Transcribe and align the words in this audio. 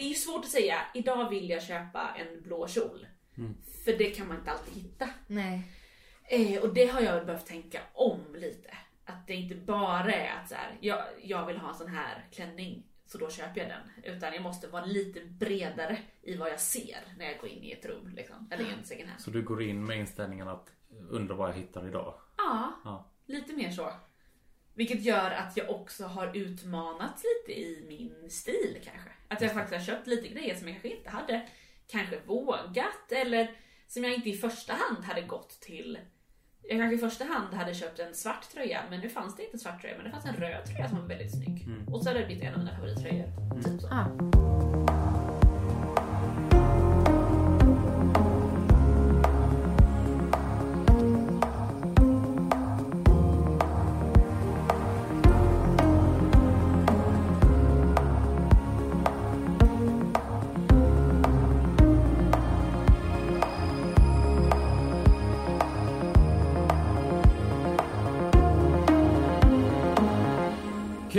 Det 0.00 0.04
är 0.04 0.08
ju 0.08 0.14
svårt 0.14 0.44
att 0.44 0.50
säga, 0.50 0.76
idag 0.94 1.30
vill 1.30 1.50
jag 1.50 1.62
köpa 1.62 2.14
en 2.18 2.42
blå 2.42 2.68
kjol. 2.68 3.06
För 3.84 3.92
det 3.98 4.10
kan 4.10 4.28
man 4.28 4.36
inte 4.38 4.50
alltid 4.50 4.74
hitta. 4.82 5.08
Nej. 5.26 5.62
Eh, 6.24 6.62
och 6.62 6.74
det 6.74 6.86
har 6.86 7.00
jag 7.00 7.26
behövt 7.26 7.46
tänka 7.46 7.80
om 7.92 8.20
lite. 8.34 8.76
Att 9.04 9.26
det 9.26 9.34
inte 9.34 9.54
bara 9.54 10.12
är 10.12 10.40
att 10.40 10.48
så 10.48 10.54
här, 10.54 10.78
jag, 10.80 11.04
jag 11.22 11.46
vill 11.46 11.56
ha 11.56 11.68
en 11.68 11.74
sån 11.74 11.88
här 11.88 12.28
klänning 12.32 12.86
så 13.06 13.18
då 13.18 13.30
köper 13.30 13.60
jag 13.60 13.68
den. 13.68 14.14
Utan 14.16 14.32
jag 14.34 14.42
måste 14.42 14.68
vara 14.68 14.84
lite 14.84 15.20
bredare 15.20 15.98
i 16.22 16.36
vad 16.36 16.50
jag 16.50 16.60
ser 16.60 16.98
när 17.18 17.24
jag 17.24 17.40
går 17.40 17.48
in 17.50 17.62
i 17.64 17.72
ett 17.72 17.84
rum. 17.86 18.12
Liksom, 18.16 18.48
eller 18.50 18.64
i 18.64 18.72
en 18.78 18.84
second 18.84 19.08
hand. 19.08 19.20
Så 19.22 19.30
du 19.30 19.42
går 19.42 19.62
in 19.62 19.84
med 19.84 19.98
inställningen 19.98 20.48
att 20.48 20.72
undra 21.10 21.34
vad 21.34 21.48
jag 21.48 21.54
hittar 21.54 21.88
idag? 21.88 22.14
Ja, 22.36 22.80
Ja. 22.84 23.10
lite 23.26 23.52
mer 23.52 23.70
så. 23.70 23.92
Vilket 24.74 25.02
gör 25.02 25.30
att 25.30 25.56
jag 25.56 25.70
också 25.70 26.04
har 26.04 26.36
utmanats 26.36 27.22
lite 27.24 27.60
i 27.60 27.84
min 27.88 28.30
stil 28.30 28.78
kanske. 28.84 29.09
Att 29.30 29.40
jag 29.40 29.52
faktiskt 29.52 29.88
har 29.88 29.94
köpt 29.94 30.06
lite 30.06 30.28
grejer 30.28 30.54
som 30.54 30.68
jag 30.68 30.74
kanske 30.74 30.96
inte 30.96 31.10
hade 31.10 31.42
kanske 31.86 32.20
vågat 32.26 33.12
eller 33.12 33.50
som 33.88 34.04
jag 34.04 34.14
inte 34.14 34.30
i 34.30 34.32
första 34.36 34.72
hand 34.72 35.04
hade 35.04 35.22
gått 35.22 35.60
till. 35.60 35.98
Jag 36.62 36.78
kanske 36.78 36.94
i 36.94 36.98
första 36.98 37.24
hand 37.24 37.54
hade 37.54 37.74
köpt 37.74 37.98
en 37.98 38.14
svart 38.14 38.50
tröja 38.52 38.82
men 38.90 39.00
nu 39.00 39.08
fanns 39.08 39.36
det 39.36 39.42
inte 39.42 39.56
en 39.56 39.60
svart 39.60 39.80
tröja 39.80 39.96
men 39.96 40.04
det 40.04 40.10
fanns 40.10 40.26
en 40.26 40.36
röd 40.36 40.66
tröja 40.66 40.88
som 40.88 40.98
var 41.00 41.06
väldigt 41.06 41.32
snygg. 41.32 41.66
Och 41.86 42.02
så 42.02 42.08
hade 42.08 42.20
det 42.20 42.26
blivit 42.26 42.44
en 42.44 42.54
av 42.54 42.58
mina 42.58 42.76
favorittröjor. 42.76 43.26
Typ 43.64 43.80
så. 43.80 43.88
Ah. 43.88 44.99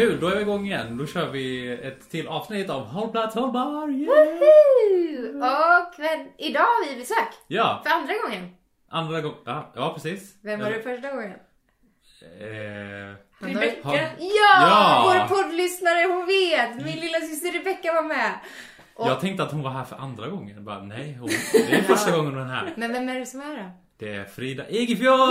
Kul, 0.02 0.20
då 0.20 0.28
är 0.28 0.36
vi 0.36 0.42
igång 0.42 0.66
igen. 0.66 0.98
Då 0.98 1.06
kör 1.08 1.28
vi 1.30 1.72
ett 1.74 2.10
till 2.10 2.28
avsnitt 2.28 2.70
av 2.70 2.86
Hållplats 2.86 3.36
hållbar. 3.36 3.90
Yeah! 3.90 4.10
Woohoo! 4.10 5.38
Och 5.38 5.94
men, 6.00 6.28
idag 6.38 6.62
har 6.62 6.90
vi 6.90 6.96
besök. 7.00 7.28
Ja, 7.48 7.82
För 7.86 7.92
andra 7.96 8.14
gången. 8.24 8.56
andra 8.90 9.22
gången. 9.22 9.38
Ja, 9.46 9.72
ja, 9.76 9.94
precis. 9.94 10.36
Vem 10.44 10.60
var 10.60 10.70
det 10.70 10.82
första 10.82 11.12
gången? 11.12 11.32
Eh, 12.40 13.16
Han 13.42 13.50
Rebecka. 13.54 13.88
har- 13.88 13.96
Ja! 13.96 14.12
Ja! 14.62 15.04
Vår 15.06 15.36
poddlyssnare, 15.36 16.08
hon 16.14 16.26
vet! 16.26 16.76
Min 16.86 17.00
lilla 17.00 17.20
syster 17.20 17.52
Rebecka 17.52 17.94
var 17.94 18.04
med. 18.04 18.32
Och, 18.96 19.08
jag 19.10 19.20
tänkte 19.20 19.44
att 19.44 19.52
hon 19.52 19.62
var 19.64 19.72
här 19.72 19.84
för 19.84 19.96
andra 19.96 20.28
gången. 20.28 20.66
Bara, 20.66 20.80
nej, 20.84 21.18
hon, 21.20 21.30
det 21.54 21.74
är 21.76 21.82
första 21.82 22.12
gången 22.18 22.34
hon 22.34 22.42
är 22.50 22.54
här. 22.54 22.74
Men 22.78 22.94
vem 22.94 23.10
är 23.10 23.20
det 23.20 23.26
som 23.26 23.42
är 23.42 23.58
då? 23.58 23.72
Det 24.02 24.16
är 24.16 24.26
Frida 24.26 24.68
Egefjord! 24.70 25.30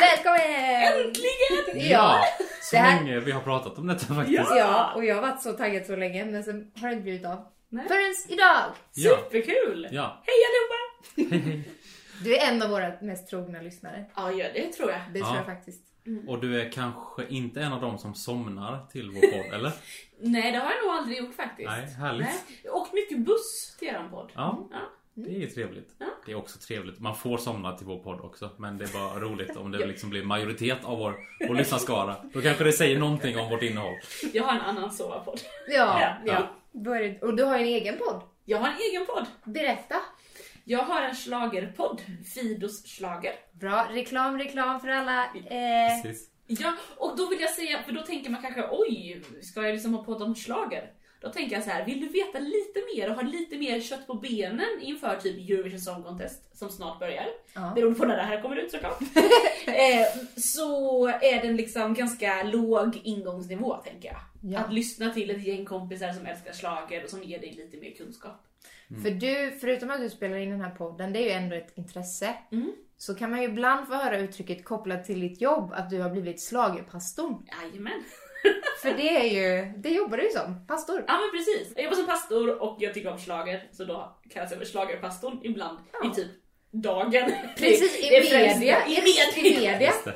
Välkommen! 0.00 1.06
Äntligen! 1.06 1.90
Ja. 1.90 2.20
Så 2.62 2.76
Det 2.76 2.82
här- 2.82 3.04
länge 3.04 3.20
vi 3.20 3.32
har 3.32 3.40
pratat 3.40 3.78
om 3.78 3.86
detta 3.86 4.14
faktiskt. 4.14 4.38
Ja. 4.50 4.56
Ja, 4.58 4.92
och 4.94 5.04
jag 5.04 5.14
har 5.14 5.22
varit 5.22 5.42
så 5.42 5.52
taggad 5.52 5.86
så 5.86 5.96
länge 5.96 6.24
men 6.24 6.44
sen 6.44 6.72
har 6.80 6.88
det 6.88 6.92
inte 6.92 7.02
blivit 7.02 7.26
av. 7.26 7.46
Nej. 7.68 7.88
Förrän 7.88 8.14
idag! 8.28 8.62
Ja. 8.94 9.16
Superkul! 9.16 9.88
Ja. 9.92 10.22
Hej 10.26 10.34
allihopa! 10.48 11.36
Hej, 11.36 11.52
hej. 11.54 11.70
Du 12.24 12.36
är 12.36 12.48
en 12.52 12.62
av 12.62 12.68
våra 12.70 12.92
mest 13.00 13.28
trogna 13.28 13.60
lyssnare. 13.62 14.04
Ja, 14.16 14.32
ja 14.32 14.46
det 14.54 14.72
tror 14.72 14.90
jag. 14.90 15.00
Det 15.12 15.18
Ja. 15.18 15.24
tror 15.26 15.36
jag 15.36 15.46
faktiskt. 15.46 15.82
Och 16.28 16.40
du 16.40 16.60
är 16.60 16.72
kanske 16.72 17.26
inte 17.28 17.60
en 17.60 17.72
av 17.72 17.80
dem 17.80 17.98
som 17.98 18.14
somnar 18.14 18.86
till 18.92 19.10
vår 19.10 19.20
podd, 19.20 19.54
eller? 19.54 19.72
Nej, 20.20 20.52
det 20.52 20.58
har 20.58 20.70
jag 20.72 20.84
nog 20.86 20.94
aldrig 20.94 21.18
gjort 21.18 21.34
faktiskt. 21.36 21.68
Nej, 21.70 21.86
härligt. 21.86 22.26
Nej. 22.26 22.70
Och 22.72 22.88
mycket 22.92 23.18
buss 23.18 23.76
till 23.78 23.88
eran 23.88 24.10
podd. 24.10 24.32
Ja, 24.34 24.68
Ja. 24.72 24.78
Det 25.16 25.30
är 25.30 25.38
ju 25.40 25.46
trevligt. 25.46 25.88
Ja. 25.98 26.06
Det 26.26 26.32
är 26.32 26.36
också 26.36 26.58
trevligt. 26.58 27.00
Man 27.00 27.16
får 27.16 27.38
somna 27.38 27.72
till 27.76 27.86
vår 27.86 27.98
podd 27.98 28.20
också. 28.20 28.50
Men 28.58 28.78
det 28.78 28.84
är 28.84 28.92
bara 28.92 29.20
roligt 29.24 29.56
om 29.56 29.70
det 29.70 29.86
liksom 29.86 30.10
blir 30.10 30.24
majoritet 30.24 30.84
av 30.84 30.98
vår, 30.98 31.14
vår 31.48 31.54
lyssnarskara. 31.54 32.16
Då 32.32 32.40
kanske 32.42 32.64
det 32.64 32.72
säger 32.72 32.98
någonting 32.98 33.38
om 33.38 33.50
vårt 33.50 33.62
innehåll. 33.62 33.94
Jag 34.32 34.44
har 34.44 34.52
en 34.54 34.60
annan 34.60 34.90
sovapodd. 34.92 35.40
Ja, 35.68 36.00
Ja. 36.00 36.16
ja. 36.24 36.48
Började- 36.80 37.18
Och 37.20 37.36
du 37.36 37.44
har 37.44 37.58
en 37.58 37.64
egen 37.64 37.98
podd. 37.98 38.20
Jag 38.44 38.58
har 38.58 38.68
en 38.68 38.78
egen 38.90 39.06
podd. 39.06 39.26
Berätta. 39.44 39.94
Jag 40.64 40.78
har 40.82 41.02
en 41.02 41.14
schlagerpodd, 41.14 42.00
Fidos 42.34 42.86
schlager. 42.86 43.32
Bra. 43.52 43.88
Reklam, 43.92 44.38
reklam 44.38 44.80
för 44.80 44.88
alla. 44.88 45.24
Eh, 45.24 46.02
Precis. 46.02 46.30
Ja, 46.46 46.72
och 46.96 47.16
då 47.16 47.28
vill 47.28 47.40
jag 47.40 47.50
säga, 47.50 47.82
för 47.82 47.92
då 47.92 48.02
tänker 48.02 48.30
man 48.30 48.42
kanske 48.42 48.68
oj, 48.70 49.22
ska 49.42 49.62
jag 49.62 49.72
liksom 49.72 49.94
ha 49.94 50.04
podd 50.04 50.22
om 50.22 50.34
schlager? 50.34 50.90
Då 51.26 51.32
tänker 51.32 51.56
jag 51.56 51.64
så 51.64 51.70
här, 51.70 51.84
vill 51.84 52.00
du 52.00 52.08
veta 52.08 52.38
lite 52.38 52.80
mer 52.94 53.10
och 53.10 53.16
ha 53.16 53.22
lite 53.22 53.58
mer 53.58 53.80
kött 53.80 54.06
på 54.06 54.14
benen 54.14 54.80
inför 54.80 55.16
typ 55.16 55.50
Eurovision 55.50 55.80
Song 55.80 56.02
Contest 56.02 56.58
som 56.58 56.70
snart 56.70 56.98
börjar? 56.98 57.26
ja. 57.54 57.72
Beroende 57.74 57.98
på 57.98 58.06
när 58.06 58.16
det 58.16 58.22
här 58.22 58.42
kommer 58.42 58.56
ut 58.56 58.70
såklart. 58.70 59.00
eh, 59.66 60.22
så 60.36 61.06
är 61.08 61.42
den 61.42 61.56
liksom 61.56 61.94
ganska 61.94 62.42
låg 62.42 63.00
ingångsnivå 63.04 63.76
tänker 63.76 64.08
jag. 64.08 64.52
Ja. 64.52 64.60
Att 64.60 64.72
lyssna 64.72 65.10
till 65.10 65.30
ett 65.30 65.46
gäng 65.46 65.64
kompisar 65.64 66.12
som 66.12 66.26
älskar 66.26 66.52
schlager 66.52 67.04
och 67.04 67.10
som 67.10 67.22
ger 67.22 67.38
dig 67.38 67.52
lite 67.52 67.76
mer 67.76 67.90
kunskap. 67.90 68.46
För 69.02 69.10
du, 69.10 69.58
förutom 69.60 69.90
att 69.90 70.00
du 70.00 70.10
spelar 70.10 70.36
in 70.36 70.50
den 70.50 70.60
här 70.60 70.74
podden, 70.74 71.12
det 71.12 71.18
är 71.18 71.24
ju 71.24 71.30
ändå 71.30 71.56
ett 71.56 71.78
intresse. 71.78 72.34
Mm. 72.52 72.72
Så 72.96 73.14
kan 73.14 73.30
man 73.30 73.42
ju 73.42 73.48
ibland 73.48 73.86
få 73.86 73.94
höra 73.94 74.18
uttrycket 74.18 74.64
kopplat 74.64 75.04
till 75.04 75.20
ditt 75.20 75.40
jobb 75.40 75.72
att 75.72 75.90
du 75.90 76.00
har 76.00 76.10
blivit 76.10 76.42
slagerpastorn. 76.42 77.46
Jajamän. 77.62 78.02
För 78.82 78.92
det 78.96 79.16
är 79.16 79.24
ju, 79.24 79.72
det 79.76 79.88
jobbar 79.90 80.16
du 80.16 80.22
ju 80.24 80.30
som, 80.30 80.66
pastor. 80.66 81.04
Ja 81.08 81.14
men 81.18 81.38
precis. 81.40 81.72
Jag 81.74 81.84
jobbar 81.84 81.96
som 81.96 82.06
pastor 82.06 82.62
och 82.62 82.76
jag 82.80 82.94
tycker 82.94 83.10
om 83.12 83.18
schlager 83.18 83.68
så 83.72 83.84
då 83.84 84.18
kallas 84.30 84.50
jag 84.50 84.58
för 84.60 84.66
schlagerpastorn 84.66 85.40
ibland 85.42 85.78
Ja. 86.02 86.10
i 86.10 86.14
typ 86.14 86.30
dagen. 86.70 87.32
Precis, 87.56 87.98
i 88.04 88.10
media. 88.10 88.86
I 88.86 88.92
I 88.96 89.02
media. 89.02 89.60
media. 89.60 89.80
Just 89.86 90.04
det. 90.04 90.14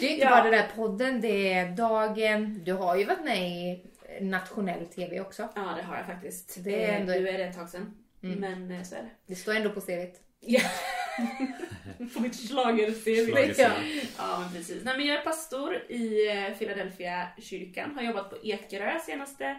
Är 0.06 0.08
inte 0.10 0.24
Ja. 0.24 0.30
bara 0.30 0.42
den 0.42 0.52
där 0.52 0.68
podden, 0.76 1.20
det 1.20 1.52
är 1.52 1.68
dagen. 1.76 2.60
Du 2.64 2.72
har 2.72 2.96
ju 2.96 3.04
varit 3.04 3.24
med 3.24 3.38
i 3.50 3.84
nationell 4.20 4.86
tv 4.86 5.20
också. 5.20 5.48
Ja 5.54 5.60
det 5.76 5.82
har 5.82 5.96
jag 5.96 6.06
faktiskt. 6.06 6.64
Det 6.64 6.84
är 6.84 6.88
Eh, 6.88 7.00
ändå- 7.00 7.12
Nu 7.12 7.28
är 7.28 7.38
det 7.38 7.44
ett 7.44 7.56
tag 7.56 7.68
sedan. 7.68 7.94
Mm. 8.22 8.38
Men 8.40 8.78
eh, 8.78 8.82
så 8.84 8.94
är 8.94 8.98
det. 9.02 9.10
Det 9.26 9.34
står 9.34 9.54
ändå 9.54 9.70
på 9.70 9.80
CVt. 9.80 10.20
Ja. 10.40 10.60
På 12.08 12.20
mitt 12.20 12.48
schlager-CV. 12.48 13.54
Ja. 13.58 13.70
ja 14.18 14.40
men 14.40 14.52
precis. 14.52 14.84
Nej, 14.84 14.96
men 14.96 15.06
jag 15.06 15.18
är 15.18 15.24
pastor 15.24 15.74
i 15.74 16.28
eh, 16.28 16.58
Philadelphia 16.58 17.28
kyrkan. 17.38 17.94
Har 17.94 18.02
jobbat 18.02 18.30
på 18.30 18.36
Ekerö 18.42 18.98
senaste 19.06 19.56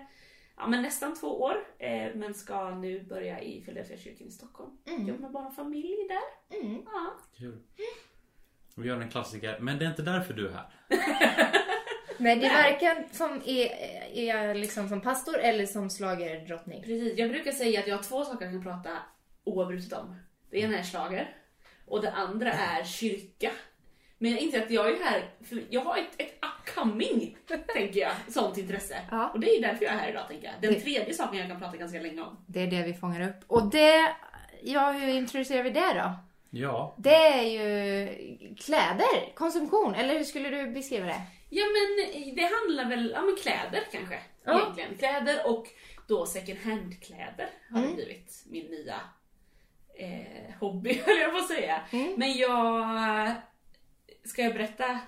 ja, 0.57 0.67
men 0.67 0.81
nästan 0.81 1.15
två 1.15 1.41
år. 1.41 1.55
Eh, 1.79 2.15
men 2.15 2.33
ska 2.33 2.69
nu 2.69 3.03
börja 3.03 3.41
i 3.41 3.61
Philadelphia 3.61 3.97
kyrkan 3.97 4.27
i 4.27 4.31
Stockholm. 4.31 4.71
Mm. 4.85 5.07
Jobbar 5.07 5.21
med 5.21 5.31
barn 5.31 5.45
och 5.45 5.55
familj 5.55 6.07
där. 6.09 6.57
Mm. 6.59 6.81
Ja. 6.85 7.17
Kul. 7.37 7.59
Vi 8.75 8.87
gör 8.87 9.01
en 9.01 9.09
klassiker. 9.09 9.59
Men 9.59 9.79
det 9.79 9.85
är 9.85 9.89
inte 9.89 10.01
därför 10.01 10.33
du 10.33 10.47
är 10.47 10.51
här. 10.51 10.69
Men 12.17 12.39
det 12.39 12.49
verkar 12.49 13.07
som 13.11 13.41
är, 13.45 13.67
är 14.13 14.55
liksom 14.55 14.89
som 14.89 15.01
pastor 15.01 15.37
eller 15.37 15.65
som 15.65 15.89
slagerdrottning. 15.89 16.83
Precis. 16.83 17.17
Jag 17.17 17.29
brukar 17.29 17.51
säga 17.51 17.79
att 17.79 17.87
jag 17.87 17.95
har 17.95 18.03
två 18.03 18.25
saker 18.25 18.45
jag 18.45 18.53
kan 18.53 18.63
prata 18.63 18.89
oavbrutet 19.43 19.93
om. 19.93 20.15
Det 20.49 20.59
ena 20.59 20.77
är 20.77 20.83
schlager 20.83 21.37
och 21.85 22.01
det 22.01 22.11
andra 22.11 22.51
är 22.53 22.83
kyrka. 22.83 23.51
Men 24.17 24.31
jag 24.31 24.39
inser 24.39 24.63
att 24.63 24.71
jag 24.71 24.87
är 24.91 25.03
här, 25.03 25.29
för 25.49 25.63
jag 25.69 25.81
har 25.81 25.97
ett, 25.97 26.07
ett 26.17 26.39
upcoming, 26.41 27.37
tänker 27.73 27.99
jag, 27.99 28.11
sånt 28.29 28.57
intresse. 28.57 28.97
Ja. 29.11 29.29
Och 29.29 29.39
det 29.39 29.47
är 29.57 29.61
därför 29.61 29.85
jag 29.85 29.93
är 29.93 29.97
här 29.97 30.09
idag, 30.09 30.27
tänker 30.27 30.45
jag. 30.45 30.53
Den 30.61 30.73
Det- 30.73 30.79
tredje 30.79 31.13
saken 31.13 31.39
jag 31.39 31.47
kan 31.49 31.59
prata 31.59 31.77
ganska 31.77 31.99
länge 31.99 32.21
om. 32.21 32.45
Det 32.47 32.59
är 32.61 32.67
det 32.67 32.83
vi 32.83 32.93
fångar 32.93 33.29
upp. 33.29 33.35
Och 33.47 33.69
det, 33.71 34.15
ja 34.63 34.91
hur 34.91 35.07
introducerar 35.07 35.63
vi 35.63 35.69
det 35.69 35.93
då? 35.93 36.11
Ja. 36.49 36.95
Det 36.97 37.15
är 37.15 37.43
ju 37.43 38.07
kläder, 38.55 39.33
konsumtion, 39.35 39.95
eller 39.95 40.13
hur 40.17 40.23
skulle 40.23 40.49
du 40.49 40.67
beskriva 40.71 41.05
det? 41.05 41.21
Ja 41.49 41.63
men 41.65 42.05
det 42.35 42.41
handlar 42.53 42.89
väl, 42.89 43.11
ja 43.15 43.21
men 43.21 43.35
kläder 43.35 43.83
kanske. 43.91 44.19
Ja. 44.45 44.61
Egentligen. 44.61 44.95
Kläder 44.97 45.47
och 45.49 45.67
då 46.07 46.25
second 46.25 46.59
hand-kläder 46.59 47.49
har 47.71 47.77
Mm. 47.79 47.89
det 47.89 47.95
blivit 47.95 48.43
min 48.45 48.65
nya 48.65 48.95
eh, 49.93 50.53
hobby, 50.59 50.93
höll 51.05 51.17
jag 51.17 51.31
på 51.31 51.37
att 51.37 51.47
säga. 51.47 51.81
Mm. 51.91 52.13
Men 52.17 52.37
jag... 52.37 52.85
Ska 54.25 54.41
jag 54.41 54.53
berätta? 54.53 54.99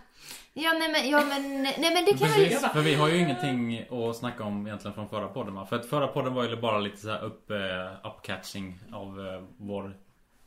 Ja, 0.54 0.74
nej 0.80 0.92
men, 0.92 1.10
ja, 1.10 1.24
men, 1.30 1.64
nej, 1.64 1.94
men 1.94 2.06
det 2.06 2.18
kan 2.18 2.30
jag 2.30 2.40
ju... 2.40 2.46
Precis, 2.46 2.72
för 2.72 2.82
vi 2.82 2.96
har 2.96 3.10
ju 3.10 3.18
ingenting 3.18 3.86
att 3.90 4.16
snacka 4.16 4.44
om 4.44 4.68
egentligen 4.68 4.96
från 4.96 5.10
förra 5.10 5.28
podden 5.28 5.56
va? 5.56 5.66
För 5.66 5.76
att 5.76 5.86
förra 5.86 6.08
podden 6.08 6.34
var 6.34 6.44
ju 6.44 6.56
bara 6.56 6.80
lite 6.80 6.98
så 6.98 7.10
här 7.10 7.24
upp, 7.24 7.52
eh, 7.52 7.58
upcatching 8.04 8.80
av 8.94 9.28
eh, 9.28 9.44
vår 9.58 9.98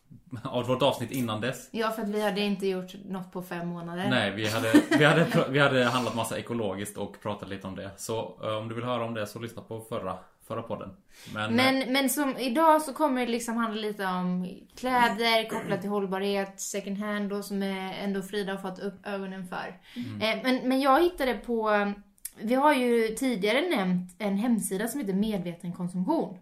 av 0.45 0.67
vårt 0.67 0.83
avsnitt 0.83 1.11
innan 1.11 1.41
dess. 1.41 1.69
Ja, 1.73 1.91
för 1.91 2.03
att 2.03 2.09
vi 2.09 2.23
hade 2.23 2.41
inte 2.41 2.67
gjort 2.67 2.95
något 3.05 3.33
på 3.33 3.43
fem 3.43 3.69
månader. 3.69 4.07
Nej, 4.11 4.31
vi 4.31 4.49
hade, 4.49 4.73
vi, 4.99 5.05
hade, 5.05 5.27
vi 5.49 5.59
hade 5.59 5.85
handlat 5.85 6.15
massa 6.15 6.39
ekologiskt 6.39 6.99
och 6.99 7.21
pratat 7.23 7.49
lite 7.49 7.67
om 7.67 7.77
det. 7.77 7.91
Så 7.97 8.39
eh, 8.43 8.57
om 8.57 8.69
du 8.69 8.75
vill 8.75 8.85
höra 8.85 9.05
om 9.05 9.15
det 9.15 9.27
så 9.27 9.39
lyssna 9.39 9.63
på 9.63 9.81
förra, 9.81 10.19
förra 10.49 10.63
podden. 10.63 10.91
Men, 11.35 11.51
eh, 11.51 11.57
Men, 11.57 11.93
men 11.93 12.11
som 12.11 12.37
idag 12.37 12.83
så 12.83 12.93
kommer 12.93 13.27
det 13.27 13.33
liksom 13.33 13.57
handla 13.57 13.81
lite 13.81 14.07
om 14.07 14.59
kläder 14.77 15.49
kopplat 15.49 15.81
till 15.81 15.91
hållbarhet, 15.91 16.61
second 16.61 16.99
hand 16.99 17.31
då 17.31 17.43
som 17.43 17.63
är 17.63 18.05
ändå 18.05 18.23
Frida 18.23 18.53
har 18.53 18.71
fått 18.71 18.79
upp 18.79 19.07
ögonen 19.07 19.47
för. 19.47 19.81
Mm. 19.97 20.21
Eh, 20.21 20.43
men, 20.43 20.69
men 20.69 20.81
jag 20.81 21.03
hittade 21.03 21.35
på 21.35 21.93
vi 22.41 22.55
har 22.55 22.75
ju 22.75 23.09
tidigare 23.09 23.77
nämnt 23.77 24.15
en 24.19 24.37
hemsida 24.37 24.89
som 24.89 25.01
heter 25.01 25.15
Medveten 25.15 25.73
konsumtion. 25.73 26.39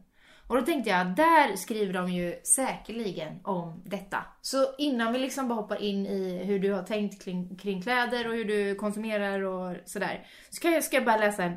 Och 0.49 0.57
då 0.57 0.63
tänkte 0.63 0.91
jag, 0.91 1.07
där 1.17 1.57
skriver 1.57 1.93
de 1.93 2.09
ju 2.09 2.41
säkerligen 2.45 3.41
om 3.45 3.83
detta. 3.85 4.25
Så 4.41 4.67
innan 4.79 5.13
vi 5.13 5.19
liksom 5.19 5.49
bara 5.49 5.61
hoppar 5.61 5.83
in 5.83 6.07
i 6.07 6.45
hur 6.45 6.59
du 6.59 6.73
har 6.73 6.83
tänkt 6.83 7.25
kring, 7.25 7.57
kring 7.57 7.83
kläder 7.83 8.29
och 8.29 8.35
hur 8.35 8.45
du 8.45 8.75
konsumerar 8.75 9.41
och 9.43 9.77
sådär. 9.85 10.27
Så 10.51 10.61
kan 10.61 10.73
jag, 10.73 10.85
ska 10.85 10.97
jag 10.97 11.05
bara 11.05 11.17
läsa 11.17 11.45
en 11.45 11.57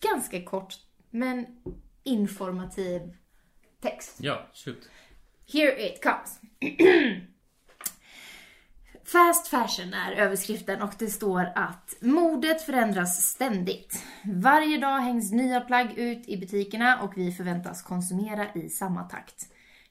ganska 0.00 0.42
kort 0.42 0.74
men 1.10 1.46
informativ 2.04 3.00
text. 3.82 4.16
Ja, 4.20 4.46
shoot. 4.52 4.88
Here 5.52 5.86
it 5.86 6.02
comes. 6.02 6.40
Fast 9.04 9.48
fashion 9.48 9.94
är 9.94 10.12
överskriften 10.12 10.82
och 10.82 10.92
det 10.98 11.06
står 11.06 11.52
att 11.54 11.96
modet 12.00 12.62
förändras 12.62 13.22
ständigt. 13.22 14.04
Varje 14.24 14.78
dag 14.78 14.98
hängs 14.98 15.32
nya 15.32 15.60
plagg 15.60 15.98
ut 15.98 16.28
i 16.28 16.36
butikerna 16.36 17.02
och 17.02 17.12
vi 17.16 17.32
förväntas 17.32 17.82
konsumera 17.82 18.54
i 18.54 18.68
samma 18.68 19.02
takt. 19.02 19.46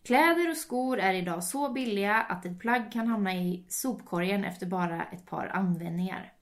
Kläder 0.06 0.50
och 0.50 0.58
skor 0.58 1.00
är 1.00 1.14
idag 1.14 1.44
så 1.44 1.70
billiga 1.70 2.16
att 2.16 2.46
ett 2.46 2.60
plagg 2.60 2.92
kan 2.92 3.08
hamna 3.08 3.34
i 3.34 3.66
sopkorgen 3.70 4.44
efter 4.44 4.66
bara 4.66 5.04
ett 5.04 5.26
par 5.26 5.48
användningar. 5.48 6.34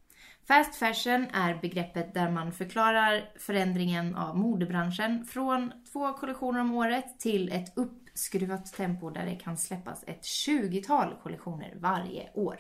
Fast 0.48 0.76
fashion 0.76 1.28
är 1.34 1.60
begreppet 1.62 2.14
där 2.14 2.32
man 2.32 2.52
förklarar 2.52 3.30
förändringen 3.40 4.16
av 4.16 4.38
modebranschen 4.38 5.26
från 5.26 5.72
två 5.92 6.14
kollektioner 6.14 6.60
om 6.60 6.76
året 6.76 7.20
till 7.20 7.52
ett 7.52 7.78
uppskruvat 7.78 8.74
tempo 8.74 9.10
där 9.10 9.26
det 9.26 9.36
kan 9.36 9.58
släppas 9.58 10.04
ett 10.08 10.22
20-tal 10.22 11.16
kollektioner 11.24 11.74
varje 11.80 12.30
år. 12.34 12.60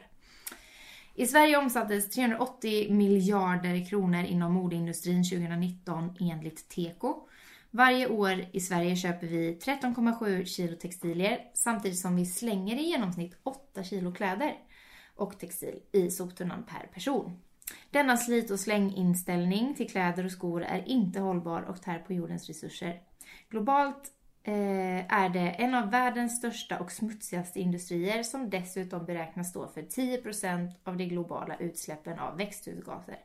I 1.15 1.25
Sverige 1.25 1.57
omsattes 1.57 2.09
380 2.09 2.93
miljarder 2.93 3.89
kronor 3.89 4.23
inom 4.23 4.53
modeindustrin 4.53 5.23
2019 5.23 6.15
enligt 6.19 6.69
Teko. 6.69 7.27
Varje 7.71 8.07
år 8.07 8.45
i 8.51 8.59
Sverige 8.59 8.95
köper 8.95 9.27
vi 9.27 9.59
13,7 9.63 10.45
kilo 10.45 10.75
textilier 10.75 11.39
samtidigt 11.53 11.99
som 11.99 12.15
vi 12.15 12.25
slänger 12.25 12.75
i 12.75 12.89
genomsnitt 12.89 13.37
8 13.43 13.83
kilo 13.83 14.13
kläder 14.13 14.53
och 15.15 15.39
textil 15.39 15.79
i 15.91 16.11
soptunnan 16.11 16.63
per 16.63 16.87
person. 16.93 17.39
Denna 17.91 18.17
slit 18.17 18.51
och 18.51 18.59
slänginställning 18.59 19.75
till 19.75 19.89
kläder 19.89 20.25
och 20.25 20.31
skor 20.31 20.63
är 20.63 20.87
inte 20.87 21.19
hållbar 21.19 21.61
och 21.61 21.81
tär 21.81 21.99
på 21.99 22.13
jordens 22.13 22.47
resurser. 22.47 23.01
Globalt 23.49 24.11
eh, 24.43 25.13
är 25.13 25.29
det 25.29 25.49
en 25.49 25.75
av 25.75 25.91
världens 25.91 26.37
största 26.37 26.79
och 26.79 26.91
smutsigaste 26.91 27.59
industrier 27.59 28.23
som 28.23 28.49
dessutom 28.49 29.05
beräknas 29.05 29.49
stå 29.49 29.67
för 29.67 29.81
10% 29.81 30.73
av 30.83 30.97
de 30.97 31.05
globala 31.05 31.57
utsläppen 31.57 32.19
av 32.19 32.37
växthusgaser. 32.37 33.19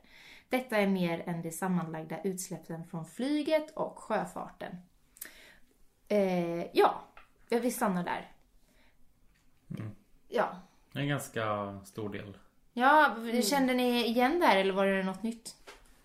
Detta 0.49 0.77
är 0.77 0.87
mer 0.87 1.23
än 1.29 1.41
de 1.41 1.51
sammanlagda 1.51 2.21
utsläppen 2.23 2.85
från 2.85 3.05
flyget 3.05 3.71
och 3.71 3.99
sjöfarten. 3.99 4.77
Eh, 6.07 6.65
ja, 6.73 7.03
vi 7.49 7.71
stannar 7.71 8.03
där. 8.03 8.31
Ja. 10.27 10.61
Det 10.91 10.99
är 10.99 11.03
en 11.03 11.09
ganska 11.09 11.79
stor 11.85 12.09
del. 12.09 12.37
Ja, 12.73 13.15
kände 13.43 13.73
ni 13.73 14.05
igen 14.05 14.39
det 14.39 14.45
här 14.45 14.57
eller 14.57 14.73
var 14.73 14.85
det 14.85 15.03
något 15.03 15.23
nytt? 15.23 15.55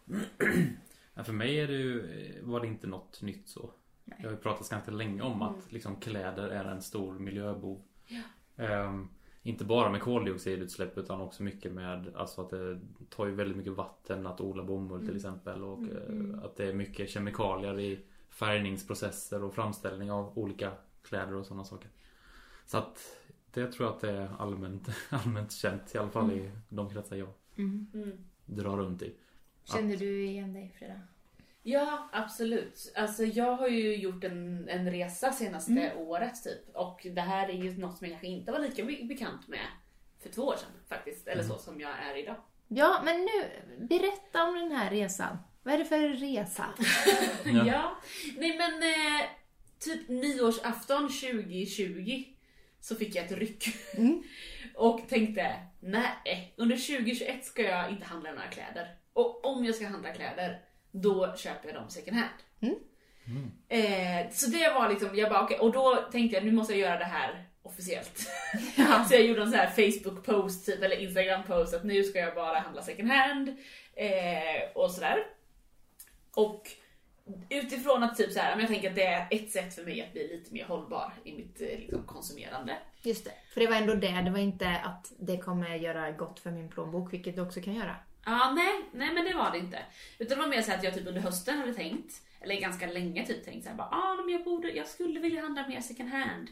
Ja, 1.14 1.24
för 1.24 1.32
mig 1.32 1.60
är 1.60 1.66
det 1.66 1.72
ju, 1.72 2.08
var 2.42 2.60
det 2.60 2.66
inte 2.66 2.86
något 2.86 3.22
nytt 3.22 3.48
så. 3.48 3.70
Jag 4.04 4.24
har 4.24 4.30
ju 4.30 4.36
pratat 4.36 4.68
ganska 4.68 4.90
länge 4.90 5.22
om 5.22 5.42
att 5.42 5.72
liksom, 5.72 5.96
kläder 5.96 6.48
är 6.48 6.64
en 6.64 6.82
stor 6.82 7.18
miljöbov. 7.18 7.82
Ehm, 8.56 9.08
inte 9.42 9.64
bara 9.64 9.90
med 9.90 10.00
koldioxidutsläpp 10.00 10.98
utan 10.98 11.20
också 11.20 11.42
mycket 11.42 11.72
med 11.72 12.16
alltså 12.16 12.40
att 12.40 12.50
det 12.50 12.80
tar 13.10 13.26
ju 13.26 13.34
väldigt 13.34 13.56
mycket 13.56 13.72
vatten 13.72 14.26
att 14.26 14.40
odla 14.40 14.62
bomull 14.62 15.06
till 15.06 15.16
exempel 15.16 15.64
och 15.64 15.82
eh, 15.82 16.44
att 16.44 16.56
det 16.56 16.64
är 16.68 16.72
mycket 16.72 17.10
kemikalier 17.10 17.80
i 17.80 18.00
färgningsprocesser 18.30 19.44
och 19.44 19.54
framställning 19.54 20.12
av 20.12 20.38
olika 20.38 20.72
kläder 21.02 21.34
och 21.34 21.46
sådana 21.46 21.64
saker. 21.64 21.90
Så 22.66 22.78
att 22.78 22.98
det 23.58 23.72
tror 23.72 23.86
jag 23.88 23.94
att 23.94 24.00
det 24.00 24.10
är 24.10 24.30
allmänt, 24.38 24.88
allmänt 25.10 25.52
känt 25.52 25.94
i 25.94 25.98
alla 25.98 26.10
fall 26.10 26.32
i 26.32 26.50
de 26.68 26.90
kretsar 26.90 27.16
jag 27.16 27.28
Mm. 27.58 27.86
Mm. 27.94 28.18
drar 28.46 28.76
runt 28.76 29.02
i. 29.02 29.14
Kände 29.64 29.96
du 29.96 30.24
igen 30.26 30.52
dig 30.54 30.74
Frida? 30.78 31.00
Ja, 31.62 32.08
absolut. 32.12 32.92
Alltså 32.96 33.24
jag 33.24 33.56
har 33.56 33.68
ju 33.68 33.96
gjort 33.96 34.24
en, 34.24 34.68
en 34.68 34.90
resa 34.90 35.32
senaste 35.32 35.72
Mm. 35.72 35.98
året 35.98 36.44
typ. 36.44 36.76
Och 36.76 37.06
det 37.14 37.20
här 37.20 37.48
är 37.48 37.52
ju 37.64 37.78
något 37.78 37.98
som 37.98 38.04
jag 38.06 38.12
kanske 38.12 38.26
inte 38.26 38.52
var 38.52 38.58
lika 38.58 38.84
be- 38.84 39.04
bekant 39.04 39.48
med 39.48 39.66
för 40.22 40.28
två 40.28 40.42
år 40.42 40.56
sedan 40.56 40.70
faktiskt. 40.88 41.28
Eller 41.28 41.42
så 41.42 41.58
som 41.58 41.80
jag 41.80 41.90
är 41.90 42.16
idag. 42.22 42.36
Ja, 42.68 43.02
men 43.04 43.20
nu, 43.20 43.44
berätta 43.86 44.42
om 44.44 44.54
den 44.54 44.72
här 44.72 44.90
resan. 44.90 45.36
Vad 45.62 45.74
är 45.74 45.78
det 45.78 45.84
för 45.84 46.08
resa? 46.08 46.66
Ja. 47.44 47.64
Ja. 47.66 47.96
Nej 48.36 48.58
men 48.58 48.82
eh, 48.82 49.26
typ 49.78 50.08
nyårsafton 50.08 51.08
2020 51.08 52.24
så 52.80 52.96
fick 52.96 53.14
jag 53.14 53.24
ett 53.24 53.32
ryck. 53.32 53.68
Mm. 53.96 54.22
och 54.74 55.08
tänkte, 55.08 55.56
nej, 55.80 56.54
under 56.56 56.76
2021 56.76 57.44
ska 57.44 57.62
jag 57.62 57.90
inte 57.90 58.06
handla 58.06 58.30
några 58.30 58.48
kläder. 58.48 58.96
Och 59.12 59.44
om 59.46 59.64
jag 59.64 59.74
ska 59.74 59.88
handla 59.88 60.12
kläder, 60.12 60.60
då 60.90 61.36
köper 61.36 61.68
jag 61.68 61.76
dem 61.76 61.90
second 61.90 62.16
hand. 62.16 62.30
Mm. 62.60 62.78
Eh, 63.68 64.30
så 64.32 64.50
det 64.50 64.72
var 64.74 64.88
liksom, 64.88 65.16
jag 65.16 65.30
bara 65.30 65.44
okej, 65.44 65.58
och 65.58 65.72
då 65.72 66.08
tänkte 66.12 66.36
jag 66.36 66.44
nu 66.44 66.52
måste 66.52 66.72
jag 66.72 66.80
göra 66.80 66.98
det 66.98 67.04
här 67.04 67.48
officiellt. 67.62 68.28
Ja. 68.76 69.04
så 69.08 69.14
jag 69.14 69.22
gjorde 69.22 69.42
en 69.42 69.50
sån 69.50 69.58
här 69.58 69.70
Facebook 69.90 70.24
post 70.24 70.66
typ, 70.66 70.82
eller 70.82 70.96
Instagram 70.96 71.42
post 71.46 71.74
att 71.74 71.84
nu 71.84 72.04
ska 72.04 72.18
jag 72.18 72.34
bara 72.34 72.58
handla 72.58 72.82
second 72.82 73.10
hand. 73.10 73.48
Eh, 73.94 74.70
och 74.74 74.90
sådär. 74.90 75.26
Och 76.34 76.70
utifrån 77.48 78.02
att 78.02 78.16
typ 78.16 78.32
så 78.32 78.38
här, 78.38 78.50
men 78.50 78.60
jag 78.60 78.68
tänker 78.68 78.88
att 78.88 78.94
det 78.94 79.06
är 79.06 79.26
ett 79.30 79.50
sätt 79.50 79.74
för 79.74 79.84
mig 79.84 80.02
att 80.02 80.12
bli 80.12 80.28
lite 80.28 80.54
mer 80.54 80.64
hållbar 80.64 81.12
i 81.24 81.32
mitt 81.32 81.60
eh, 81.60 81.66
liksom, 81.66 82.02
konsumerande. 82.06 82.76
Just 83.02 83.24
det. 83.24 83.32
För 83.54 83.60
det 83.60 83.66
var 83.66 83.76
ändå 83.76 83.94
det. 83.94 84.22
Det 84.24 84.30
var 84.30 84.38
inte 84.38 84.68
att 84.68 85.12
det 85.18 85.38
kommer 85.38 85.74
göra 85.74 86.10
gott 86.10 86.40
för 86.40 86.50
min 86.50 86.68
plånbok, 86.68 87.12
vilket 87.12 87.36
det 87.36 87.42
också 87.42 87.60
kan 87.60 87.74
göra. 87.74 87.96
Ja, 88.24 88.52
nej, 88.56 88.80
nej 88.92 89.14
men 89.14 89.24
det 89.24 89.34
var 89.34 89.50
det 89.50 89.58
inte. 89.58 89.78
Utan 90.18 90.38
det 90.38 90.44
var 90.44 90.50
mer 90.50 90.62
så 90.62 90.72
att 90.72 90.84
jag 90.84 90.94
typ 90.94 91.06
under 91.06 91.20
hösten 91.20 91.58
hade 91.58 91.74
tänkt, 91.74 92.22
eller 92.40 92.60
ganska 92.60 92.86
länge 92.86 93.26
typ 93.26 93.44
tänkt 93.44 93.64
såhär 93.64 93.76
bara, 93.76 93.88
ah, 93.88 94.16
men 94.24 94.34
jag 94.34 94.44
borde, 94.44 94.70
jag 94.70 94.86
skulle 94.86 95.20
vilja 95.20 95.42
handla 95.42 95.68
mer 95.68 95.80
second 95.80 96.10
hand. 96.10 96.48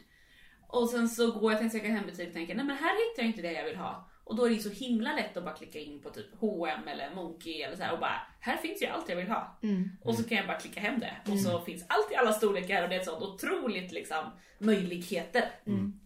Och 0.67 0.89
sen 0.89 1.09
så 1.09 1.31
går 1.31 1.51
jag 1.51 1.59
till 1.59 1.65
en 1.65 1.71
second 1.71 1.93
hand 1.93 2.05
butik 2.05 2.27
och 2.27 2.33
tänker, 2.33 2.55
nej 2.55 2.65
men 2.65 2.77
här 2.77 3.09
hittar 3.09 3.23
jag 3.23 3.29
inte 3.29 3.41
det 3.41 3.51
jag 3.51 3.65
vill 3.65 3.75
ha. 3.75 4.09
Och 4.27 4.35
då 4.35 4.45
är 4.45 4.49
det 4.49 4.59
så 4.59 4.69
himla 4.69 5.15
lätt 5.15 5.37
att 5.37 5.43
bara 5.43 5.55
klicka 5.55 5.79
in 5.79 6.01
på 6.01 6.09
typ 6.09 6.25
H&M 6.39 6.87
eller 6.87 7.15
Monkey 7.15 7.61
eller 7.61 7.75
så 7.75 7.83
här 7.83 7.93
och 7.93 7.99
bara, 7.99 8.21
här 8.39 8.57
finns 8.57 8.81
ju 8.81 8.85
allt 8.85 9.09
jag 9.09 9.15
vill 9.15 9.27
ha. 9.27 9.57
Mm. 9.63 9.89
Och 10.01 10.15
så 10.15 10.23
kan 10.23 10.37
jag 10.37 10.47
bara 10.47 10.59
klicka 10.59 10.79
hem 10.79 10.99
det. 10.99 11.31
Och 11.31 11.39
så 11.39 11.61
finns 11.61 11.85
allt 11.87 12.11
i 12.11 12.15
alla 12.15 12.33
storlekar 12.33 12.83
och 12.83 12.89
det 12.89 12.95
är 12.95 12.99
ett 12.99 13.05
sånt 13.05 13.23
otroligt 13.23 13.91
liksom 13.91 14.31
möjligheter. 14.59 15.51
Mm. 15.65 15.99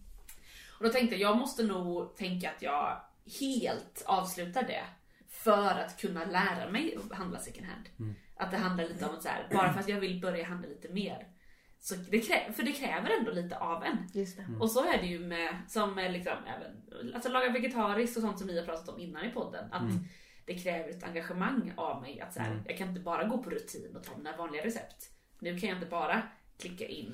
Och 0.78 0.84
då 0.84 0.92
tänkte 0.92 1.16
jag, 1.16 1.30
jag 1.30 1.38
måste 1.38 1.62
nog 1.62 2.16
tänka 2.16 2.50
att 2.50 2.62
jag 2.62 3.00
helt 3.40 4.02
avslutar 4.06 4.62
det. 4.62 4.84
För 5.28 5.80
att 5.80 6.00
kunna 6.00 6.24
lära 6.24 6.70
mig 6.70 6.96
att 6.96 7.18
handla 7.18 7.38
second 7.38 7.66
hand. 7.66 7.88
Att 8.36 8.50
det 8.50 8.56
handlar 8.56 8.84
lite 8.84 9.06
om 9.06 9.14
att 9.14 9.22
så 9.22 9.28
här, 9.28 9.48
bara 9.52 9.72
för 9.72 9.80
att 9.80 9.88
jag 9.88 10.00
vill 10.00 10.20
börja 10.20 10.44
handla 10.46 10.68
lite 10.68 10.88
mer. 10.88 11.26
Så 11.84 11.94
det 11.94 12.18
krä- 12.20 12.52
för 12.52 12.62
det 12.62 12.72
kräver 12.72 13.10
ändå 13.18 13.30
lite 13.32 13.58
av 13.58 13.84
en. 13.84 13.96
Just 14.12 14.36
det. 14.36 14.46
Och 14.60 14.70
så 14.70 14.92
är 14.92 14.98
det 14.98 15.06
ju 15.06 15.18
med, 15.18 15.56
som 15.68 15.94
med 15.94 16.12
liksom, 16.12 16.32
även, 16.46 17.12
alltså 17.14 17.30
laga 17.30 17.50
vegetariskt 17.52 18.16
och 18.16 18.22
sånt 18.22 18.38
som 18.38 18.48
vi 18.48 18.58
har 18.58 18.66
pratat 18.66 18.88
om 18.88 19.00
innan 19.00 19.24
i 19.24 19.30
podden. 19.30 19.72
Att 19.72 19.82
det 20.46 20.54
kräver 20.54 20.90
ett 20.90 21.04
engagemang 21.04 21.72
av 21.76 22.02
mig. 22.02 22.20
Att 22.20 22.34
så 22.34 22.40
här, 22.40 22.62
Jag 22.66 22.78
kan 22.78 22.88
inte 22.88 23.00
bara 23.00 23.24
gå 23.24 23.38
på 23.42 23.50
rutin 23.50 23.96
och 23.96 24.04
ta 24.04 24.16
mina 24.16 24.36
vanliga 24.36 24.64
recept. 24.64 25.10
Nu 25.38 25.58
kan 25.58 25.68
jag 25.68 25.76
inte 25.78 25.90
bara 25.90 26.22
klicka 26.58 26.86
in 26.86 27.12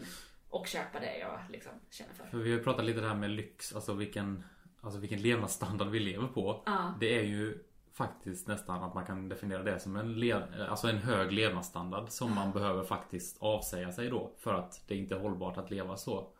och 0.49 0.67
köpa 0.67 1.01
det 1.01 1.19
jag 1.19 1.41
liksom 1.51 1.73
känner 1.91 2.13
för. 2.15 2.27
För 2.27 2.39
vi 2.39 2.53
har 2.53 2.59
pratat 2.59 2.85
lite 2.85 3.01
där 3.01 3.15
med 3.15 3.31
lyx, 3.31 3.75
alltså 3.75 3.93
vilken, 3.95 4.45
alltså 4.81 5.01
vilken 5.01 5.23
levnadsstandard 5.23 5.89
vi 5.89 6.01
lever 6.01 6.27
på. 6.27 6.63
Ja. 6.67 6.95
Det 7.01 7.19
är 7.19 7.23
ju 7.25 7.59
faktiskt 7.99 8.49
nästan 8.49 8.83
att 8.83 8.95
man 8.95 9.07
kan 9.07 9.29
definiera 9.29 9.63
det 9.63 9.81
som 9.81 9.97
en, 9.97 10.21
le- 10.21 10.67
alltså 10.69 10.89
en 10.89 10.99
hög 10.99 11.33
levnadsstandard 11.33 12.09
som 12.09 12.35
man 12.35 12.53
behöver 12.53 12.85
faktiskt 12.85 13.37
avsäga 13.43 13.93
sig 13.93 14.11
då 14.11 14.33
för 14.39 14.55
att 14.55 14.83
det 14.89 14.97
inte 14.97 15.15
är 15.15 15.19
hållbart 15.19 15.57
att 15.57 15.71
leva 15.71 15.97
så. 15.97 16.31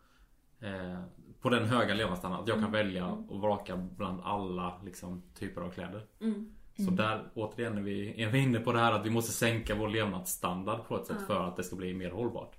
Eh, 0.59 1.03
på 1.41 1.49
den 1.49 1.65
höga 1.65 1.93
levnadsstandarden, 1.93 2.43
att 2.43 2.49
jag 2.49 2.59
kan 2.59 2.71
välja 2.71 3.05
och 3.05 3.41
vraka 3.41 3.77
bland 3.77 4.21
alla 4.23 4.81
liksom, 4.85 5.23
typer 5.39 5.61
av 5.61 5.69
kläder. 5.71 6.05
Mm. 6.21 6.55
Så 6.75 6.91
där 6.91 7.29
återigen 7.33 7.77
är 7.77 7.81
vi, 7.81 8.23
är 8.23 8.29
vi 8.29 8.39
inne 8.39 8.59
på 8.59 8.73
det 8.73 8.79
här 8.79 8.91
att 8.91 9.05
vi 9.05 9.09
måste 9.09 9.31
sänka 9.31 9.75
vår 9.75 9.87
levnadsstandard 9.87 10.87
på 10.87 10.95
ett 10.95 11.05
sätt 11.05 11.27
för 11.27 11.47
att 11.47 11.55
det 11.55 11.63
ska 11.63 11.75
bli 11.75 11.93
mer 11.93 12.11
hållbart. 12.11 12.55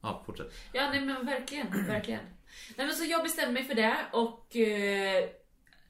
Ja, 0.00 0.22
fortsätt. 0.26 0.52
Ja, 0.72 0.90
nej 0.90 1.00
men 1.00 1.26
verkligen, 1.26 1.86
verkligen. 1.86 2.20
Nej, 2.76 2.86
men 2.86 2.96
så 2.96 3.04
jag 3.04 3.22
bestämde 3.22 3.52
mig 3.52 3.64
för 3.64 3.74
det 3.74 3.96
och 4.12 4.56
eh, 4.56 5.28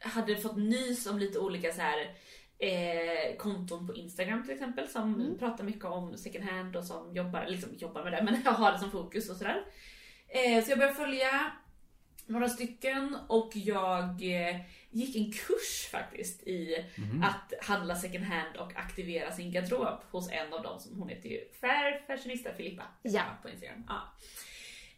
hade 0.00 0.36
fått 0.36 0.56
nys 0.56 1.06
om 1.06 1.18
lite 1.18 1.38
olika 1.38 1.72
så 1.72 1.80
här 1.80 2.14
eh, 2.58 3.36
konton 3.36 3.86
på 3.86 3.94
Instagram 3.94 4.42
till 4.44 4.52
exempel 4.52 4.88
som 4.88 5.36
pratar 5.38 5.64
mycket 5.64 5.84
om 5.84 6.16
second 6.16 6.44
hand 6.44 6.76
och 6.76 6.84
som 6.84 7.14
jobbar, 7.14 7.46
liksom 7.48 7.68
jobbar 7.78 8.04
med 8.04 8.12
det 8.12 8.22
men 8.22 8.42
jag 8.44 8.52
har 8.52 8.72
det 8.72 8.78
som 8.78 8.90
fokus 8.90 9.30
och 9.30 9.36
sådär. 9.36 9.64
Eh, 10.28 10.64
så 10.64 10.70
jag 10.70 10.78
började 10.78 10.96
följa 10.96 11.52
några 12.26 12.48
stycken 12.48 13.16
och 13.28 13.50
jag 13.54 14.04
eh, 14.22 14.56
gick 14.90 15.16
en 15.16 15.32
kurs 15.32 15.88
faktiskt 15.92 16.42
i 16.42 16.84
att 17.24 17.64
handla 17.66 17.96
second 17.96 18.24
hand 18.24 18.56
och 18.56 18.76
aktivera 18.76 19.32
sin 19.32 19.52
garderob 19.52 20.00
hos 20.10 20.30
en 20.30 20.52
av 20.52 20.62
dem 20.62 20.80
som 20.80 20.98
hon 20.98 21.08
heter 21.08 21.28
ju 21.28 21.40
Fair 21.60 22.06
Fashionista 22.06 22.52
Filippa 22.54 22.82
Ja. 23.02 23.22
på 23.42 23.48
Instagram. 23.48 23.84
Ja. 23.88 24.00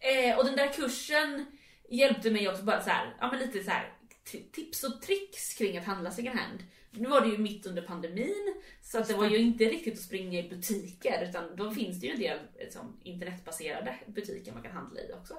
Eh, 0.00 0.38
och 0.38 0.44
den 0.44 0.56
där 0.56 0.72
kursen 0.72 1.46
hjälpte 1.88 2.30
mig 2.30 2.48
också 2.48 2.62
bara 2.62 2.80
så 2.80 2.90
här, 2.90 3.16
ja 3.20 3.30
men 3.30 3.40
lite 3.40 3.64
så 3.64 3.70
här 3.70 3.92
tips 4.24 4.84
och 4.84 5.02
tricks 5.02 5.54
kring 5.54 5.78
att 5.78 5.84
handla 5.84 6.10
second 6.10 6.38
hand. 6.38 6.58
Nu 6.90 7.08
var 7.08 7.20
det 7.20 7.28
ju 7.28 7.38
mitt 7.38 7.66
under 7.66 7.82
pandemin 7.82 8.54
så 8.82 8.98
att 8.98 9.08
det 9.08 9.14
var 9.14 9.28
ju 9.28 9.38
inte 9.38 9.64
riktigt 9.64 9.94
att 9.94 10.00
springa 10.00 10.40
i 10.40 10.48
butiker 10.48 11.26
utan 11.28 11.56
då 11.56 11.70
finns 11.70 12.00
det 12.00 12.06
ju 12.06 12.12
en 12.12 12.20
del 12.20 12.38
liksom, 12.58 13.00
internetbaserade 13.02 13.98
butiker 14.06 14.52
man 14.52 14.62
kan 14.62 14.72
handla 14.72 15.00
i 15.00 15.12
också. 15.12 15.34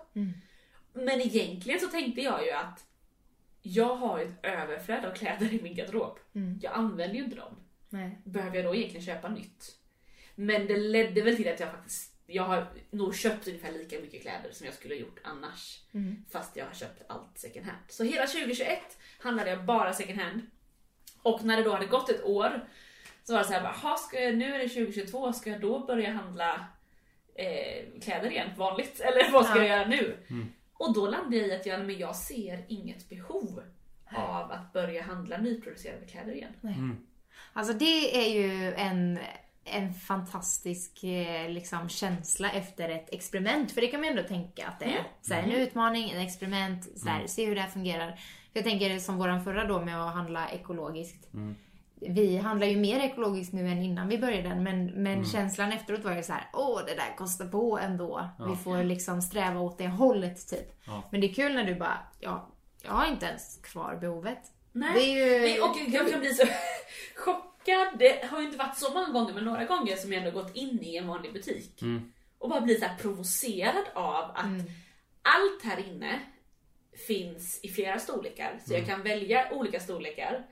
Men 0.93 1.21
egentligen 1.21 1.79
så 1.79 1.87
tänkte 1.87 2.21
jag 2.21 2.45
ju 2.45 2.51
att 2.51 2.85
jag 3.61 3.95
har 3.95 4.19
ett 4.19 4.45
överflöd 4.45 5.05
av 5.05 5.13
kläder 5.13 5.53
i 5.53 5.61
min 5.61 5.75
garderob. 5.75 6.19
Jag 6.61 6.73
använder 6.73 7.15
ju 7.15 7.23
inte 7.23 7.35
dem. 7.35 7.55
Nej. 7.89 8.21
Behöver 8.23 8.55
jag 8.55 8.65
då 8.65 8.75
egentligen 8.75 9.05
köpa 9.05 9.29
nytt? 9.29 9.79
Men 10.35 10.67
det 10.67 10.77
ledde 10.77 11.21
väl 11.21 11.35
till 11.35 11.47
att 11.47 11.59
jag 11.59 11.71
faktiskt 11.71 12.12
jag 12.27 12.43
har 12.43 12.67
nog 12.91 13.15
köpt 13.15 13.47
ungefär 13.47 13.71
lika 13.71 13.99
mycket 13.99 14.21
kläder 14.21 14.51
som 14.51 14.65
jag 14.65 14.75
skulle 14.75 14.93
ha 14.95 14.99
gjort 15.01 15.19
annars. 15.23 15.79
Fast 16.31 16.55
jag 16.55 16.65
har 16.65 16.73
köpt 16.73 17.01
allt 17.07 17.37
second 17.37 17.65
hand. 17.65 17.77
Så 17.89 18.03
hela 18.03 18.27
2021 18.27 18.79
handlade 19.19 19.49
jag 19.49 19.65
bara 19.65 19.93
second 19.93 20.19
hand. 20.19 20.41
Och 21.21 21.43
när 21.45 21.57
det 21.57 21.63
då 21.63 21.71
hade 21.73 21.85
gått 21.85 22.09
ett 22.09 22.23
år 22.23 22.67
så 23.23 23.33
var 23.33 23.39
det 23.39 23.45
så 23.47 23.53
här, 23.53 23.61
bara, 23.61 23.75
"Jaha, 23.83 23.97
ska 23.97 24.19
jag, 24.21 24.37
nu 24.37 24.55
är 24.55 24.59
det 24.59 24.69
2022, 24.69 25.33
ska 25.33 25.49
jag 25.49 25.61
då 25.61 25.85
börja 25.85 26.11
handla 26.13 26.65
eh, 27.35 27.99
kläder 28.01 28.31
igen 28.31 28.49
vanligt? 28.57 28.99
Eller 29.01 29.31
vad 29.31 29.45
ska 29.45 29.55
Ja. 29.57 29.65
jag 29.65 29.77
göra 29.77 29.87
nu? 29.87 30.17
Och 30.73 30.93
då 30.93 31.07
landade 31.07 31.37
jag 31.37 31.47
i 31.47 31.53
att 31.55 31.65
jag, 31.65 31.85
men 31.85 31.97
jag 31.97 32.15
ser 32.15 32.65
inget 32.67 33.09
behov 33.09 33.63
av 34.15 34.51
att 34.51 34.73
börja 34.73 35.03
handla 35.03 35.37
nyproducerade 35.37 36.05
kläder 36.05 36.33
igen. 36.33 36.53
Alltså 37.53 37.73
det 37.73 38.17
är 38.17 38.29
ju 38.41 38.73
en, 38.73 39.19
en 39.65 39.93
fantastisk 39.93 41.03
eh, 41.03 41.49
liksom, 41.49 41.89
känsla 41.89 42.51
efter 42.51 42.89
ett 42.89 43.13
experiment. 43.13 43.71
För 43.71 43.81
det 43.81 43.87
kan 43.87 43.99
man 43.99 44.09
ju 44.09 44.17
ändå 44.17 44.27
tänka 44.27 44.67
att 44.67 44.79
det 44.79 44.85
är. 44.85 45.03
Så 45.21 45.33
här, 45.33 45.43
en 45.43 45.51
utmaning, 45.51 46.09
en 46.09 46.21
experiment, 46.21 46.99
så 46.99 47.07
här, 47.07 47.27
se 47.27 47.45
hur 47.45 47.55
det 47.55 47.61
här 47.61 47.69
fungerar. 47.69 48.19
Jag 48.53 48.63
tänker 48.63 48.99
som 48.99 49.17
våran 49.17 49.43
förra 49.43 49.67
då 49.67 49.81
med 49.81 50.03
att 50.03 50.13
handla 50.13 50.49
ekologiskt. 50.49 51.27
Vi 51.99 52.37
handlar 52.37 52.67
ju 52.67 52.77
mer 52.77 52.99
ekologiskt 52.99 53.53
nu 53.53 53.67
än 53.67 53.81
innan 53.81 54.07
vi 54.07 54.17
började 54.17 54.55
men, 54.55 54.85
men 54.85 55.25
känslan 55.25 55.71
efteråt 55.71 56.03
var 56.03 56.15
ju 56.15 56.23
så 56.23 56.33
här: 56.33 56.49
åh 56.53 56.81
det 56.85 56.95
där 56.95 57.17
kostar 57.17 57.45
på 57.47 57.79
ändå. 57.79 58.29
Vi 58.49 58.55
får 58.55 58.83
liksom 58.83 59.21
sträva 59.21 59.59
åt 59.59 59.77
det 59.77 59.87
hållet 59.87 60.49
typ. 60.49 60.81
Ja. 60.85 61.03
Men 61.11 61.21
det 61.21 61.29
är 61.29 61.33
kul 61.33 61.53
när 61.53 61.63
du 61.63 61.75
bara, 61.75 61.97
ja, 62.19 62.49
jag 62.83 62.91
har 62.91 63.05
inte 63.05 63.25
ens 63.25 63.57
kvar 63.57 63.97
behovet. 64.01 64.39
Nej. 64.71 65.13
Ju... 65.13 65.39
Nej, 65.41 65.61
och 65.61 65.77
jag 65.87 66.11
kan 66.11 66.19
bli 66.19 66.33
så 66.33 66.43
chockad. 67.15 67.52
Det 67.99 68.25
har 68.25 68.39
ju 68.39 68.45
inte 68.45 68.57
varit 68.57 68.77
så 68.77 68.93
många 68.93 69.09
gånger, 69.09 69.33
men 69.33 69.43
några 69.45 69.65
gånger 69.65 69.95
som 69.95 70.13
jag 70.13 70.23
ändå 70.25 70.41
gått 70.41 70.55
in 70.55 70.83
i 70.83 70.97
en 70.97 71.07
vanlig 71.07 71.33
butik 71.33 71.81
och 72.37 72.49
bara 72.49 72.61
blivit 72.61 72.83
så 72.83 72.89
här 72.89 72.97
provocerad 72.97 73.85
av 73.93 74.23
att 74.35 74.45
allt 75.21 75.63
här 75.63 75.87
inne 75.87 76.19
finns 77.07 77.59
i 77.63 77.69
flera 77.69 77.99
storlekar, 77.99 78.59
så 78.67 78.73
jag 78.73 78.85
kan 78.87 79.03
välja 79.03 79.51
olika 79.53 79.79
storlekar. 79.79 80.45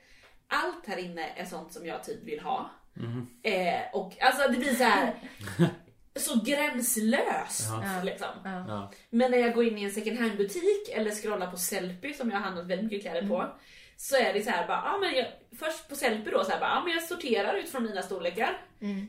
Allt 0.48 0.86
här 0.88 0.98
inne 0.98 1.28
är 1.36 1.46
sånt 1.46 1.74
som 1.74 1.86
jag 1.86 2.04
typ 2.04 2.24
vill 2.24 2.40
ha. 2.40 2.70
Eh, 3.44 3.82
och 3.94 4.22
alltså 4.22 4.52
det 4.52 4.58
blir 4.58 4.74
så 4.76 4.84
här 4.84 5.14
så 6.16 6.42
gränslöst 6.46 7.68
Ja. 7.70 8.04
liksom. 8.04 8.28
Ja. 8.44 8.92
Men 9.10 9.32
när 9.32 9.38
jag 9.38 9.54
går 9.54 9.64
in 9.66 9.78
i 9.78 9.84
en 9.84 9.92
second 9.92 10.20
hand 10.20 10.38
butik 10.38 10.90
eller 10.94 11.12
scrollar 11.12 11.52
på 11.52 11.58
Sellpy 11.58 12.14
som 12.14 12.30
jag 12.30 12.38
har 12.38 12.44
handlat 12.44 12.66
väldigt 12.68 12.84
mycket 12.92 13.02
kläder 13.02 13.28
på. 13.28 13.48
Så 14.02 14.16
är 14.16 14.34
det 14.34 14.42
så 14.42 14.50
här 14.50 14.68
bara, 14.68 14.82
ja 14.86 14.98
men 14.98 15.16
jag, 15.16 15.28
först 15.60 15.90
på 15.90 15.96
Sellpy 15.96 16.32
då 16.32 16.44
så 16.44 16.52
här 16.52 16.60
bara, 16.60 16.70
ja 16.70 16.84
men 16.84 16.94
jag 16.94 17.04
sorterar 17.04 17.54
utifrån 17.56 17.84
mina 17.84 18.02
storlekar. 18.02 18.58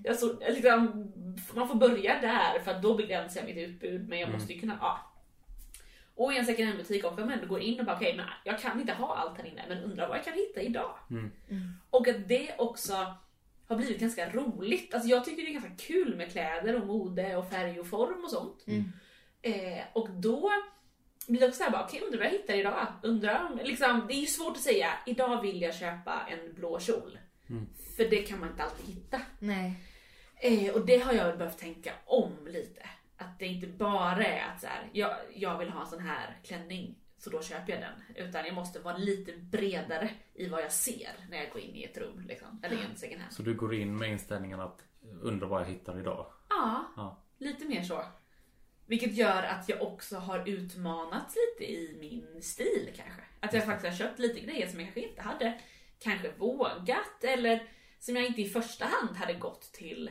Jag 0.05 0.17
sor, 0.17 0.37
liksom, 0.49 1.13
man 1.55 1.69
får 1.69 1.75
börja 1.75 2.21
där 2.21 2.59
för 2.59 2.71
att 2.71 2.83
då 2.83 2.95
begränsar 2.95 3.41
jag 3.41 3.47
mitt 3.47 3.69
utbud 3.69 4.09
men 4.09 4.19
jag 4.19 4.29
måste 4.33 4.53
ju 4.53 4.61
kunna, 4.61 4.79
ja. 4.81 5.13
Och 6.15 6.33
i 6.33 6.39
en 6.39 6.47
second 6.47 6.69
hand 6.69 6.79
butik 6.79 7.05
också, 7.05 7.27
men 7.27 7.41
du 7.41 7.47
går 7.47 7.61
in 7.61 7.81
och 7.81 7.87
bara 7.87 7.97
okej, 7.97 8.17
men 8.17 8.27
jag 8.45 8.61
kan 8.61 8.81
inte 8.81 8.93
ha 8.93 9.17
allt 9.17 9.39
här 9.39 9.47
inne 9.47 9.63
men 9.69 9.79
undrar 9.79 10.09
vad 10.09 10.17
jag 10.17 10.25
kan 10.25 10.35
hitta 10.35 10.61
idag. 10.61 10.95
Och 11.91 12.09
att 12.09 12.29
det 12.29 12.55
också 12.59 13.17
har 13.69 13.77
blivit 13.77 14.01
ganska 14.01 14.31
roligt. 14.31 14.95
Alltså 14.95 15.09
jag 15.09 15.25
tycker 15.25 15.43
det 15.43 15.49
är 15.49 15.53
ganska 15.53 15.87
kul 15.87 16.17
med 16.17 16.33
kläder 16.33 16.81
och 16.81 16.87
mode 16.87 17.37
och 17.37 17.51
färg 17.51 17.81
och 17.81 17.87
form 17.87 18.25
och 18.25 18.31
sånt. 18.31 18.65
Eh, 19.43 19.85
och 19.93 20.11
då 20.11 20.53
blir 21.29 21.45
också 21.49 21.59
såhär, 21.59 21.71
bara, 21.71 21.85
okej 21.85 22.01
undrar 22.01 22.19
vad 22.19 22.27
jag 22.27 22.33
hittar 22.33 22.55
idag? 22.55 22.87
Undrar 23.03 23.47
om, 23.51 23.59
liksom, 23.65 24.05
det 24.09 24.15
är 24.15 24.21
ju 24.21 24.27
svårt 24.27 24.57
att 24.57 24.63
säga, 24.63 24.93
idag 25.07 25.43
vill 25.43 25.63
jag 25.63 25.75
köpa 25.75 26.27
en 26.29 26.55
blå 26.55 26.81
kjol. 26.81 27.19
För 27.97 28.05
det 28.11 28.23
kan 28.23 28.41
man 28.41 28.49
inte 28.51 28.63
alltid 28.63 28.87
hitta. 28.95 29.21
Nej. 29.39 29.75
Eh, 30.37 30.75
och 30.75 30.87
det 30.87 30.99
har 30.99 31.13
jag 31.13 31.39
behövt 31.39 31.59
tänka 31.59 31.93
om 32.05 32.33
lite. 32.47 32.89
Att 33.17 33.39
det 33.39 33.47
inte 33.47 33.67
bara 33.67 34.25
är 34.27 34.49
att 34.55 34.61
så 34.61 34.67
här, 34.67 34.91
jag, 34.93 35.17
jag 35.35 35.59
vill 35.59 35.71
ha 35.71 35.81
en 35.81 35.87
sån 35.87 36.01
här 36.01 36.39
klänning, 36.45 36.99
så 37.19 37.31
då 37.31 37.43
köper 37.43 37.73
jag 37.73 37.81
den. 37.81 38.27
Utan 38.29 38.45
jag 38.47 38.55
måste 38.55 38.79
vara 38.81 38.97
lite 38.97 39.33
bredare 39.33 40.11
i 40.35 40.49
vad 40.49 40.63
jag 40.63 40.73
ser 40.73 41.11
när 41.31 41.37
jag 41.39 41.51
går 41.53 41.61
in 41.63 41.75
i 41.77 41.85
ett 41.85 41.97
rum. 41.99 42.25
Liksom, 42.29 42.61
eller 42.63 42.77
i 42.77 42.85
en 42.91 42.97
second 42.97 43.21
hand. 43.21 43.33
Så 43.35 43.43
du 43.43 43.55
går 43.55 43.75
in 43.75 43.97
med 43.97 44.09
inställningen 44.11 44.61
att 44.61 44.85
undra 45.23 45.47
vad 45.47 45.61
jag 45.61 45.67
hittar 45.67 45.99
idag? 46.01 46.27
Ja, 46.49 46.85
Ja. 46.97 47.23
lite 47.39 47.65
mer 47.65 47.83
så. 47.83 48.03
Vilket 48.93 49.15
gör 49.15 49.43
att 49.43 49.69
jag 49.69 49.83
också 49.83 50.17
har 50.17 50.49
utmanats 50.49 51.37
lite 51.37 51.73
i 51.73 51.97
min 52.01 52.43
stil 52.43 52.91
kanske. 52.97 53.23
Att 53.41 53.53
jag 53.53 53.65
faktiskt 53.65 53.91
har 53.91 54.07
köpt 54.07 54.19
lite 54.19 54.41
grejer 54.41 54.67
som 54.67 54.81
jag 54.81 54.87
kanske 54.87 55.09
inte 55.09 55.23
hade 55.23 55.61
kanske 55.99 56.33
vågat 56.39 57.25
eller 57.25 57.69
som 57.99 58.17
jag 58.17 58.27
inte 58.27 58.43
i 58.43 58.49
första 58.49 58.85
hand 58.85 59.17
hade 59.17 59.35
gått 59.35 59.73
till. 59.73 60.11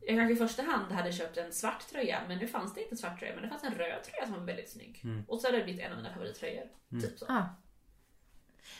Jag 0.00 0.16
kanske 0.16 0.32
i 0.32 0.48
första 0.48 0.62
hand 0.62 0.92
hade 0.92 1.12
köpt 1.12 1.36
en 1.36 1.52
svart 1.52 1.88
tröja 1.90 2.22
men 2.28 2.38
nu 2.38 2.46
fanns 2.46 2.74
det 2.74 2.80
inte 2.80 2.94
en 2.94 2.98
svart 2.98 3.18
tröja 3.18 3.34
men 3.34 3.42
det 3.42 3.48
fanns 3.48 3.64
en 3.64 3.74
röd 3.74 4.04
tröja 4.04 4.26
som 4.26 4.32
var 4.32 4.46
väldigt 4.46 4.70
snygg. 4.70 5.02
Och 5.28 5.40
så 5.40 5.46
hade 5.46 5.58
det 5.58 5.64
blivit 5.64 5.82
en 5.82 5.92
av 5.92 5.98
mina 5.98 6.14
favorittröjor. 6.14 6.64
Typ 7.02 7.18
så. 7.18 7.26
Ah. 7.28 7.44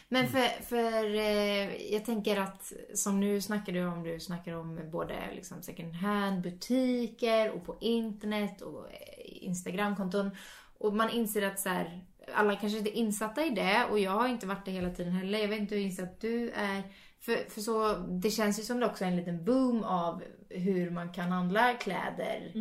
Men 0.08 0.28
för, 0.28 0.62
för 0.62 1.14
eh, 1.14 1.92
jag 1.92 2.04
tänker 2.04 2.40
att 2.40 2.72
som 2.94 3.20
nu 3.20 3.40
snackar 3.40 3.72
du 3.72 3.86
om, 3.86 4.02
du 4.02 4.20
snackar 4.20 4.52
om 4.52 4.80
både 4.90 5.14
liksom 5.34 5.62
second 5.62 5.94
hand 5.94 6.42
butiker 6.42 7.50
och 7.50 7.64
på 7.64 7.76
internet 7.80 8.60
och 8.60 8.90
eh, 8.90 8.96
Instagramkonton. 9.24 10.30
Och 10.78 10.94
man 10.94 11.10
inser 11.10 11.42
att 11.42 11.60
så 11.60 11.68
här, 11.68 12.04
alla 12.34 12.56
kanske 12.56 12.78
inte 12.78 12.90
är 12.90 13.00
insatta 13.00 13.44
i 13.44 13.50
det 13.50 13.84
och 13.90 13.98
jag 13.98 14.10
har 14.10 14.28
inte 14.28 14.46
varit 14.46 14.64
det 14.64 14.70
hela 14.70 14.90
tiden 14.90 15.12
heller. 15.12 15.38
Jag 15.38 15.48
vet 15.48 15.60
inte 15.60 15.74
hur 15.74 15.82
insatt 15.82 16.20
du 16.20 16.50
är. 16.50 16.82
För, 17.20 17.50
för 17.50 17.60
så, 17.60 17.96
det 17.96 18.30
känns 18.30 18.58
ju 18.58 18.62
som 18.62 18.80
det 18.80 18.86
också 18.86 19.04
är 19.04 19.08
en 19.08 19.16
liten 19.16 19.44
boom 19.44 19.84
av 19.84 20.22
hur 20.48 20.90
man 20.90 21.12
kan 21.12 21.32
handla 21.32 21.74
kläder 21.74 22.52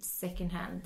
second 0.00 0.52
hand. 0.52 0.82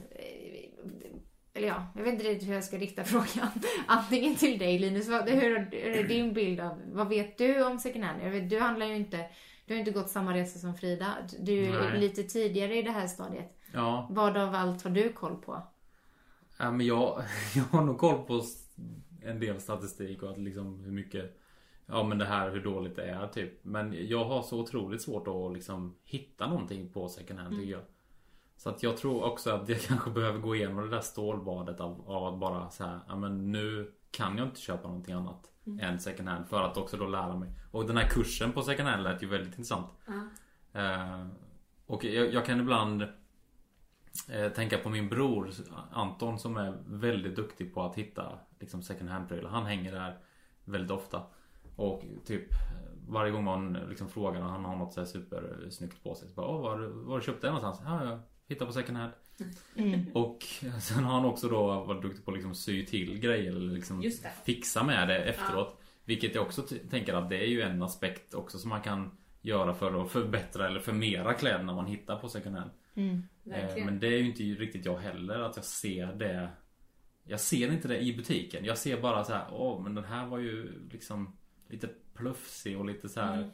Eller 1.56 1.68
ja, 1.68 1.86
jag 1.96 2.02
vet 2.02 2.12
inte 2.12 2.25
riktigt 2.25 2.48
hur 2.48 2.54
jag 2.54 2.64
ska 2.64 2.78
rikta 2.78 3.04
frågan. 3.14 3.48
Antingen 3.86 4.36
till 4.36 4.58
dig 4.58 4.78
Linus, 4.78 5.08
vad, 5.08 5.28
hur, 5.28 5.58
hur 5.70 5.96
är 5.96 6.08
din 6.08 6.32
bild 6.32 6.60
av, 6.60 6.82
vad 6.92 7.08
vet 7.08 7.38
du 7.38 7.64
om 7.64 7.78
second 7.78 8.04
hand? 8.04 8.22
Vet, 8.22 8.50
du 8.50 8.60
handlar 8.60 8.86
ju 8.86 8.96
inte, 8.96 9.25
du 9.66 9.75
har 9.75 9.78
inte 9.78 9.90
gått 9.90 10.10
samma 10.10 10.34
resa 10.34 10.58
som 10.58 10.75
Frida. 10.75 11.14
Du 11.38 11.64
är 11.64 11.90
Nej. 11.90 12.00
lite 12.00 12.22
tidigare 12.22 12.76
i 12.76 12.82
det 12.82 12.90
här 12.90 13.06
stadiet. 13.06 13.58
Ja, 13.72 14.06
Vad 14.10 14.36
av 14.36 14.54
allt 14.54 14.82
har 14.82 14.90
du 14.90 15.12
koll 15.12 15.36
på? 15.36 15.62
ja 16.58 16.70
men 16.70 16.86
jag, 16.86 17.22
jag 17.54 17.62
har 17.64 17.84
nog 17.84 17.98
koll 17.98 18.18
på 18.26 18.42
en 19.25 19.40
del 19.40 19.60
statistik 19.60 20.22
och 20.22 20.30
att 20.30 20.38
liksom 20.38 20.84
hur 20.84 20.92
mycket 20.92 21.40
Ja 21.86 22.02
men 22.02 22.18
det 22.18 22.25
här 22.25 22.50
hur 22.50 22.60
dåligt 22.64 22.96
det 22.96 23.04
är 23.04 23.26
typ. 23.28 23.64
Men 23.64 24.08
jag 24.08 24.25
har 24.25 24.42
så 24.42 24.60
otroligt 24.60 25.02
svårt 25.02 25.28
att 25.28 25.52
liksom 25.54 25.96
hitta 26.04 26.46
någonting 26.46 26.88
på 26.92 27.08
second 27.08 27.40
hand 27.40 27.56
tycker 27.58 27.72
jag. 27.72 27.80
Så 28.56 28.68
att 28.68 28.82
jag 28.82 28.96
tror 28.96 29.25
också 29.25 29.50
att 29.50 29.68
jag 29.68 29.80
kanske 29.88 30.10
behöver 30.10 30.38
gå 30.38 30.56
igenom 30.56 30.76
det 30.76 30.90
där 30.90 31.00
stålbadet 31.00 31.80
av, 31.80 32.10
av 32.10 32.34
att 32.34 32.40
bara 32.40 32.70
så 32.70 32.84
här, 32.84 33.00
ja 33.08 33.16
men 33.16 33.52
nu 33.52 33.92
kan 34.10 34.38
jag 34.38 34.46
inte 34.46 34.60
köpa 34.60 34.88
någonting 34.88 35.14
annat 35.14 35.50
än 35.80 36.00
second 36.00 36.28
hand 36.28 36.46
för 36.48 36.62
att 36.62 36.76
också 36.76 36.96
då 36.96 37.06
lära 37.06 37.36
mig. 37.36 37.48
Och 37.70 37.86
den 37.86 37.96
här 37.96 38.08
kursen 38.08 38.52
på 38.52 38.62
second 38.62 38.88
hand 38.88 39.02
lät 39.02 39.22
ju 39.22 39.26
väldigt 39.26 39.48
intressant. 39.48 39.86
Eh, 40.72 41.26
och 41.86 42.04
jag, 42.04 42.32
jag 42.32 42.46
kan 42.46 42.60
ibland 42.60 43.02
eh, 44.28 44.52
tänka 44.54 44.78
på 44.78 44.88
min 44.88 45.08
bror 45.08 45.50
Anton 45.92 46.38
som 46.38 46.56
är 46.56 46.78
väldigt 46.86 47.36
duktig 47.36 47.75
på 47.75 47.82
att 47.82 47.94
hitta 47.94 48.38
liksom 48.60 48.82
second 48.82 49.10
hand-prylar. 49.10 49.50
Han 49.50 49.66
hänger 49.66 49.92
där 49.92 50.18
väldigt 50.64 50.90
ofta. 50.90 51.22
Och 51.76 52.02
typ 52.25 52.52
eh, 52.52 52.58
varje 53.08 53.32
gång 53.32 53.44
man 53.44 53.72
liksom 53.72 54.08
frågar 54.08 54.40
och 54.40 54.50
han 54.50 54.64
har 54.64 54.76
något 54.76 54.92
så 54.92 55.00
här 55.00 55.06
supersnyggt 55.06 56.02
på 56.02 56.14
sig. 56.14 56.28
Så 56.28 56.34
bara, 56.34 56.46
Åh, 56.46 56.60
var, 56.60 56.78
var 56.78 57.18
du 57.18 57.25
köpt 57.25 57.42
det 57.42 57.50
någonstans? 57.50 57.80
Ja, 57.84 58.04
jag 58.04 58.20
hittar 58.49 58.67
på 58.67 58.73
second 58.73 58.99
hand. 58.99 59.12
Och 60.15 60.45
sen 60.81 61.05
har 61.05 61.12
han 61.15 61.25
också 61.25 61.49
då 61.49 61.85
varit 61.85 62.03
duktig 62.03 62.25
på 62.25 62.31
att 62.31 62.37
liksom 62.37 62.55
sy 62.55 62.87
till 62.87 63.19
grejer 63.19 63.50
eller 63.50 63.75
liksom 63.75 64.03
fixa 64.45 64.83
med 64.85 65.09
det 65.09 65.25
efteråt. 65.25 65.81
Vilket 66.05 66.35
jag 66.35 66.47
också 66.47 66.62
tänker 66.91 67.15
att 67.15 67.31
det 67.31 67.37
är 67.37 67.47
ju 67.47 67.62
en 67.62 67.83
aspekt 67.83 68.35
också 68.35 68.59
som 68.59 68.69
man 68.71 68.83
kan 68.83 69.11
göra 69.43 69.75
för 69.75 70.05
att 70.05 70.11
förbättra 70.11 70.67
eller 70.69 70.81
förmera 70.81 71.35
kläderna 71.35 71.73
man 71.75 71.87
hittar 71.87 72.19
på 72.19 72.29
second 72.29 72.57
hand. 72.57 72.71
Eh, 73.45 73.50
Verkligen. 73.53 73.87
Men 73.87 74.00
det 74.00 74.07
är 74.07 74.19
ju 74.19 74.26
inte 74.26 74.43
riktigt 74.43 74.85
jag 74.85 74.97
heller 74.99 75.38
att 75.41 75.57
jag 75.57 75.65
ser 75.65 76.07
det 76.15 76.49
Jag 77.25 77.41
ser 77.41 77.73
inte 77.73 77.88
det 77.88 77.99
i 78.00 78.17
butiken. 78.17 78.65
Jag 78.65 78.79
ser 78.79 79.00
bara 79.00 79.25
så 79.25 79.33
här, 79.33 79.47
åh 79.53 79.83
men 79.83 79.95
den 79.95 80.05
här 80.05 80.26
var 80.26 80.38
ju 80.38 80.73
liksom 80.91 81.37
lite 81.69 81.88
plufsig 82.15 82.79
och 82.79 82.85
lite 82.85 83.09
så 83.09 83.21
här. 83.21 83.38
Mm. 83.38 83.50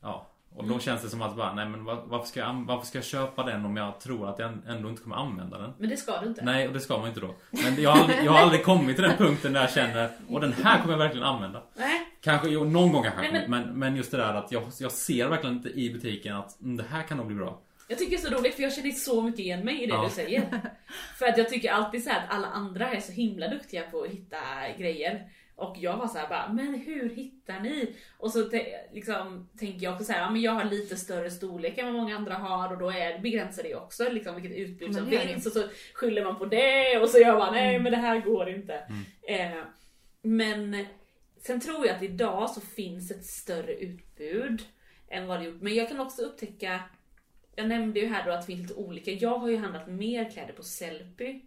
Ja. 0.00 0.30
Och 0.56 0.64
då 0.68 0.78
känns 0.78 1.02
det 1.02 1.08
som 1.08 1.22
att 1.22 1.36
bara, 1.36 1.54
nej 1.54 1.68
men 1.68 1.84
var- 1.84 2.02
varför 2.06 2.26
ska, 2.26 2.40
jag, 2.40 2.64
varför 2.68 2.86
ska 2.86 2.98
jag 2.98 3.04
köpa 3.04 3.42
den 3.42 3.64
om 3.64 3.76
jag 3.76 4.00
tror 4.00 4.28
att 4.30 4.38
jag 4.38 4.52
ändå 4.68 4.88
inte 4.88 5.02
kommer 5.02 5.16
använda 5.16 5.58
den? 5.58 5.72
Men 5.78 5.90
det 5.90 5.96
ska 5.96 6.20
du 6.20 6.26
inte. 6.26 6.44
Nej, 6.44 6.68
och 6.68 6.74
det 6.74 6.80
ska 6.80 6.98
man 6.98 7.08
inte 7.08 7.20
då. 7.20 7.34
Men 7.50 7.82
jag 7.82 7.90
har 7.90 8.00
aldrig, 8.00 8.18
jag 8.24 8.32
har 8.32 8.40
aldrig 8.40 8.64
kommit 8.64 8.96
till 8.96 9.04
den 9.04 9.16
punkten 9.16 9.52
där 9.52 9.60
jag 9.60 9.70
känner, 9.72 10.10
och 10.28 10.40
den 10.40 10.52
här 10.52 10.80
kommer 10.80 10.92
jag 10.94 10.98
verkligen 10.98 11.26
använda. 11.26 11.62
Nej. 11.76 12.00
Kanske, 12.20 12.48
jo, 12.48 12.64
någon 12.64 12.92
gång 12.92 13.02
kanske 13.02 13.20
Nej, 13.20 13.30
kommit, 13.30 13.48
men, 13.48 13.78
men 13.78 13.96
just 13.96 14.10
det 14.10 14.16
där 14.16 14.34
att 14.34 14.52
jag, 14.52 14.62
jag 14.80 14.92
ser 14.92 15.28
verkligen 15.28 15.56
inte 15.56 15.68
i 15.68 15.90
butiken 15.92 16.36
att 16.36 16.60
mm, 16.60 16.76
det 16.76 16.84
här 16.90 17.02
kan 17.02 17.16
nog 17.16 17.26
bli 17.26 17.36
bra. 17.36 17.60
Jag 17.88 17.98
tycker 17.98 18.10
det 18.16 18.22
är 18.22 18.30
så 18.30 18.38
roligt 18.38 18.54
för 18.54 18.62
jag 18.62 18.72
känner 18.72 18.90
så 18.90 19.22
mycket 19.22 19.40
igen 19.40 19.64
mig 19.64 19.82
i 19.82 19.86
det 19.86 19.94
Ja. 19.94 20.04
du 20.04 20.10
säger. 20.10 20.42
För 21.18 21.26
att 21.26 21.38
jag 21.38 21.48
tycker 21.48 21.72
alltid 21.72 22.04
så 22.04 22.10
att 22.10 22.22
alla 22.28 22.46
andra 22.46 22.90
är 22.90 23.00
så 23.00 23.12
himla 23.12 23.48
duktiga 23.48 23.82
på 23.82 24.02
att 24.02 24.10
hitta 24.10 24.36
grejer. 24.78 25.28
Och 25.58 25.76
jag 25.78 25.96
var 25.96 26.08
så 26.08 26.18
här 26.18 26.28
bara, 26.28 26.52
men 26.52 26.74
hur 26.74 27.10
hittar 27.14 27.60
ni? 27.60 27.94
Och 28.18 28.32
så 28.32 28.50
liksom, 28.92 29.48
tänker 29.58 29.84
jag 29.84 29.92
också 29.92 30.04
så 30.04 30.12
här, 30.12 30.20
ja, 30.20 30.30
men 30.30 30.40
jag 30.40 30.52
har 30.52 30.64
lite 30.64 30.96
större 30.96 31.30
storlek 31.30 31.78
än 31.78 31.86
vad 31.86 31.94
många 31.94 32.16
andra 32.16 32.34
har 32.34 32.72
och 32.72 32.78
då 32.78 32.90
är, 32.90 33.18
begränsar 33.18 33.62
det 33.62 33.74
också 33.74 34.08
liksom, 34.08 34.34
vilket 34.34 34.58
utbud 34.58 34.94
som 34.94 35.10
finns. 35.10 35.46
Och 35.46 35.52
så 35.52 35.62
skyller 35.94 36.24
man 36.24 36.38
på 36.38 36.46
det 36.46 36.98
och 36.98 37.08
så 37.08 37.18
gör 37.18 37.38
man, 37.38 37.54
nej 37.54 37.78
men 37.78 37.92
det 37.92 37.98
här 37.98 38.20
går 38.20 38.48
inte. 38.48 38.74
Eh, 39.28 39.62
men 40.22 40.86
sen 41.40 41.60
tror 41.60 41.86
jag 41.86 41.96
att 41.96 42.02
idag 42.02 42.50
så 42.50 42.60
finns 42.60 43.10
ett 43.10 43.26
större 43.26 43.74
utbud 43.74 44.62
än 45.08 45.26
vad 45.26 45.40
det 45.40 45.44
gjort. 45.44 45.62
Men 45.62 45.74
jag 45.74 45.88
kan 45.88 46.00
också 46.00 46.22
upptäcka 46.22 46.80
jag 47.56 47.68
nämnde 47.68 48.00
ju 48.00 48.06
här 48.06 48.26
då 48.26 48.32
att 48.32 48.40
det 48.40 48.46
finns 48.46 48.60
lite 48.60 48.74
olika. 48.74 49.10
Jag 49.10 49.38
har 49.38 49.48
ju 49.48 49.56
handlat 49.56 49.88
mer 49.88 50.30
kläder 50.30 50.52
på 50.52 50.62
Sellpy 50.62 51.40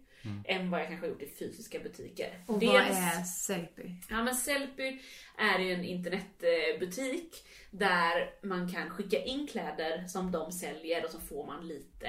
än 0.44 0.70
vad 0.70 0.80
jag 0.80 0.88
kanske 0.88 1.06
har 1.06 1.12
gjort 1.12 1.22
i 1.22 1.28
fysiska 1.38 1.78
butiker. 1.78 2.44
Och 2.46 2.58
Dels- 2.58 2.72
vad 2.72 2.82
är 2.82 3.22
Sellpy? 3.22 3.82
Ja 4.10 4.22
men 4.22 4.34
Sellpy 4.34 4.98
är 5.38 5.58
ju 5.58 5.72
en 5.72 5.84
internetbutik 5.84 7.34
där 7.70 8.30
man 8.42 8.72
kan 8.72 8.90
skicka 8.90 9.22
in 9.24 9.46
kläder 9.46 10.06
som 10.06 10.32
de 10.32 10.52
säljer 10.52 11.04
och 11.04 11.10
så 11.10 11.20
får 11.20 11.46
man 11.46 11.68
lite 11.68 12.08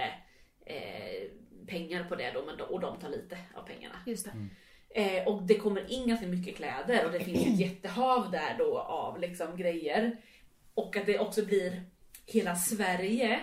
eh, 0.65 1.29
pengar 1.67 2.03
på 2.03 2.15
det 2.15 2.31
då, 2.31 2.45
men 2.45 2.57
då, 2.57 2.63
och 2.63 2.79
de 2.79 2.99
tar 2.99 3.09
lite 3.09 3.37
av 3.53 3.63
pengarna. 3.67 3.95
Just 4.05 4.25
det. 4.25 4.31
Eh, 4.95 5.27
och 5.27 5.43
det 5.43 5.55
kommer 5.55 5.91
in 5.91 6.07
ganska 6.07 6.27
mycket 6.27 6.55
kläder 6.55 7.05
och 7.05 7.11
det 7.11 7.19
finns 7.19 7.47
ett 7.47 7.59
jättehav 7.67 8.31
där 8.31 8.55
då 8.57 8.79
av 8.79 9.19
liksom 9.19 9.57
grejer. 9.57 10.17
Och 10.73 10.97
att 10.97 11.05
det 11.05 11.19
också 11.19 11.45
blir 11.45 11.81
hela 12.25 12.55
Sverige. 12.55 13.39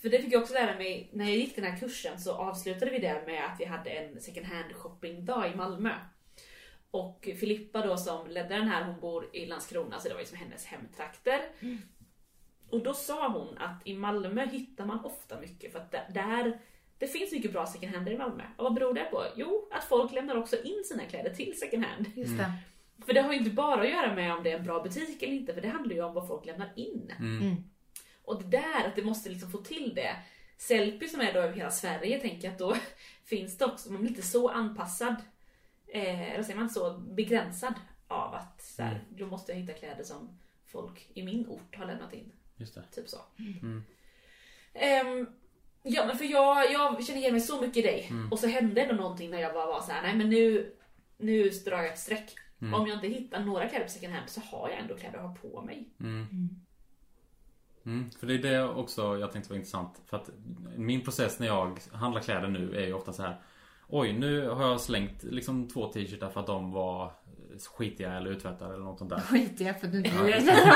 För 0.00 0.08
det 0.08 0.22
fick 0.22 0.32
jag 0.32 0.42
också 0.42 0.54
lära 0.54 0.76
mig, 0.76 1.10
när 1.12 1.24
jag 1.24 1.34
gick 1.36 1.56
den 1.56 1.64
här 1.64 1.78
kursen 1.78 2.20
så 2.20 2.34
avslutade 2.34 2.90
vi 2.90 2.98
det 2.98 3.22
med 3.26 3.44
att 3.44 3.60
vi 3.60 3.64
hade 3.64 3.90
en 3.90 4.20
second 4.20 4.46
hand 4.46 4.72
shopping 4.74 5.24
dag 5.24 5.50
i 5.52 5.56
Malmö. 5.56 5.92
Och 6.90 7.28
Filippa 7.40 7.86
då 7.86 7.96
som 7.96 8.26
ledde 8.30 8.48
den 8.54 8.68
här, 8.68 8.84
hon 8.84 9.00
bor 9.00 9.36
i 9.36 9.46
Landskrona 9.46 9.98
så 10.00 10.08
det 10.08 10.14
var 10.14 10.20
liksom 10.20 10.38
hennes 10.38 10.64
hemtrakter. 10.66 11.40
Och 12.70 12.82
då 12.82 12.94
sa 12.94 13.28
hon 13.28 13.58
att 13.58 13.86
i 13.86 13.94
Malmö 13.94 14.46
hittar 14.46 14.84
man 14.86 15.04
ofta 15.04 15.40
mycket 15.40 15.72
för 15.72 15.78
att 15.78 15.90
där- 16.14 16.60
det 16.98 17.06
finns 17.06 17.32
mycket 17.32 17.52
bra 17.52 17.66
second 17.66 17.94
hand 17.94 18.08
i 18.08 18.16
Malmö. 18.18 18.42
Och 18.56 18.64
vad 18.64 18.74
beror 18.74 18.94
det 18.94 19.04
på? 19.04 19.24
Jo, 19.36 19.68
att 19.72 19.84
folk 19.84 20.12
lämnar 20.12 20.36
också 20.36 20.62
in 20.62 20.82
sina 20.84 21.04
kläder 21.04 21.34
till 21.34 21.58
second 21.58 21.84
hand. 21.84 22.06
Just 22.14 22.38
det. 22.38 22.52
För 23.06 23.12
det 23.12 23.20
har 23.20 23.32
ju 23.32 23.38
inte 23.38 23.50
bara 23.50 23.80
att 23.82 23.88
göra 23.90 24.14
med 24.14 24.34
om 24.34 24.42
det 24.42 24.50
är 24.52 24.58
en 24.58 24.64
bra 24.64 24.82
butik 24.82 25.22
eller 25.22 25.32
inte, 25.32 25.54
för 25.54 25.60
det 25.60 25.68
handlar 25.68 25.94
ju 25.94 26.02
om 26.02 26.14
vad 26.14 26.28
folk 26.28 26.46
lämnar 26.46 26.70
in. 26.76 27.12
Mm. 27.18 27.56
Och 28.24 28.42
det 28.42 28.48
där, 28.48 28.86
att 28.86 28.96
det 28.96 29.02
måste 29.02 29.28
liksom 29.28 29.50
få 29.50 29.58
till 29.58 29.94
det. 29.94 30.16
Sellpy 30.58 31.08
som 31.08 31.20
är 31.20 31.32
då 31.32 31.40
över 31.40 31.54
hela 31.54 31.70
Sverige, 31.70 32.20
tänker 32.20 32.48
jag 32.48 32.52
att 32.52 32.58
då 32.58 32.76
finns 33.24 33.58
det 33.58 33.64
också, 33.64 33.92
man 33.92 34.00
blir 34.00 34.10
inte 34.10 34.26
så 34.26 34.48
anpassad, 34.48 35.16
eh, 35.86 36.32
eller 36.32 36.42
säger 36.42 36.58
man 36.58 36.70
så, 36.70 36.98
begränsad 36.98 37.74
av 38.08 38.34
att 38.34 38.62
så 38.62 38.82
här, 38.82 39.04
då 39.08 39.26
måste 39.26 39.52
jag 39.52 39.58
hitta 39.58 39.72
kläder 39.72 40.04
som 40.04 40.38
folk 40.66 41.10
i 41.14 41.22
min 41.22 41.48
ort 41.48 41.76
har 41.76 41.86
lämnat 41.86 42.14
in. 42.14 42.32
Just 42.56 42.74
det. 42.74 42.82
Typ 42.94 43.08
så. 43.08 43.18
Mm. 43.38 43.82
Ehm, 44.72 45.26
ja 45.82 46.06
men 46.06 46.18
för 46.18 46.24
jag, 46.24 46.72
jag 46.72 47.04
känner 47.04 47.20
igen 47.20 47.32
mig 47.32 47.40
så 47.40 47.60
mycket 47.60 47.76
i 47.76 47.82
dig. 47.82 48.06
Mm. 48.10 48.32
Och 48.32 48.38
så 48.38 48.46
hände 48.46 48.82
ändå 48.82 48.94
någonting 48.94 49.30
när 49.30 49.40
jag 49.40 49.54
bara 49.54 49.66
var 49.66 49.80
så 49.80 49.92
här: 49.92 50.02
nej 50.02 50.16
men 50.16 50.30
nu, 50.30 50.74
nu 51.16 51.50
drar 51.50 51.76
jag 51.76 51.92
ett 51.92 51.98
streck. 51.98 52.34
Mm. 52.60 52.74
Om 52.74 52.86
jag 52.86 52.96
inte 52.96 53.08
hittar 53.08 53.40
några 53.40 53.68
kläder 53.68 53.84
på 53.84 53.90
second 53.90 54.14
hand 54.14 54.30
så 54.30 54.40
har 54.40 54.68
jag 54.68 54.78
ändå 54.78 54.96
kläder 54.96 55.18
att 55.18 55.24
ha 55.24 55.34
på 55.34 55.62
mig. 55.62 55.88
Mm, 56.00 56.26
för 58.20 58.26
det 58.26 58.34
är 58.34 58.38
det 58.38 58.64
också 58.64 59.18
jag 59.18 59.32
tänkte 59.32 59.50
var 59.50 59.56
intressant. 59.56 60.00
För 60.06 60.16
att 60.16 60.30
min 60.76 61.04
process 61.04 61.38
när 61.38 61.46
jag 61.46 61.78
handlar 61.92 62.20
kläder 62.20 62.48
nu 62.48 62.76
är 62.76 62.86
ju 62.86 62.92
ofta 62.92 63.12
så 63.12 63.22
här. 63.22 63.40
Oj, 63.88 64.12
nu 64.12 64.48
har 64.48 64.68
jag 64.68 64.80
slängt 64.80 65.22
liksom 65.22 65.68
två 65.68 65.86
t-shirtar 65.92 66.30
för 66.30 66.40
att 66.40 66.46
de 66.46 66.72
var 66.72 67.12
skitiga 67.76 68.12
eller 68.12 68.30
uttvättade 68.30 68.74
eller 68.74 68.84
något 68.84 68.98
sånt 68.98 69.10
där. 69.10 69.20
Skit 69.20 69.60
i 69.60 69.64
för 69.64 69.86
att 69.86 69.92
du 69.92 69.98
inte 70.04 70.10
Ja. 70.10 70.72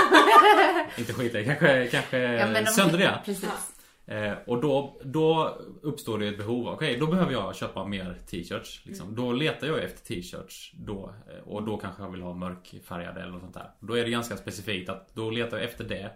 Inte 0.98 1.12
skitiga, 1.12 1.44
kanske, 1.44 1.86
kanske 1.86 2.18
Ja, 2.18 2.66
söndriga. 2.66 3.20
Precis. 3.24 3.73
Eh, 4.06 4.32
och 4.46 4.60
då, 4.60 5.00
då 5.04 5.58
uppstår 5.82 6.18
det 6.18 6.26
ett 6.28 6.38
behov. 6.38 6.68
Okej, 6.68 6.96
då 7.00 7.06
behöver 7.06 7.32
jag 7.32 7.56
köpa 7.56 7.84
mer 7.86 8.18
t-shirts. 8.30 8.80
Liksom. 8.84 9.14
Då 9.14 9.32
letar 9.32 9.66
jag 9.66 9.82
efter 9.84 10.14
t-shirts. 10.14 10.72
Då, 10.74 11.14
eh, 11.28 11.48
och 11.48 11.62
då 11.62 11.76
kanske 11.76 12.02
jag 12.02 12.10
vill 12.10 12.22
ha 12.22 12.34
mörkfärgade 12.34 13.20
eller 13.22 13.32
något 13.32 13.40
sånt 13.40 13.54
där. 13.54 13.70
Då 13.80 13.98
är 13.98 14.04
det 14.04 14.10
ganska 14.10 14.36
specifikt 14.36 14.88
att 14.88 15.14
då 15.14 15.30
letar 15.30 15.56
jag 15.56 15.64
efter 15.66 15.84
det. 15.84 16.10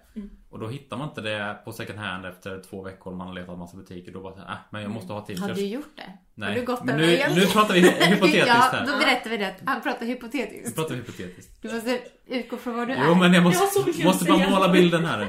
Och 0.51 0.59
då 0.59 0.67
hittar 0.69 0.97
man 0.97 1.09
inte 1.09 1.21
det 1.21 1.57
på 1.65 1.73
second 1.73 1.99
hand 1.99 2.27
efter 2.27 2.63
två 2.71 2.83
veckor. 2.83 3.15
Man 3.15 3.27
har 3.27 3.35
letat 3.35 3.59
massa 3.59 3.77
butiker. 3.77 4.13
Då 4.13 4.21
bara 4.23 4.33
så 4.35 4.39
här, 4.41 4.49
äh, 4.53 4.57
men 4.71 4.83
jag 4.83 4.91
måste 4.91 5.13
ha 5.13 5.21
Har 5.21 5.27
t-shirts. 5.27 5.55
du 5.55 5.67
gjort 5.67 5.97
det? 5.97 6.13
Nej, 6.35 6.49
Har 6.49 6.61
du 6.61 6.67
gått 6.67 6.85
men 6.85 6.97
nu, 6.97 7.07
vägen? 7.07 7.33
nu 7.35 7.47
pratar 7.47 7.75
vi 7.75 7.81
hypotetiskt 7.81 8.47
ja, 8.47 8.55
här. 8.73 8.87
då 8.87 8.99
berättar 8.99 9.31
vi 9.31 9.37
det. 9.37 9.55
Han 9.65 9.83
pratar 9.83 10.07
hypotetiskt. 10.07 10.77
pratar 10.77 10.91
vi 10.91 10.97
hypotetiskt. 10.97 11.63
Du 11.63 11.73
måste 11.75 12.01
utgå 12.27 12.57
från 12.57 12.77
vad 12.77 12.89
du 12.89 12.95
Jo 13.07 13.11
är. 13.11 13.15
men 13.15 13.21
jag 13.23 13.35
Jag 13.35 13.41
har 13.43 13.51
måste, 13.51 13.87
mycket 13.87 14.05
måste 14.05 14.25
bara 14.25 14.51
måla 14.51 14.69
bilden 14.73 15.05
här 15.05 15.19
nu. 15.19 15.29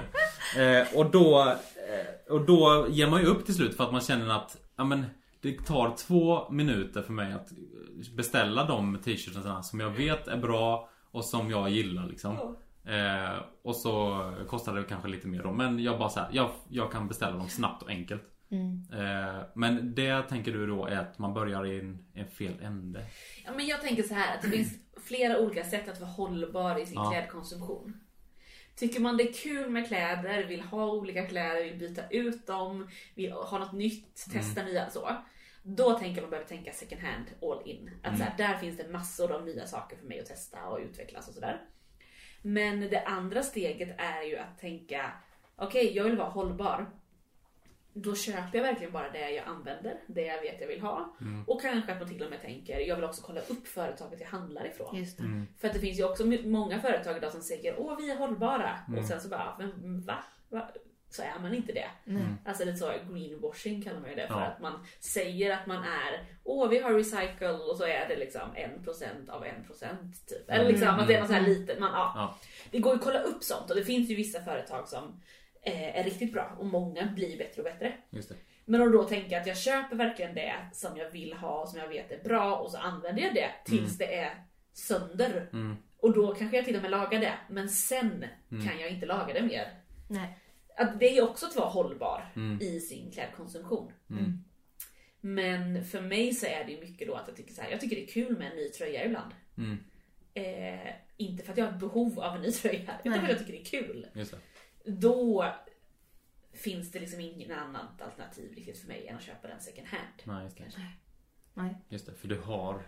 Eh, 0.64 0.88
och 0.96 1.06
då 1.12 1.56
Och 2.30 2.46
då 2.46 2.88
ger 2.90 3.10
man 3.10 3.22
ju 3.22 3.26
upp 3.28 3.46
till 3.46 3.56
slut 3.56 3.78
för 3.78 3.84
att 3.84 3.92
man 3.92 4.02
känner 4.02 4.30
att 4.36 4.58
ja, 4.76 4.84
men, 4.84 5.06
Det 5.42 5.66
tar 5.66 5.96
två 5.98 6.50
minuter 6.52 7.02
för 7.02 7.14
mig 7.14 7.34
att 7.34 7.50
beställa 8.16 8.64
de 8.64 8.98
t-shirtarna 8.98 9.64
som 9.64 9.80
jag 9.80 9.90
vet 9.90 10.28
är 10.28 10.38
bra 10.38 10.90
och 11.12 11.26
som 11.26 11.50
jag 11.50 11.70
gillar 11.70 12.08
liksom. 12.08 12.56
Eh, 12.86 13.42
och 13.64 13.76
så 13.76 14.24
kostar 14.48 14.76
det 14.76 14.84
kanske 14.84 15.10
lite 15.10 15.28
mer 15.28 15.44
då 15.44 15.52
men 15.52 15.80
jag 15.80 16.00
bara 16.00 16.10
så 16.10 16.20
här, 16.20 16.30
jag, 16.32 16.52
jag 16.70 16.92
kan 16.92 17.08
beställa 17.08 17.38
dem 17.38 17.50
snabbt 17.50 17.84
och 17.84 17.90
enkelt. 17.90 18.24
Mm. 18.52 18.86
Eh, 18.94 19.42
men 19.56 19.96
det 19.96 20.22
tänker 20.22 20.54
du 20.54 20.68
då 20.68 20.86
är 20.86 20.98
att 20.98 21.20
man 21.20 21.34
börjar 21.34 21.66
i 21.66 21.80
en, 21.80 22.06
en 22.14 22.28
fel 22.28 22.54
ände. 22.62 23.06
Ja, 23.46 23.52
men 23.56 23.68
jag 23.68 23.82
tänker 23.82 24.04
så 24.04 24.14
här 24.14 24.36
att 24.36 24.42
det 24.42 24.50
finns 24.50 24.74
flera 25.08 25.40
olika 25.40 25.64
sätt 25.64 25.90
att 25.90 26.00
vara 26.00 26.12
hållbar 26.12 26.82
i 26.82 26.86
sin 26.86 26.96
Ja. 26.96 27.12
klädkonsumtion. 27.12 27.94
Tycker 28.80 29.00
man 29.00 29.18
det 29.18 29.30
är 29.30 29.34
kul 29.34 29.70
med 29.70 29.88
kläder, 29.88 30.44
vill 30.44 30.62
ha 30.62 30.92
olika 30.92 31.26
kläder, 31.26 31.64
vill 31.64 31.80
byta 31.80 32.10
ut 32.10 32.48
dem, 32.48 32.90
vill 33.16 33.32
ha 33.32 33.60
något 33.60 33.74
nytt, 33.74 34.26
testa 34.34 34.64
nya 34.64 34.90
så. 34.90 35.10
Då 35.64 36.00
tänker 36.00 36.22
man 36.22 36.30
behöver 36.30 36.50
tänka 36.50 36.74
second 36.74 37.02
hand 37.02 37.26
all 37.42 37.70
in. 37.70 37.92
Att 38.04 38.18
så 38.18 38.24
här, 38.24 38.34
där 38.38 38.58
finns 38.58 38.78
det 38.78 38.88
massor 38.88 39.32
av 39.32 39.46
nya 39.46 39.68
saker 39.68 39.98
för 39.98 40.06
mig 40.06 40.20
att 40.20 40.26
testa 40.26 40.68
och 40.68 40.80
utvecklas 40.80 41.28
och 41.28 41.34
sådär. 41.34 41.62
Men 42.42 42.80
det 42.80 43.04
andra 43.06 43.44
steget 43.44 43.96
är 43.98 44.24
ju 44.24 44.38
att 44.38 44.60
tänka, 44.60 45.12
okej 45.56 45.96
jag 45.96 46.04
vill 46.04 46.18
vara 46.18 46.30
hållbar. 46.30 46.90
Då 47.94 48.16
köper 48.16 48.50
jag 48.58 48.64
verkligen 48.64 48.92
bara 48.94 49.10
det 49.10 49.32
jag 49.32 49.46
använder, 49.46 50.00
det 50.08 50.22
jag 50.26 50.42
vet 50.42 50.62
jag 50.62 50.68
vill 50.68 50.82
ha. 50.82 51.16
Och 51.48 51.62
kanske 51.62 51.92
att 51.92 52.00
man 52.00 52.10
till 52.10 52.24
och 52.24 52.30
med 52.30 52.42
tänker, 52.42 52.80
jag 52.80 52.96
vill 52.96 53.06
också 53.06 53.22
kolla 53.22 53.42
upp 53.42 53.68
företaget 53.68 54.20
jag 54.22 54.28
handlar 54.28 54.68
ifrån. 54.68 54.96
Just 54.96 55.18
det. 55.18 55.24
Mm. 55.24 55.48
För 55.60 55.68
att 55.68 55.74
det 55.74 55.80
finns 55.80 56.00
ju 56.00 56.04
också 56.04 56.26
många 56.46 56.80
företag 56.82 57.18
idag 57.18 57.32
som 57.32 57.42
säger 57.42 57.76
åh 57.80 57.98
vi 57.98 58.12
är 58.12 58.18
hållbara 58.18 58.80
och 58.98 59.06
sen 59.06 59.22
så 59.22 59.30
bara, 59.30 59.56
men 59.60 60.02
va? 60.02 60.24
va? 60.50 60.70
Så 61.12 61.22
är 61.22 61.40
man 61.42 61.54
inte 61.54 61.74
det. 61.74 61.88
Nej. 62.04 62.22
Alltså 62.46 62.66
lite 62.66 62.78
så 62.78 62.92
greenwashing 63.12 63.82
kallar 63.84 64.00
man 64.00 64.10
ju 64.10 64.16
det 64.16 64.28
för 64.28 64.34
Ja. 64.40 64.46
att 64.46 64.62
man 64.62 64.86
säger 65.00 65.54
att 65.58 65.66
man 65.68 65.84
är 65.84 66.26
åh 66.44 66.70
vi 66.70 66.80
har 66.80 66.94
recycle 66.94 67.50
och 67.52 67.78
så 67.78 67.84
är 67.84 68.08
det 68.10 68.16
liksom 68.16 68.42
1% 68.56 69.30
av 69.30 69.44
1% 69.46 70.28
typ. 70.28 70.50
Eller 70.50 70.66
liksom 70.66 70.88
att 70.90 71.08
det 71.08 71.14
är 71.14 71.20
något 71.20 71.28
så 71.30 71.34
här 71.36 71.48
litet. 71.48 71.80
Man, 71.80 71.92
ja. 71.94 72.14
Ja. 72.16 72.38
Det 72.72 72.80
går 72.80 72.94
ju 72.94 72.98
att 73.00 73.06
kolla 73.06 73.20
upp 73.20 73.44
sånt 73.44 73.70
och 73.70 73.76
det 73.76 73.84
finns 73.84 74.10
ju 74.10 74.16
vissa 74.16 74.42
företag 74.42 74.88
som 74.88 75.22
är 75.64 76.04
riktigt 76.04 76.34
bra 76.34 76.56
och 76.60 76.66
många 76.66 77.06
blir 77.16 77.38
bättre 77.38 77.62
och 77.62 77.66
bättre. 77.66 77.94
Just 78.10 78.30
det. 78.30 78.36
Men 78.66 78.82
om 78.82 78.92
då 78.92 79.04
tänker 79.04 79.32
jag 79.32 79.42
att 79.42 79.48
jag 79.48 79.58
köper 79.58 79.96
verkligen 79.96 80.36
det 80.36 80.54
som 80.74 80.98
jag 80.98 81.10
vill 81.10 81.34
ha 81.34 81.62
och 81.62 81.70
som 81.70 81.80
jag 81.80 81.88
vet 81.88 82.12
är 82.12 82.24
bra 82.24 82.56
och 82.56 82.72
så 82.72 82.78
använder 82.78 83.22
jag 83.24 83.34
det 83.34 83.50
tills 83.66 83.98
det 83.98 84.16
är 84.16 84.44
sönder. 84.74 85.50
Mm. 85.54 85.76
Och 85.98 86.14
då 86.14 86.36
kanske 86.36 86.58
jag 86.58 86.66
till 86.66 86.76
och 86.76 86.82
med 86.82 86.92
lagar 86.92 87.20
det, 87.20 87.34
men 87.50 87.70
sen 87.70 88.26
kan 88.50 88.80
jag 88.80 88.90
inte 88.92 89.06
laga 89.06 89.34
det 89.34 89.42
mer. 89.42 89.74
Nej. 90.08 90.38
Att 90.78 91.00
det 91.00 91.18
är 91.18 91.24
också 91.30 91.46
att 91.46 91.56
vara 91.56 91.70
hållbar 91.70 92.32
Mm. 92.36 92.62
i 92.62 92.80
sin 92.80 93.12
klädkonsumtion. 93.12 93.92
Mm. 94.10 94.44
Men 95.22 95.86
för 95.86 96.02
mig 96.02 96.34
så 96.34 96.46
är 96.46 96.64
det 96.66 96.82
mycket 96.82 97.08
då 97.08 97.16
att 97.16 97.28
jag 97.28 97.38
tycker 97.38 97.54
så 97.54 97.62
här, 97.62 97.72
jag 97.72 97.80
tycker 97.82 97.96
det 97.96 98.04
är 98.04 98.08
kul 98.08 98.38
med 98.38 98.52
en 98.52 98.56
ny 98.58 98.70
tröja 98.70 99.06
ibland. 99.06 99.32
Mm. 99.58 99.78
Eh, 100.34 100.94
inte 101.18 101.44
för 101.44 101.52
att 101.52 101.58
jag 101.58 101.66
har 101.66 101.80
behov 101.80 102.20
av 102.20 102.36
en 102.36 102.42
ny 102.42 102.52
tröja, 102.52 102.92
utan 103.04 103.14
för 103.14 103.24
att 103.24 103.30
jag 103.30 103.40
tycker 103.40 103.54
det 103.54 103.62
är 103.62 103.84
kul. 103.84 104.08
Då 104.90 105.46
finns 106.54 106.92
det 106.92 107.00
liksom 107.00 107.20
ingen 107.20 107.52
annat 107.52 108.02
alternativ 108.02 108.54
riktigt 108.56 108.78
för 108.80 108.88
mig 108.88 109.08
än 109.08 109.16
att 109.16 109.24
köpa 109.24 109.48
den 109.48 109.60
second 109.60 109.88
hand. 109.88 110.04
Nej, 110.24 110.44
just 110.44 110.58
det. 110.58 110.82
Nej. 111.54 111.76
Just 111.90 112.06
det, 112.06 112.14
för 112.14 112.28
du 112.28 112.40
har 112.42 112.82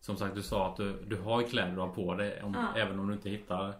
som 0.00 0.16
sagt 0.16 0.34
du 0.34 0.42
sa 0.42 0.70
att 0.70 0.76
du, 0.76 1.02
du 1.04 1.16
har 1.16 1.42
kläder 1.42 1.72
du 1.74 1.80
har 1.80 1.88
på 1.88 2.14
dig. 2.14 2.42
Om, 2.42 2.54
Ja. 2.54 2.80
Även 2.80 2.98
om 2.98 3.06
du 3.08 3.14
inte 3.14 3.30
hittar 3.30 3.74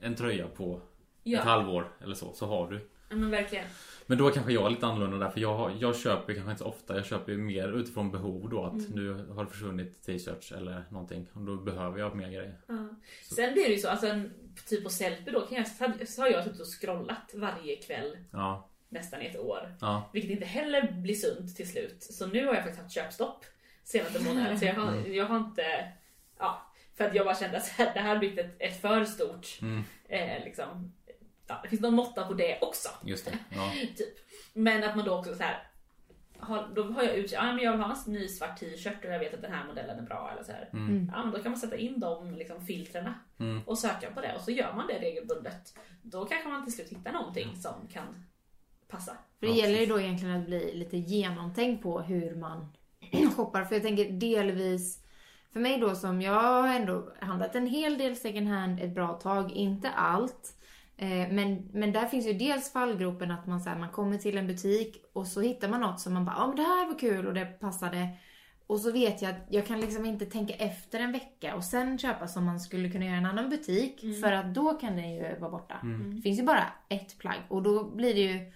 en 0.00 0.14
tröja 0.14 0.48
på 0.48 0.80
Ja. 1.22 1.38
ett 1.38 1.44
halvår 1.44 1.92
eller 2.00 2.14
så, 2.14 2.32
så 2.32 2.46
har 2.46 2.70
du. 2.70 2.88
Ja, 3.08 3.16
men 3.16 3.30
verkligen. 3.30 3.66
Men 4.06 4.18
då 4.18 4.28
är 4.28 4.32
kanske 4.32 4.52
jag 4.52 4.70
lite 4.70 4.86
annorlunda 4.86 5.16
där 5.18 5.28
för 5.30 5.40
jag, 5.40 5.72
jag 5.80 5.96
köper 5.96 6.34
kanske 6.34 6.50
inte 6.50 6.62
så 6.62 6.68
ofta. 6.68 6.96
Jag 6.96 7.06
köper 7.06 7.32
ju 7.32 7.38
mer 7.38 7.68
utifrån 7.72 8.10
behov 8.10 8.48
då 8.50 8.64
att 8.64 8.72
Mm. 8.72 8.90
nu 8.90 9.12
har 9.34 9.44
det 9.44 9.50
försvunnit 9.50 10.02
t-shirts 10.02 10.52
eller 10.52 10.84
någonting. 10.90 11.26
Och 11.32 11.40
då 11.40 11.56
behöver 11.56 11.98
jag 11.98 12.16
mer 12.16 12.26
grejer. 12.26 12.58
Ja. 12.66 12.88
Sen 13.34 13.52
blir 13.52 13.64
det 13.64 13.72
ju 13.72 13.78
så, 13.78 13.88
alltså 13.88 14.06
en, 14.06 14.32
typ 14.68 14.84
på 14.84 14.90
Sellpy 14.90 15.30
då 15.30 15.40
kan 15.46 15.56
jag, 15.58 16.08
så 16.08 16.22
har 16.22 16.28
jag 16.28 16.44
suttit 16.44 16.60
och 16.60 16.66
scrollat 16.80 17.30
varje 17.34 17.76
kväll 17.76 18.16
Ja, 18.32 18.68
nästan 18.88 19.20
ett 19.20 19.38
år. 19.38 19.74
ja, 19.80 20.10
Vilket 20.12 20.30
inte 20.30 20.46
heller 20.46 20.92
blir 20.92 21.14
sunt 21.14 21.56
till 21.56 21.70
slut. 21.70 22.02
Så 22.02 22.26
nu 22.26 22.46
har 22.46 22.54
jag 22.54 22.62
faktiskt 22.62 22.82
haft 22.82 22.94
köpstopp 22.94 23.44
senaste 23.84 24.22
månaden. 24.24 24.58
Så 24.58 24.64
jag 24.64 24.74
har, 24.74 24.92
Mm. 24.92 25.14
jag 25.14 25.26
har 25.26 25.36
inte... 25.36 25.92
Ja, 26.38 26.62
för 26.94 27.04
att 27.04 27.14
jag 27.14 27.26
bara 27.26 27.34
kände 27.36 27.56
att 27.58 27.72
det 27.76 28.00
här 28.00 28.08
har 28.08 28.18
blivit 28.18 28.38
ett, 28.38 28.56
ett 28.58 28.80
för 28.80 29.04
stort... 29.04 29.58
Mm. 29.62 29.82
Eh, 30.08 30.44
liksom, 30.44 30.92
ja, 31.46 31.60
det 31.62 31.68
finns 31.68 31.82
någon 31.82 31.94
måtta 31.94 32.26
på 32.26 32.34
det 32.34 32.58
också. 32.60 32.88
just 33.04 33.24
det. 33.24 33.38
Ja, 33.50 33.72
Typ. 33.96 34.08
Men 34.54 34.84
att 34.84 34.96
man 34.96 35.04
då 35.04 35.18
också 35.18 35.34
så 35.34 35.42
här. 35.42 35.62
Har, 36.38 36.68
då 36.74 36.82
har 36.82 37.02
jag 37.02 37.14
ut, 37.16 37.32
ja, 37.32 37.42
men 37.52 37.64
jag 37.64 37.72
vill 37.72 37.80
ha 37.80 37.96
en 38.06 38.12
ny 38.12 38.28
svart 38.28 38.60
t-shirt 38.60 39.04
och 39.04 39.10
jag 39.10 39.18
vet 39.18 39.34
att 39.34 39.42
den 39.42 39.52
här 39.52 39.66
modellen 39.66 39.98
är 39.98 40.02
bra. 40.02 40.30
Eller 40.32 40.42
så 40.44 40.52
här. 40.52 40.68
Mm. 40.72 41.10
Ja, 41.14 41.22
men 41.24 41.32
då 41.32 41.38
kan 41.42 41.50
man 41.52 41.60
sätta 41.60 41.76
in 41.76 42.00
de 42.00 42.34
liksom, 42.34 42.66
filtrerna 42.66 43.14
Mm. 43.38 43.62
och 43.66 43.78
söka 43.78 44.10
på 44.10 44.20
det 44.20 44.34
och 44.34 44.40
så 44.40 44.50
gör 44.50 44.72
man 44.74 44.86
det 44.86 44.98
regelbundet. 44.98 45.78
Då 46.02 46.24
kanske 46.24 46.48
man 46.48 46.64
till 46.64 46.72
slut 46.74 46.88
hittar 46.88 47.12
någonting 47.12 47.56
som 47.56 47.88
kan 47.92 48.24
passa. 48.88 49.12
För 49.40 49.46
det 49.46 49.52
Ja, 49.52 49.58
gäller 49.58 49.80
ju 49.80 49.86
då 49.86 50.00
egentligen 50.00 50.40
att 50.40 50.46
bli 50.46 50.74
lite 50.74 50.96
genomtänkt 50.96 51.82
på 51.82 52.00
hur 52.00 52.34
man 52.34 52.72
shoppar. 53.36 53.64
För 53.64 53.74
jag 53.74 53.82
tänker 53.82 54.10
delvis, 54.10 55.04
för 55.52 55.60
mig 55.60 55.78
då 55.78 55.94
som 55.94 56.22
jag 56.22 56.32
har 56.62 56.68
ändå 56.68 57.12
handlat 57.20 57.54
en 57.54 57.66
hel 57.66 57.98
del 57.98 58.16
second 58.16 58.48
hand 58.48 58.80
ett 58.80 58.94
bra 58.94 59.12
tag, 59.12 59.52
inte 59.52 59.90
allt. 59.90 60.52
Eh, 60.98 61.28
Men, 61.32 61.68
men 61.72 61.92
där 61.92 62.06
finns 62.06 62.26
ju 62.26 62.32
dels 62.32 62.72
fallgropen 62.72 63.30
att 63.30 63.46
man, 63.46 63.60
så 63.60 63.70
här, 63.70 63.78
man 63.78 63.88
kommer 63.88 64.18
till 64.18 64.38
en 64.38 64.46
butik 64.46 65.04
och 65.12 65.26
så 65.26 65.40
hittar 65.40 65.68
man 65.68 65.80
något 65.80 66.00
som 66.00 66.14
man 66.14 66.24
bara, 66.24 66.36
ja 66.38 66.46
men 66.46 66.56
det 66.56 66.62
här 66.62 66.86
var 66.86 66.98
kul 66.98 67.26
och 67.26 67.34
det 67.34 67.44
passade. 67.44 68.08
Och 68.66 68.80
så 68.80 68.92
vet 68.92 69.22
jag 69.22 69.30
att 69.30 69.46
jag 69.50 69.66
kan 69.66 69.80
liksom 69.80 70.04
inte 70.06 70.26
tänka 70.26 70.54
efter 70.54 71.00
en 71.00 71.12
vecka 71.12 71.54
och 71.56 71.64
sen 71.64 71.98
köpa 71.98 72.28
som 72.28 72.44
man 72.44 72.60
skulle 72.60 72.90
kunna 72.90 73.04
göra 73.04 73.14
i 73.14 73.18
en 73.18 73.26
annan 73.26 73.50
butik. 73.50 74.00
För 74.20 74.32
att 74.32 74.54
då 74.54 74.72
kan 74.72 74.96
den 74.96 75.14
ju 75.14 75.38
vara 75.38 75.50
borta. 75.50 75.74
Det 76.16 76.22
finns 76.22 76.38
ju 76.40 76.42
bara 76.44 76.64
ett 76.88 77.18
plagg 77.18 77.38
och 77.48 77.62
då 77.62 77.84
blir 77.84 78.14
det 78.14 78.20
ju 78.20 78.52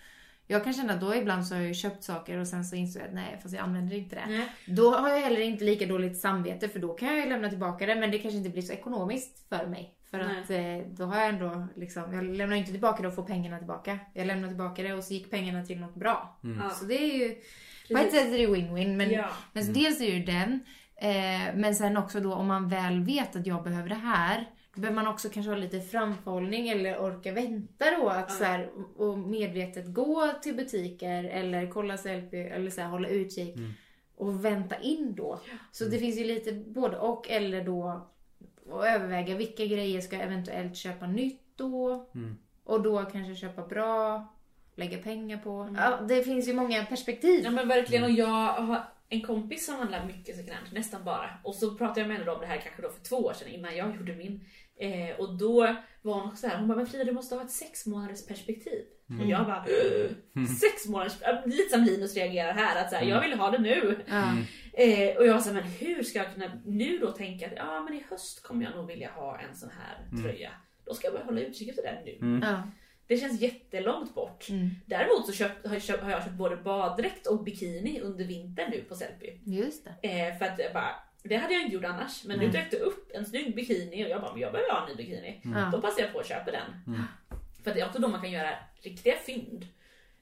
jag 0.47 0.65
kan 0.65 0.73
känna 0.73 0.93
att 0.93 1.01
då 1.01 1.15
ibland 1.15 1.47
så 1.47 1.55
har 1.55 1.61
jag 1.61 1.69
ju 1.69 1.75
köpt 1.75 2.05
saker 2.05 2.39
och 2.39 2.47
sen 2.49 2.65
så 2.65 2.77
insåg 2.77 3.03
jag 3.03 3.09
att 3.09 3.15
nej 3.15 3.39
fast 3.43 3.55
jag 3.55 3.65
använder 3.65 3.97
inte 3.97 4.17
det. 4.17 4.27
Nej. 4.29 4.49
Då 4.67 4.91
har 4.91 5.09
jag 5.09 5.21
heller 5.21 5.41
inte 5.41 5.65
lika 5.65 5.87
dåligt 5.87 6.19
samvete 6.19 6.69
för 6.69 6.79
då 6.79 6.95
kan 6.95 7.09
jag 7.09 7.19
ju 7.19 7.29
lämna 7.29 7.49
tillbaka 7.49 7.87
det 7.87 7.95
men 7.97 8.11
det 8.11 8.19
kanske 8.19 8.39
inte 8.39 8.51
blir 8.51 8.63
så 8.63 8.73
ekonomiskt 8.73 9.49
för 9.49 9.67
mig. 9.67 9.95
För 10.11 10.19
Nej. 10.19 10.43
att 10.43 10.51
eh, 10.51 10.93
då 10.97 11.05
har 11.05 11.21
jag 11.21 11.29
ändå 11.29 11.67
liksom, 11.77 12.15
jag 12.15 12.25
lämnar 12.25 12.57
inte 12.57 12.71
tillbaka 12.71 13.03
det 13.03 13.09
och 13.09 13.15
får 13.15 13.23
pengarna 13.23 13.59
tillbaka. 13.59 13.99
Jag 14.15 14.27
lämnar 14.27 14.49
tillbaka 14.49 14.83
det 14.83 14.93
och 14.93 15.05
så 15.05 15.15
gick 15.15 15.31
pengarna 15.31 15.65
till 15.65 15.81
något 15.81 15.95
bra. 15.95 16.39
Ja. 16.43 16.71
Så 16.71 16.85
det 16.85 16.95
är 16.95 17.19
ju, 17.19 17.35
på 17.95 17.99
ett 17.99 18.13
sätt 18.13 18.33
är 18.33 18.39
det 18.39 18.47
win-win 18.47 18.97
men, 18.97 19.11
Ja. 19.11 19.29
men 19.53 19.65
så 19.65 19.73
dels 19.73 20.01
är 20.01 20.07
det 20.07 20.13
ju 20.17 20.25
den. 20.25 20.61
Eh, 20.97 21.55
men 21.55 21.75
sen 21.75 21.97
också 21.97 22.21
då 22.21 22.35
om 22.35 22.47
man 22.47 22.69
väl 22.69 23.01
vet 23.01 23.37
att 23.37 23.47
jag 23.47 23.63
behöver 23.65 23.89
det 23.89 23.95
här. 23.95 24.51
Då 24.75 24.81
behöver 24.81 25.03
man 25.03 25.13
också 25.13 25.29
kanske 25.29 25.51
ha 25.51 25.57
lite 25.57 25.81
framförhållning 25.81 26.69
eller 26.69 26.99
orka 26.99 27.33
vänta 27.33 27.85
då. 28.01 28.09
Att 28.09 28.33
så 28.33 28.45
här, 28.45 28.69
och 28.97 29.19
medvetet 29.19 29.95
gå 29.95 30.33
till 30.43 30.57
butiker 30.57 31.25
eller 31.25 31.71
kolla 31.71 31.97
selfie 31.97 32.55
eller 32.55 32.71
så 32.71 32.81
här, 32.81 32.89
hålla 32.89 33.09
utkik. 33.09 33.57
Och 34.17 34.45
vänta 34.45 34.77
in 34.79 35.15
då. 35.15 35.41
Så 35.73 35.85
det 35.85 35.99
finns 35.99 36.19
ju 36.19 36.25
lite 36.25 36.53
både 36.53 36.99
och 36.99 37.31
eller 37.31 37.65
då 37.65 38.09
och 38.71 38.87
överväga 38.87 39.37
vilka 39.37 39.65
grejer 39.65 40.01
ska 40.01 40.17
jag 40.17 40.25
eventuellt 40.25 40.77
köpa 40.77 41.07
nytt 41.07 41.43
då. 41.57 42.09
Och 42.65 42.83
då 42.83 43.05
kanske 43.05 43.35
köpa 43.35 43.67
bra. 43.67 44.27
Lägga 44.75 44.99
pengar 44.99 45.37
på. 45.39 45.75
Ja, 45.77 46.01
det 46.09 46.23
finns 46.23 46.49
ju 46.49 46.55
många 46.55 46.85
perspektiv. 46.85 47.41
Ja 47.45 47.51
men 47.51 47.69
verkligen 47.69 48.05
och 48.05 48.11
jag 48.11 48.53
har 48.53 48.85
en 49.09 49.21
kompis 49.21 49.67
som 49.67 49.75
handlar 49.75 50.07
mycket 50.07 50.37
second 50.37 50.53
hand, 50.53 50.67
nästan 50.73 51.05
bara. 51.05 51.31
Och 51.45 51.55
så 51.55 51.75
pratade 51.75 52.01
jag 52.01 52.09
med 52.09 52.19
henne 52.19 52.31
om 52.31 52.41
det 52.41 52.47
här 52.47 52.61
kanske 52.61 52.83
då 52.83 52.89
för 52.91 53.05
två 53.05 53.17
år 53.17 53.33
sedan 53.33 53.49
innan 53.49 53.77
jag 53.77 53.97
gjorde 53.97 54.15
min. 54.17 54.41
Eh, 54.81 55.21
och 55.21 55.39
då 55.39 55.77
var 56.03 56.15
hon 56.15 56.25
också 56.25 56.37
så 56.37 56.47
här, 56.47 56.59
hon 56.59 56.69
bara 56.69 56.77
men 56.77 56.87
Frida 56.87 57.05
du 57.05 57.13
måste 57.13 57.35
ha 57.35 57.43
ett 57.43 57.51
sex 57.51 57.87
månaders 57.87 58.27
perspektiv. 58.27 58.83
Och 59.21 59.27
jag 59.27 59.47
bara 59.47 59.65
sex 60.61 60.87
månaders, 60.89 61.17
lite 61.47 61.69
som 61.71 61.85
Linus 61.85 62.15
reagerar 62.15 62.53
här 62.53 62.83
att 62.85 62.91
så 62.91 62.97
här, 62.97 63.05
jag 63.05 63.21
vill 63.21 63.39
ha 63.39 63.51
det 63.51 63.59
nu. 63.59 64.05
Ja. 64.07 64.35
Eh, 64.73 65.17
och 65.17 65.27
jag 65.27 65.35
var 65.35 65.41
så 65.41 65.53
här, 65.53 65.61
men 65.61 65.71
hur 65.71 66.03
ska 66.03 66.19
jag 66.19 66.35
kunna 66.35 66.61
nu 66.65 66.99
då 66.99 67.11
tänka 67.11 67.47
att 67.47 67.53
ja 67.57 67.83
men 67.83 67.95
i 67.95 68.05
höst 68.11 68.43
kommer 68.43 68.65
jag 68.65 68.77
nog 68.77 68.87
vilja 68.87 69.11
ha 69.11 69.39
en 69.39 69.57
sån 69.57 69.71
här 69.71 70.23
tröja. 70.23 70.51
Då 70.85 70.95
ska 70.95 71.07
jag 71.07 71.15
börja 71.15 71.25
hålla 71.25 71.41
utkik 71.41 71.69
efter 71.69 71.83
den 71.83 72.05
nu. 72.05 72.47
Ja. 72.47 72.63
Det 73.07 73.17
känns 73.17 73.41
jättelångt 73.41 74.15
bort. 74.15 74.49
Mm. 74.49 74.71
Däremot 74.87 75.27
så 75.27 75.33
köpt, 75.33 75.67
har, 75.67 75.75
jag 75.75 75.83
köpt, 75.83 76.03
har 76.03 76.11
jag 76.11 76.23
köpt 76.25 76.35
både 76.35 76.57
baddräkt 76.57 77.27
och 77.27 77.45
bikini 77.45 78.01
under 78.01 78.25
vintern 78.25 78.71
nu 78.71 78.85
på 78.89 78.95
Sellpy. 78.95 79.27
Just 79.45 79.85
det. 79.85 80.09
Eh, 80.09 80.39
för 80.39 80.45
att 80.45 80.59
jag 80.59 80.73
bara, 80.73 80.95
det 81.23 81.37
hade 81.37 81.55
jag 81.55 81.63
inte 81.63 81.75
gjort 81.75 81.85
annars. 81.85 82.25
Men 82.25 82.39
nu 82.39 82.49
dök 82.49 82.71
det 82.71 82.79
upp 82.79 83.11
en 83.15 83.27
snygg 83.27 83.55
bikini 83.55 84.05
och 84.05 84.09
jag 84.09 84.21
bara, 84.21 84.33
men 84.33 84.41
jag 84.41 84.53
behöver 84.53 84.73
ha 84.73 84.83
en 84.83 84.89
ny 84.89 84.97
bikini. 84.97 85.41
Ja. 85.45 85.69
Då 85.73 85.81
passar 85.81 86.03
jag 86.03 86.13
på 86.13 86.21
att 86.21 86.27
köpa 86.27 86.51
den. 86.51 86.97
För 87.63 87.71
att 87.71 87.77
det 87.77 87.83
är 87.83 87.87
också 87.87 88.01
då 88.01 88.09
man 88.09 88.21
kan 88.21 88.31
göra 88.31 88.51
riktiga 88.83 89.17
fynd. 89.17 89.67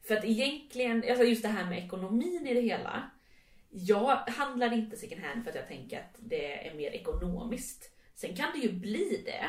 För 0.03 0.17
att 0.17 0.25
egentligen, 0.25 1.05
alltså 1.09 1.25
just 1.25 1.43
det 1.43 1.49
här 1.49 1.65
med 1.65 1.85
ekonomin 1.85 2.47
i 2.47 2.55
det 2.55 2.61
hela. 2.61 3.11
Jag 3.71 4.17
handlar 4.17 4.73
inte 4.73 4.97
second 4.97 5.21
hand 5.23 5.43
för 5.45 5.51
att 5.51 5.57
jag 5.57 5.69
tänker 5.69 5.99
att 5.99 6.15
det 6.19 6.69
är 6.69 6.75
mer 6.75 6.91
ekonomiskt. 6.91 7.91
Sen 8.15 8.37
kan 8.37 8.49
det 8.55 8.59
ju 8.67 8.73
bli 8.73 9.23
det 9.25 9.49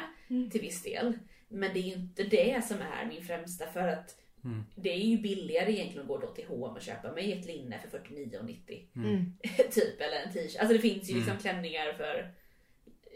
till 0.52 0.62
viss 0.62 0.84
del. 0.84 1.14
Men 1.48 1.74
det 1.74 1.80
är 1.80 1.84
ju 1.84 1.94
inte 1.94 2.24
det 2.24 2.66
som 2.68 2.78
är 2.78 3.06
min 3.06 3.24
främsta 3.24 3.66
för 3.68 3.88
att 3.88 4.16
det 4.76 4.90
är 4.94 4.98
ju 4.98 5.18
billigare 5.18 5.72
egentligen 5.72 6.02
att 6.02 6.08
gå 6.08 6.18
då 6.18 6.28
till 6.28 6.46
H&M 6.48 6.76
och 6.76 6.82
köpa 6.82 7.12
mig 7.12 7.34
ett 7.34 7.46
linne 7.46 7.80
för 7.92 8.00
49,90. 8.00 8.88
Mm. 8.96 9.34
typ, 9.72 10.02
eller 10.02 10.18
en 10.26 10.34
t-shirt. 10.34 10.60
Alltså 10.60 10.74
det 10.74 10.80
finns 10.80 11.10
ju 11.10 11.16
liksom 11.16 11.38
klänningar 11.38 11.94
för 11.94 12.32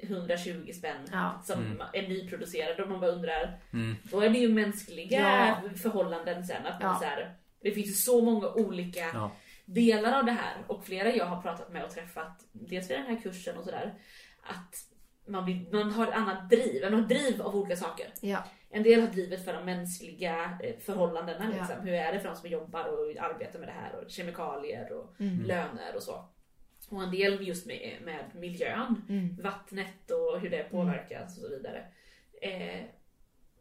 120 0.02 0.72
spänn 0.74 1.06
Ja. 1.12 1.42
som 1.46 1.84
är 1.94 2.08
nyproducerade 2.08 2.84
och 2.84 2.90
man 2.90 3.00
bara 3.00 3.12
undrar. 3.12 3.60
Mm. 3.74 3.96
Då 4.04 4.22
är 4.22 4.30
det 4.30 4.38
ju 4.40 4.50
mänskliga 4.50 5.20
Ja. 5.20 5.70
förhållanden 5.78 6.46
sen. 6.46 6.66
Att 6.66 6.82
man 6.82 6.94
Ja. 6.94 7.00
så 7.00 7.06
här, 7.06 7.36
det 7.62 7.72
finns 7.72 7.88
ju 7.88 7.94
så 7.94 8.22
många 8.22 8.48
olika 8.54 9.00
Ja. 9.14 9.32
Delar 9.66 10.20
av 10.20 10.26
det 10.26 10.32
här 10.32 10.64
och 10.68 10.86
flera 10.86 11.16
jag 11.16 11.26
har 11.26 11.42
pratat 11.42 11.72
med 11.72 11.84
och 11.84 11.92
träffat, 11.92 12.46
dels 12.52 12.90
vid 12.90 12.98
den 12.98 13.06
här 13.06 13.22
kursen 13.22 13.58
och 13.58 13.64
sådär, 13.64 13.94
att 14.44 14.76
man, 15.28 15.46
blir, 15.46 15.72
man 15.72 15.92
har 15.92 16.08
ett 16.08 16.14
annat 16.16 16.50
driv, 16.50 16.82
man 16.84 16.94
har 16.94 17.08
driv 17.08 17.42
av 17.42 17.56
olika 17.56 17.76
saker. 17.76 18.08
Ja. 18.22 18.44
En 18.70 18.84
del 18.84 19.02
har 19.02 19.08
drivet 19.08 19.46
för 19.46 19.54
de 19.54 19.66
mänskliga 19.66 20.58
eh, 20.64 20.78
förhållandena. 20.80 21.46
Ja. 21.54 21.58
Liksom. 21.58 21.82
Hur 21.88 21.94
är 21.94 22.14
det 22.14 22.20
för 22.20 22.28
de 22.30 22.36
som 22.36 22.50
jobbar 22.50 22.84
och 22.86 23.18
arbetar 23.24 23.60
med 23.60 23.68
det 23.68 23.72
här 23.74 23.96
och 23.96 24.10
kemikalier 24.12 24.94
och 24.94 25.20
Mm. 25.22 25.44
löner 25.46 25.96
och 25.96 26.04
så. 26.04 26.30
Och 26.90 27.04
en 27.04 27.12
del 27.12 27.48
just 27.48 27.66
med, 27.68 27.98
med 28.06 28.26
miljön, 28.36 29.02
Mm. 29.10 29.36
vattnet 29.44 30.12
och 30.12 30.40
hur 30.40 30.50
det 30.50 30.64
påverkas 30.72 31.38
och 31.38 31.44
så 31.44 31.50
vidare. 31.50 31.86
Eh, 32.42 32.86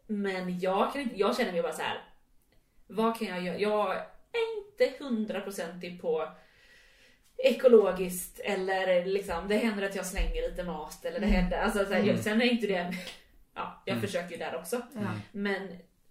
men 0.07 0.59
jag, 0.59 0.93
kan 0.93 1.11
jag 1.15 1.37
känner 1.37 1.53
mig 1.53 1.63
bara 1.63 1.73
så 1.73 1.83
här. 1.83 1.99
vad 2.87 3.19
kan 3.19 3.29
jag 3.29 3.43
göra? 3.45 3.59
Jag 3.59 4.03
är 4.33 4.59
inte 4.59 5.05
hundraprocentig 5.05 6.01
på 6.01 6.29
ekologiskt 7.37 8.39
eller 8.39 9.05
liksom, 9.07 9.49
det 9.49 9.57
händer 9.57 9.83
att 9.87 9.97
jag 9.97 10.07
slänger 10.07 10.51
lite 10.51 10.65
mat 10.65 11.05
eller 11.05 11.21
det 11.21 11.27
händer, 11.27 11.59
alltså, 11.59 11.85
så 11.85 11.93
här, 11.93 12.03
jag, 12.03 12.19
sen 12.19 12.43
är 12.43 12.47
inte 12.47 12.67
det, 12.67 12.95
ja, 13.55 13.83
jag 13.85 14.01
försöker 14.01 14.31
ju 14.31 14.37
där 14.37 14.57
också. 14.57 14.77
Ja. 14.95 15.01
Men 15.33 15.69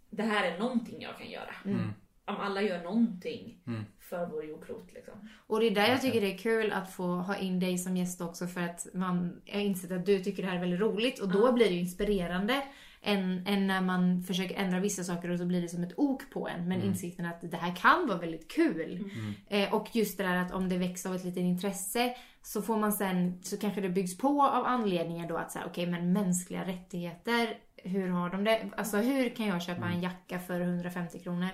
det 0.10 0.24
här 0.24 0.52
är 0.52 0.60
någonting 0.60 1.02
jag 1.02 1.18
kan 1.18 1.30
göra. 1.30 1.56
Mm. 1.66 1.94
Om 2.26 2.36
alla 2.36 2.62
gör 2.62 2.84
någonting 2.84 3.58
Mm. 3.68 3.86
för 4.00 4.26
vår 4.26 4.46
jordklot 4.46 4.94
liksom. 4.94 5.30
Och 5.48 5.60
det 5.60 5.68
är 5.68 5.72
där 5.72 5.88
jag 5.88 6.02
tycker 6.02 6.22
det 6.22 6.34
är 6.34 6.38
kul 6.38 6.72
att 6.72 6.94
få 6.94 7.04
ha 7.04 7.36
in 7.36 7.60
dig 7.60 7.78
som 7.78 7.98
gäst 7.98 8.22
också 8.22 8.48
för 8.48 8.62
att 8.62 8.88
man 8.94 9.42
jag 9.46 9.54
har 9.54 9.62
insett 9.62 9.92
att 9.92 10.06
du 10.06 10.24
tycker 10.24 10.44
det 10.44 10.50
här 10.50 10.56
är 10.56 10.60
väldigt 10.60 10.80
roligt 10.80 11.20
och 11.20 11.30
då 11.30 11.52
blir 11.52 11.66
det 11.66 11.74
ju 11.74 11.80
inspirerande. 11.80 12.62
Än, 13.04 13.48
än 13.48 13.68
när 13.68 13.82
man 13.82 14.24
försöker 14.24 14.56
ändra 14.56 14.80
vissa 14.80 15.04
saker 15.04 15.30
och 15.30 15.40
så 15.40 15.46
blir 15.46 15.62
det 15.62 15.70
som 15.70 15.84
ett 15.84 15.94
ok 15.98 16.30
på 16.34 16.48
en. 16.48 16.68
Men 16.68 16.82
insikten 16.82 17.26
att 17.26 17.52
det 17.52 17.58
här 17.58 17.76
kan 17.76 18.08
vara 18.08 18.18
väldigt 18.18 18.52
kul. 18.52 19.12
Eh, 19.48 19.74
och 19.74 19.96
just 19.96 20.18
det 20.18 20.24
där 20.24 20.36
att 20.36 20.52
om 20.52 20.70
det 20.70 20.78
växer 20.78 21.10
av 21.10 21.16
ett 21.16 21.24
litet 21.24 21.44
intresse 21.44 22.16
så 22.42 22.62
får 22.62 22.78
man 22.78 22.94
sen, 22.94 23.44
så 23.44 23.58
kanske 23.58 23.82
det 23.82 23.90
byggs 23.90 24.18
på 24.18 24.44
av 24.44 24.66
anledningar 24.66 25.28
då 25.28 25.38
att 25.38 25.52
säga 25.52 25.66
okej 25.66 25.88
men 25.88 26.14
mänskliga 26.14 26.68
rättigheter, 26.68 27.58
hur 27.84 28.08
har 28.10 28.30
de 28.30 28.44
det? 28.44 28.70
Alltså 28.78 28.98
hur 28.98 29.30
kan 29.30 29.48
jag 29.48 29.62
köpa 29.62 29.86
en 29.86 30.02
jacka 30.02 30.40
för 30.40 30.62
150 30.62 31.20
kronor? 31.20 31.50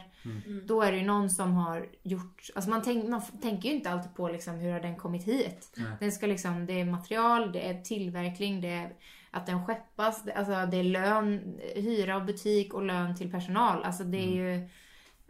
Då 0.68 0.82
är 0.82 0.92
det 0.92 0.98
ju 0.98 1.06
någon 1.06 1.30
som 1.30 1.54
har 1.54 1.88
gjort, 2.04 2.50
alltså 2.56 2.70
man, 2.70 2.82
tänk, 2.82 3.10
man 3.10 3.22
tänker 3.42 3.70
ju 3.70 3.76
inte 3.76 3.90
alltid 3.90 4.16
på 4.16 4.30
liksom 4.30 4.56
hur 4.56 4.72
har 4.72 4.80
den 4.80 4.96
kommit 4.96 5.24
hit. 5.24 5.78
Den 6.00 6.12
ska 6.12 6.28
liksom, 6.28 6.66
det 6.66 6.82
är 6.82 6.86
material, 6.86 7.52
det 7.52 7.70
är 7.70 7.82
tillverkning, 7.82 8.62
det 8.62 8.70
är 8.70 8.94
att 9.38 9.46
den 9.46 9.66
skeppas, 9.66 10.24
det, 10.24 10.34
alltså 10.34 10.66
det 10.72 10.78
är 10.78 10.84
lön, 10.84 11.60
hyra 11.76 12.16
av 12.16 12.26
butik 12.26 12.74
och 12.74 12.84
lön 12.84 13.16
till 13.16 13.32
personal. 13.32 13.84
Alltså 13.84 14.04
det 14.04 14.18
är 14.18 14.36
ju 14.36 14.70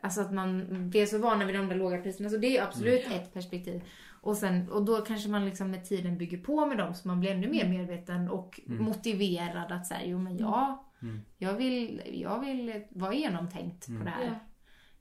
Alltså 0.02 0.22
att 0.22 0.34
man 0.34 0.66
blir 0.90 1.06
så 1.06 1.18
vana 1.18 1.46
vid 1.46 1.56
de 1.56 1.68
där 1.70 1.76
låga 1.76 2.02
priserna. 2.02 2.30
Så 2.30 2.38
det 2.38 2.48
är 2.48 2.52
ju 2.52 2.58
absolut 2.60 3.06
ett 3.12 3.34
perspektiv. 3.34 3.82
Och, 4.22 4.38
sen, 4.38 4.70
och 4.72 4.86
då 4.86 4.98
kanske 4.98 5.30
man 5.30 5.46
liksom 5.46 5.72
med 5.72 5.86
tiden 5.86 6.18
bygger 6.18 6.38
på 6.38 6.66
med 6.66 6.78
dem 6.78 6.94
så 6.94 7.08
man 7.08 7.20
blir 7.20 7.32
ännu 7.32 7.48
mer 7.50 7.70
medveten 7.70 8.30
och 8.30 8.60
motiverad 8.66 9.72
att 9.72 9.88
säga, 9.88 10.02
jo 10.06 10.20
men 10.20 10.38
jag, 10.38 10.78
Mm. 11.02 11.22
jag, 11.38 11.54
vill, 11.54 12.02
jag 12.14 12.40
vill 12.40 12.84
vara 12.90 13.14
genomtänkt 13.14 13.88
Mm. 13.88 14.00
på 14.00 14.06
det 14.06 14.12
här. 14.12 14.40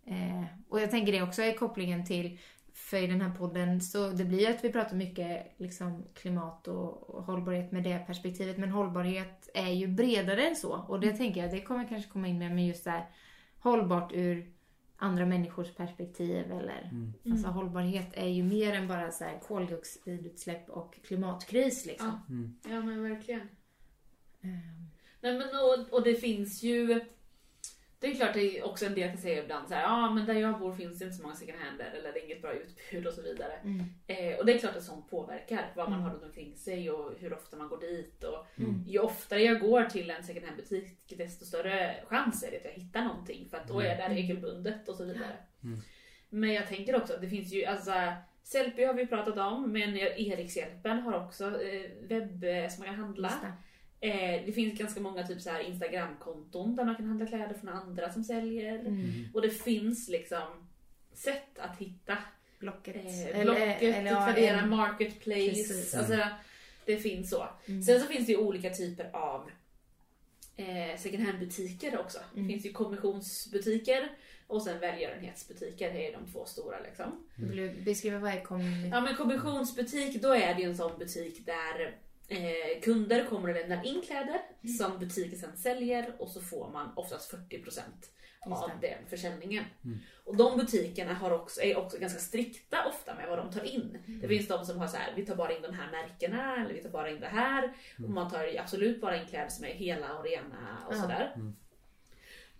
Ja. 0.05 0.13
Eh, 0.15 0.45
och 0.69 0.81
jag 0.81 0.91
tänker 0.91 1.13
det 1.13 1.23
också 1.23 1.43
är 1.43 1.53
kopplingen 1.53 2.05
till, 2.05 2.39
för 2.77 2.97
i 2.97 3.07
den 3.07 3.21
här 3.21 3.35
podden 3.35 3.81
så 3.81 4.09
det 4.09 4.25
blir 4.25 4.51
att 4.51 4.65
vi 4.65 4.73
pratar 4.73 4.97
mycket 4.97 5.55
liksom, 5.57 6.05
klimat 6.15 6.69
och, 6.69 7.11
och 7.11 7.23
hållbarhet 7.23 7.73
med 7.73 7.83
det 7.83 7.99
perspektivet. 8.07 8.59
Men 8.59 8.71
hållbarhet 8.71 9.51
är 9.55 9.71
ju 9.71 9.87
bredare 9.87 10.49
än 10.49 10.57
så. 10.57 10.73
Och 10.89 11.01
det 11.01 11.13
tänker 11.13 11.43
jag, 11.43 11.51
det 11.51 11.61
kommer 11.61 11.89
kanske 11.89 12.11
komma 12.11 12.29
in 12.29 12.39
med, 12.39 12.55
med 12.55 12.67
just 12.67 12.85
det 12.85 12.91
här 12.91 13.11
hållbart 13.59 14.13
ur 14.15 14.53
andra 14.97 15.27
människors 15.27 15.75
perspektiv. 15.75 16.53
Eller, 16.53 16.91
Alltså 17.31 17.49
hållbarhet 17.49 18.09
är 18.13 18.29
ju 18.29 18.43
mer 18.43 18.75
än 18.75 18.89
bara 18.89 19.11
så 19.11 19.25
här 19.25 19.41
koldioxidutsläpp 19.41 20.69
och 20.69 20.95
klimatkris 21.07 21.87
liksom. 21.87 22.21
Ja. 22.63 22.71
ja 22.71 22.83
men 22.83 23.03
verkligen. 23.03 23.49
Ehm, 24.41 24.91
Nej, 25.21 25.39
men, 25.39 25.49
och, 25.49 25.95
och 25.95 26.05
det 26.05 26.15
finns 26.15 26.63
ju... 26.63 27.01
Det 28.07 28.13
är 28.13 28.15
klart 28.15 28.35
det 28.35 28.59
är 28.59 28.65
också 28.65 28.87
en 28.87 28.95
del 28.95 29.09
kan 29.09 29.19
säga 29.19 29.43
ibland 29.43 29.69
så 29.69 29.75
här, 29.75 29.83
ja 29.83 30.11
men 30.11 30.27
där 30.27 30.35
jag 30.35 30.59
bor 30.59 30.73
finns 30.73 30.99
det 30.99 31.05
inte 31.05 31.17
så 31.17 31.23
många 31.23 31.35
second 31.35 31.59
hander 31.59 31.93
eller 31.99 32.13
det 32.13 32.21
är 32.21 32.25
inget 32.25 32.43
bra 32.43 32.53
utbud 32.53 33.07
och 33.07 33.13
så 33.13 33.23
vidare. 33.23 33.53
Mm. 33.53 33.85
Eh, 34.07 34.39
och 34.39 34.47
det 34.47 34.55
är 34.55 34.59
klart 34.59 34.77
att 34.77 34.83
sånt 34.83 35.11
påverkar 35.11 35.73
vad 35.77 35.91
man 35.91 36.01
har 36.01 36.11
runt 36.11 36.23
omkring 36.23 36.57
sig 36.57 36.91
och 36.91 37.15
hur 37.19 37.33
ofta 37.33 37.57
man 37.57 37.69
går 37.69 37.81
dit. 37.81 38.25
Och 38.25 38.47
Mm. 38.57 38.85
Ju 38.87 38.99
oftare 38.99 39.43
jag 39.43 39.61
går 39.61 39.85
till 39.85 40.11
en 40.11 40.25
second 40.25 40.45
hand 40.45 40.57
butik 40.57 41.13
desto 41.19 41.45
större 41.45 42.05
chans 42.07 42.43
är 42.43 42.51
det 42.51 42.57
att 42.57 42.65
jag 42.65 42.73
hittar 42.73 43.05
någonting 43.05 43.49
för 43.51 43.57
att 43.57 43.69
då 43.69 43.81
är 43.81 43.87
jag 43.87 43.99
där 43.99 44.09
regelbundet 44.09 44.89
och 44.89 44.97
så 44.97 45.05
vidare. 45.05 45.37
Mm. 45.65 45.81
Men 46.29 46.53
jag 46.53 46.69
tänker 46.69 46.97
också 46.97 47.15
att 47.15 47.21
det 47.21 47.29
finns 47.29 47.53
ju, 47.53 47.65
alltså 47.65 47.93
Sellpy 48.43 48.85
har 48.85 48.95
vi 48.95 49.07
pratat 49.07 49.39
om 49.39 49.73
men 49.73 49.97
Erikshjälpen 49.97 50.99
har 50.99 51.25
också 51.25 51.45
eh, 51.45 51.91
webb 52.01 52.45
eh, 52.45 52.69
som 52.69 52.85
man 52.85 52.95
kan 52.95 53.05
handla. 53.05 53.33
Eh, 54.01 54.47
det 54.47 54.53
finns 54.53 54.79
ganska 54.79 55.01
många 55.01 55.27
typ 55.27 55.41
så 55.41 55.51
här 55.51 55.61
Instagramkonton 55.61 56.77
där 56.77 56.85
man 56.85 56.97
kan 56.97 57.07
handla 57.07 57.27
kläder 57.27 57.55
från 57.55 57.69
andra 57.69 58.13
som 58.13 58.25
säljer. 58.25 58.79
Mm. 58.79 59.29
Och 59.35 59.43
det 59.43 59.51
finns 59.51 60.09
liksom 60.09 60.69
sätt 61.13 61.59
att 61.59 61.79
hitta. 61.79 62.19
Blocket. 62.59 62.97
Eh, 62.97 63.43
Blocket, 63.43 63.81
Tradera 64.09 64.61
en- 64.61 64.69
Marketplace. 64.69 65.51
Precis. 65.51 65.95
Alltså, 65.95 66.19
det 66.85 66.97
finns 66.97 67.31
så. 67.31 67.49
Mm. 67.67 67.83
Sen 67.83 68.01
så 68.01 68.07
finns 68.07 68.27
det 68.27 68.33
ju 68.33 68.39
olika 68.39 68.71
typer 68.71 69.11
av 69.13 69.51
eh, 70.57 70.99
second 70.99 71.23
hand 71.25 71.39
butiker 71.39 72.01
också. 72.01 72.19
Mm. 72.35 72.47
Det 72.47 72.53
finns 72.53 72.67
ju 72.67 72.73
kommissionsbutiker 72.73 74.09
och 74.47 74.63
sen 74.63 74.81
välgörenhetsbutiker. 74.81 75.93
Det 75.93 76.09
är 76.09 76.13
de 76.13 76.33
två 76.33 76.45
stora 76.45 76.81
liksom. 76.81 77.27
Vill 77.37 77.57
du 77.57 77.69
beskriva 77.85 78.19
vad 78.19 78.33
är 78.33 78.41
kom... 78.41 78.61
Ja 78.93 79.01
men 79.01 79.17
kommissionsbutik, 79.17 80.23
då 80.23 80.35
är 80.35 80.55
det 80.55 80.61
ju 80.61 80.69
en 80.69 80.77
sån 80.77 80.99
butik 80.99 81.47
där 81.47 81.97
eh, 82.29 82.81
kunder 82.83 83.25
kommer 83.25 83.49
och 83.49 83.55
lämnar 83.55 83.87
in 83.87 84.03
kläder 84.07 84.41
Mm. 84.63 84.77
som 84.77 84.99
butiken 84.99 85.39
sen 85.39 85.57
säljer 85.57 86.15
och 86.19 86.31
så 86.31 86.41
får 86.41 86.71
man 86.71 86.93
oftast 86.97 87.31
40% 87.31 87.81
av 88.47 88.71
den 88.81 89.07
försäljningen. 89.09 89.65
Mm. 89.85 89.99
Och 90.25 90.37
de 90.37 90.57
butikerna 90.59 91.15
har 91.15 91.31
också, 91.31 91.61
är 91.63 91.77
också 91.77 91.99
ganska 91.99 92.19
strikta 92.21 92.89
ofta 92.89 93.15
med 93.15 93.29
vad 93.29 93.39
de 93.39 93.51
tar 93.53 93.65
in. 93.65 93.99
Mm. 94.07 94.21
Det 94.21 94.29
finns 94.29 94.49
de 94.49 94.65
som 94.65 94.79
har 94.79 94.87
så 94.87 94.97
här, 94.97 95.13
vi 95.17 95.27
tar 95.27 95.37
bara 95.37 95.57
in 95.57 95.63
de 95.63 95.75
här 95.75 95.91
märkena 95.91 96.57
eller 96.57 96.75
vi 96.75 96.83
tar 96.83 96.91
bara 96.91 97.11
in 97.11 97.21
det 97.21 97.27
här. 97.27 97.73
Och 98.05 98.11
man 98.11 98.31
tar 98.31 98.59
absolut 98.59 99.01
bara 99.01 99.17
in 99.23 99.27
kläder 99.29 99.49
som 99.49 99.65
är 99.65 99.69
hela 99.75 100.19
och 100.19 100.25
rena 100.25 100.79
och 100.89 100.95
sådär. 100.95 101.33
Mm. 101.37 101.57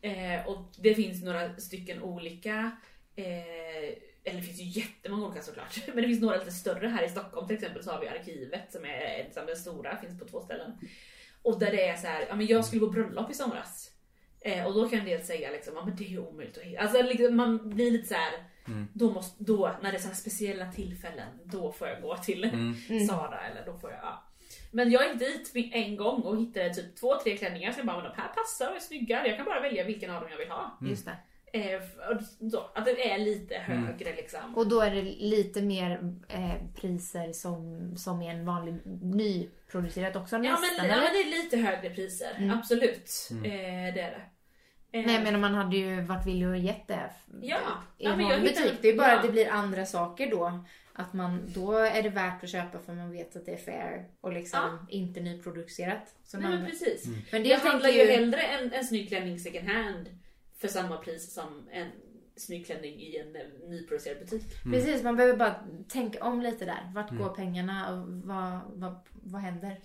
Eh, 0.01 0.47
och 0.49 0.65
det 0.79 0.95
finns 0.95 1.25
några 1.25 1.57
stycken 1.57 2.03
olika 2.03 2.71
Eh, 3.19 3.95
eller 4.27 4.41
det 4.41 4.47
finns 4.47 4.61
ju 4.61 4.81
jättemånga 4.81 5.27
olika 5.27 5.43
såklart. 5.43 5.79
Men 5.87 5.97
det 5.97 6.09
finns 6.09 6.21
några 6.21 6.37
lite 6.37 6.51
större 6.51 6.89
här 6.89 7.05
i 7.05 7.09
Stockholm 7.09 7.47
till 7.47 7.57
exempel 7.57 7.85
så 7.85 7.91
har 7.91 8.01
vi 8.01 8.09
Arkivet 8.09 8.73
som 8.73 8.85
är 8.85 9.25
liksom 9.25 9.47
den 9.47 9.57
stora, 9.57 9.97
finns 9.97 10.19
på 10.19 10.25
två 10.25 10.41
ställen. 10.41 10.73
Och 11.43 11.59
där 11.59 11.71
det 11.71 11.89
är 11.89 11.97
så 11.97 12.07
här, 12.07 12.27
ja 12.29 12.35
men 12.35 12.47
jag 12.47 12.65
skulle 12.65 12.81
på 12.81 12.87
bröllop 12.87 13.31
i 13.31 13.35
somras. 13.35 13.91
Eh, 14.41 14.67
och 14.67 14.75
då 14.75 14.89
kan 14.89 14.99
en 14.99 15.05
del 15.05 15.23
säga 15.23 15.51
liksom, 15.51 15.75
ja 15.77 15.85
men 15.85 15.97
det 15.97 16.15
är 16.15 16.19
omöjligt 16.19 16.59
att 16.59 16.65
hitta. 16.65 16.83
Alltså 16.83 17.03
liksom, 17.03 17.37
man 17.37 17.71
blir 17.71 17.91
lite 17.91 18.09
så 18.09 18.15
här. 18.15 18.33
Mm. 18.69 18.89
Då, 18.93 19.11
måste, 19.11 19.45
då 19.45 19.77
när 19.83 19.93
det 19.93 19.99
är 19.99 20.01
så 20.01 20.09
här 20.09 20.15
speciella 20.15 20.73
tillfällen, 20.73 21.29
då 21.45 21.73
får 21.73 21.89
jag 21.89 22.03
gå 22.03 22.17
till 22.17 22.45
Mm. 22.45 23.07
Sara 23.07 23.41
eller 23.41 23.67
då 23.67 23.79
får 23.79 23.91
jag, 23.91 24.01
ja. 24.03 24.23
Men 24.71 24.91
jag 24.91 25.09
gick 25.09 25.19
dit 25.55 25.75
en 25.75 25.97
gång 25.97 26.23
och 26.23 26.41
hittade 26.41 26.75
typ 26.75 26.97
två, 26.97 27.15
tre 27.23 27.37
klänningar 27.37 27.73
så 27.73 27.79
jag 27.79 27.87
bara, 27.87 28.03
men 28.03 28.11
de 28.11 28.21
här 28.23 28.29
passar 28.29 28.71
och 28.71 28.77
är 28.77 28.81
snygga. 28.81 29.27
Jag 29.27 29.37
kan 29.37 29.45
bara 29.45 29.61
välja 29.61 29.85
vilken 29.85 30.11
av 30.11 30.21
dem 30.21 30.31
jag 30.31 30.39
vill 30.39 30.51
ha. 30.51 30.79
Just 30.81 31.05
det. 31.05 31.17
Eh, 31.57 31.81
och 32.17 32.51
så, 32.51 32.71
att 32.75 32.85
det 32.85 33.11
är 33.13 33.19
lite 33.19 33.55
högre 33.55 34.17
liksom. 34.17 34.57
Och 34.57 34.69
då 34.69 34.81
är 34.81 34.91
det 34.95 35.03
lite 35.03 35.63
mer 35.63 36.15
eh, 36.29 36.55
priser 36.81 37.33
som, 37.33 37.93
som 37.97 38.23
är 38.23 38.31
en 38.31 38.45
vanlig 38.47 38.75
nyproducerat 39.03 40.17
också 40.17 40.37
Ja 40.37 40.43
nästan, 40.43 40.61
men, 40.79 40.87
ja 40.87 40.95
eller? 40.95 41.03
men 41.05 41.13
det 41.13 41.19
är 41.37 41.43
lite 41.43 41.57
högre 41.57 41.91
priser, 41.91 42.31
Mm. 42.39 42.59
absolut. 42.59 43.29
Mm. 43.31 43.45
Eh, 43.45 43.95
det 43.95 44.01
är 44.01 44.11
det. 44.11 44.23
Eh, 44.99 45.07
Nej 45.07 45.21
men 45.25 45.41
man 45.41 45.55
hade 45.55 45.77
ju 45.77 46.01
varit 46.01 46.27
villig 46.27 46.47
att 46.47 46.59
gett 46.59 46.89
det 46.89 47.11
Ja. 47.43 47.59
i 47.99 48.05
Ja, 48.05 48.11
en 48.13 48.17
men 48.19 48.27
jag 48.27 48.37
vanlig 48.37 48.55
butik. 48.57 48.73
Det 48.83 48.89
är 48.89 48.97
bara 48.97 49.09
ja. 49.09 49.17
att 49.17 49.23
det 49.23 49.33
blir 49.33 49.51
andra 49.51 49.87
saker 49.87 50.31
då. 50.31 50.65
Att 50.99 51.13
man, 51.13 51.43
då 51.55 51.73
är 51.79 52.03
det 52.03 52.09
värt 52.09 52.45
att 52.45 52.51
köpa 52.51 52.79
för 52.79 52.93
man 52.93 53.11
vet 53.13 53.37
att 53.37 53.47
det 53.47 53.53
är 53.53 53.57
fair 53.57 54.05
och 54.21 54.33
liksom 54.33 54.87
inte 54.91 55.21
nyproducerat. 55.21 56.15
Så 56.25 56.39
Nej 56.39 56.51
man, 56.51 56.59
men 56.61 56.71
precis. 56.71 57.05
men 57.33 57.43
det 57.43 57.49
jag 57.49 57.59
handlar 57.59 57.89
ju 57.89 57.99
ju... 58.03 58.11
hellre 58.11 58.41
en, 58.43 58.73
en 58.73 58.85
snygg 58.85 59.09
klänning 59.09 59.39
second 59.39 59.69
hand 59.69 60.09
för 60.57 60.69
samma 60.69 60.97
pris 60.97 61.35
som 61.35 61.69
en 61.73 61.89
snygg 62.39 62.67
klänning 62.67 63.01
i 63.01 63.17
en 63.17 63.33
nyproducerad 63.71 64.19
butik. 64.19 64.43
Precis, 64.65 65.03
man 65.03 65.17
behöver 65.17 65.37
bara 65.39 65.55
tänka 65.89 66.25
om 66.25 66.41
lite 66.43 66.65
där. 66.65 66.91
Vart 66.95 67.11
Mm. 67.11 67.23
går 67.23 67.35
pengarna 67.35 67.93
och 67.93 68.07
vad, 68.09 68.61
vad, 68.75 68.97
vad 69.23 69.41
händer? 69.41 69.81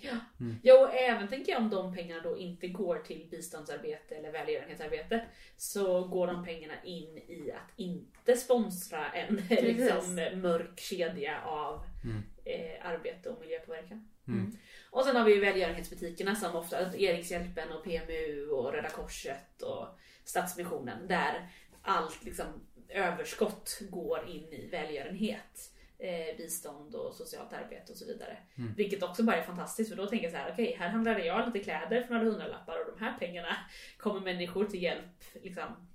Ja, 0.62 0.80
och 0.88 0.94
även 0.94 1.28
tänker 1.28 1.52
jag 1.52 1.62
om 1.62 1.70
de 1.70 1.96
pengarna 1.96 2.22
då 2.24 2.38
inte 2.38 2.68
går 2.68 2.98
till 2.98 3.28
biståndsarbete 3.32 4.16
eller 4.16 4.32
välgörenhetsarbete 4.32 5.26
så 5.58 6.08
går 6.08 6.28
de 6.28 6.46
pengarna 6.46 6.74
in 6.84 7.18
i 7.18 7.52
att 7.56 7.72
inte 7.80 8.36
sponsra 8.38 9.12
en 9.12 9.36
liksom, 9.50 10.16
mörk 10.42 10.80
kedja 10.80 11.42
av 11.42 11.84
Mm. 12.04 12.24
eh, 12.46 12.86
arbete 12.88 13.30
och 13.30 13.40
miljöpåverkan. 13.42 14.08
Mm. 14.28 14.58
Och 14.90 15.04
sen 15.06 15.16
har 15.16 15.26
vi 15.26 15.34
ju 15.34 15.40
välgörenhetsbutikerna 15.42 16.36
som 16.36 16.56
ofta 16.56 16.96
Erikshjälpen 16.98 17.72
och 17.72 17.84
PMU 17.84 18.48
och 18.50 18.74
Röda 18.74 18.90
Korset 18.90 19.62
och 19.62 19.88
Stadsmissionen 20.24 21.08
där 21.08 21.50
allt 21.82 22.24
liksom 22.24 22.46
överskott 22.90 23.82
går 23.90 24.30
in 24.30 24.54
i 24.54 24.68
välgörenhet. 24.72 25.72
Eh, 25.98 26.38
bistånd 26.38 26.96
och 26.96 27.14
socialt 27.14 27.54
arbete 27.54 27.92
och 27.92 27.98
så 27.98 28.06
vidare. 28.06 28.38
Mm. 28.56 28.74
Vilket 28.74 29.04
också 29.04 29.24
bara 29.24 29.36
är 29.36 29.44
fantastiskt 29.44 29.90
för 29.90 29.98
då 29.98 30.08
tänker 30.08 30.26
jag 30.26 30.32
så 30.32 30.38
här: 30.38 30.52
okej 30.54 30.76
här 30.80 30.90
handlade 30.90 31.26
jag 31.26 31.46
lite 31.46 31.60
kläder 31.60 32.04
för 32.04 32.14
några 32.14 32.30
hundralappar 32.30 32.80
och 32.80 32.98
de 32.98 33.06
här 33.06 33.18
pengarna 33.20 33.58
kommer 33.98 34.20
människor 34.20 34.66
till 34.66 34.84
hjälp 34.84 35.24
liksom, 35.34 35.88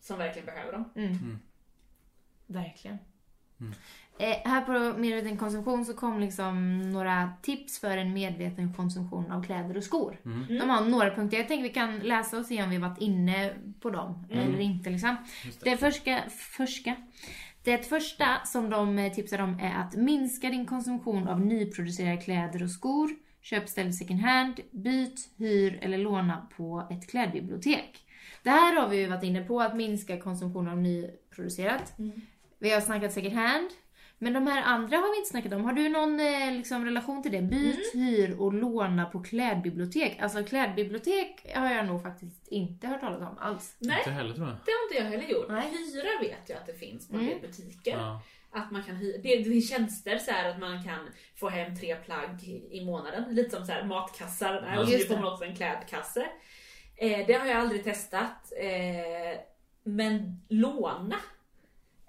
som 0.00 0.18
verkligen 0.18 0.46
behöver 0.46 0.72
dem. 0.72 0.92
Mm. 0.96 1.12
Mm. 1.12 1.38
Verkligen. 2.46 2.98
Mm. 4.18 4.32
Eh, 4.32 4.50
här 4.50 4.60
på 4.60 4.98
medveten 4.98 5.36
konsumtion 5.36 5.84
så 5.84 5.94
kom 5.94 6.20
liksom 6.20 6.80
några 6.92 7.32
tips 7.42 7.78
för 7.78 7.96
en 7.96 8.12
medveten 8.12 8.74
konsumtion 8.74 9.32
av 9.32 9.42
kläder 9.42 9.76
och 9.76 9.84
skor. 9.84 10.16
Mm. 10.24 10.46
De 10.48 10.70
har 10.70 10.80
några 10.80 11.14
punkter. 11.14 11.36
Jag 11.36 11.48
tänker 11.48 11.62
vi 11.62 11.74
kan 11.74 11.98
läsa 11.98 12.38
och 12.38 12.46
se 12.46 12.62
om 12.62 12.70
vi 12.70 12.78
varit 12.78 13.00
inne 13.00 13.52
på 13.80 13.90
dem 13.90 14.24
Mm. 14.30 14.48
eller 14.48 14.60
inte. 14.60 14.90
Liksom. 14.90 15.16
Just 15.44 15.60
det. 15.60 15.70
Det 15.70 15.76
första, 15.76 16.18
första, 16.30 16.94
det 17.64 17.88
första 17.88 18.26
som 18.44 18.70
de 18.70 18.98
eh, 18.98 19.12
tipsar 19.12 19.38
om 19.38 19.60
är 19.60 19.74
att 19.74 19.96
minska 19.96 20.48
din 20.50 20.66
konsumtion 20.66 21.28
av 21.28 21.40
nyproducerade 21.40 22.16
kläder 22.16 22.62
och 22.62 22.70
skor. 22.70 23.10
Köp 23.42 23.68
ställ 23.68 23.92
second 23.92 24.20
hand, 24.20 24.60
byt, 24.70 25.28
hyr 25.36 25.78
eller 25.82 25.98
låna 25.98 26.46
på 26.56 26.86
ett 26.90 27.10
klädbibliotek. 27.10 27.98
Det 28.42 28.50
här 28.50 28.80
har 28.80 28.88
vi 28.88 28.96
ju 28.96 29.06
varit 29.06 29.24
inne 29.24 29.42
på, 29.44 29.60
att 29.60 29.76
minska 29.76 30.20
konsumtion 30.20 30.68
av 30.68 30.78
nyproducerat. 30.78 31.94
Vi 32.58 32.70
har 32.70 32.80
snackat 32.80 33.12
second 33.12 33.34
hand. 33.34 33.68
Men 34.22 34.32
de 34.32 34.46
här 34.46 34.62
andra 34.62 34.96
har 34.96 35.12
vi 35.12 35.16
inte 35.18 35.30
snackat 35.30 35.52
om. 35.52 35.64
Har 35.64 35.72
du 35.72 35.88
någon 35.88 36.20
eh, 36.20 36.52
liksom, 36.52 36.84
relation 36.84 37.22
till 37.22 37.32
det? 37.32 37.42
Byt, 37.42 37.94
hyr 37.94 38.40
och 38.40 38.52
låna 38.52 39.04
på 39.04 39.22
klädbibliotek. 39.22 40.18
Alltså 40.20 40.44
klädbibliotek 40.44 41.52
har 41.54 41.70
jag 41.74 41.86
nog 41.86 42.02
faktiskt 42.02 42.48
inte 42.48 42.86
hört 42.86 43.00
talas 43.00 43.20
om 43.20 43.38
alls. 43.38 43.76
Nej, 43.78 43.98
Inte 43.98 44.10
heller 44.10 44.34
tror 44.34 44.46
jag. 44.48 44.56
det 44.64 44.70
har 44.72 44.82
inte 44.84 44.96
jag 44.96 45.20
heller 45.20 45.34
gjort. 45.34 45.46
Nej. 45.48 45.70
Hyra 45.70 46.20
vet 46.20 46.48
jag 46.48 46.58
att 46.58 46.66
det 46.66 46.74
finns 46.74 47.08
på 47.08 47.14
en 47.14 47.20
Mm. 47.20 47.32
del 47.32 47.50
butiker. 47.50 47.90
Ja. 47.96 48.22
Att 48.50 48.70
man 48.70 48.82
kan 48.82 48.96
hyra, 48.96 49.18
det, 49.22 49.44
finns 49.44 49.70
tjänster 49.70 50.18
så 50.18 50.30
här 50.30 50.50
att 50.50 50.58
man 50.58 50.84
kan 50.84 51.08
få 51.36 51.48
hem 51.48 51.76
tre 51.76 51.96
plagg 51.96 52.42
i, 52.70 52.84
månaden. 52.84 53.34
Lite 53.34 53.56
som 53.56 53.66
så 53.66 53.72
här 53.72 53.84
matkassar 53.84 54.72
Ja. 54.74 54.80
och 54.82 54.88
så 54.88 54.98
får 54.98 55.14
man 55.14 55.32
också 55.32 55.44
en 55.44 55.56
klädkasse. 55.56 56.26
Eh, 56.96 57.26
det 57.26 57.32
har 57.32 57.46
jag 57.46 57.56
aldrig 57.56 57.84
testat. 57.84 58.52
Eh, 58.60 59.40
men 59.84 60.42
låna 60.48 61.16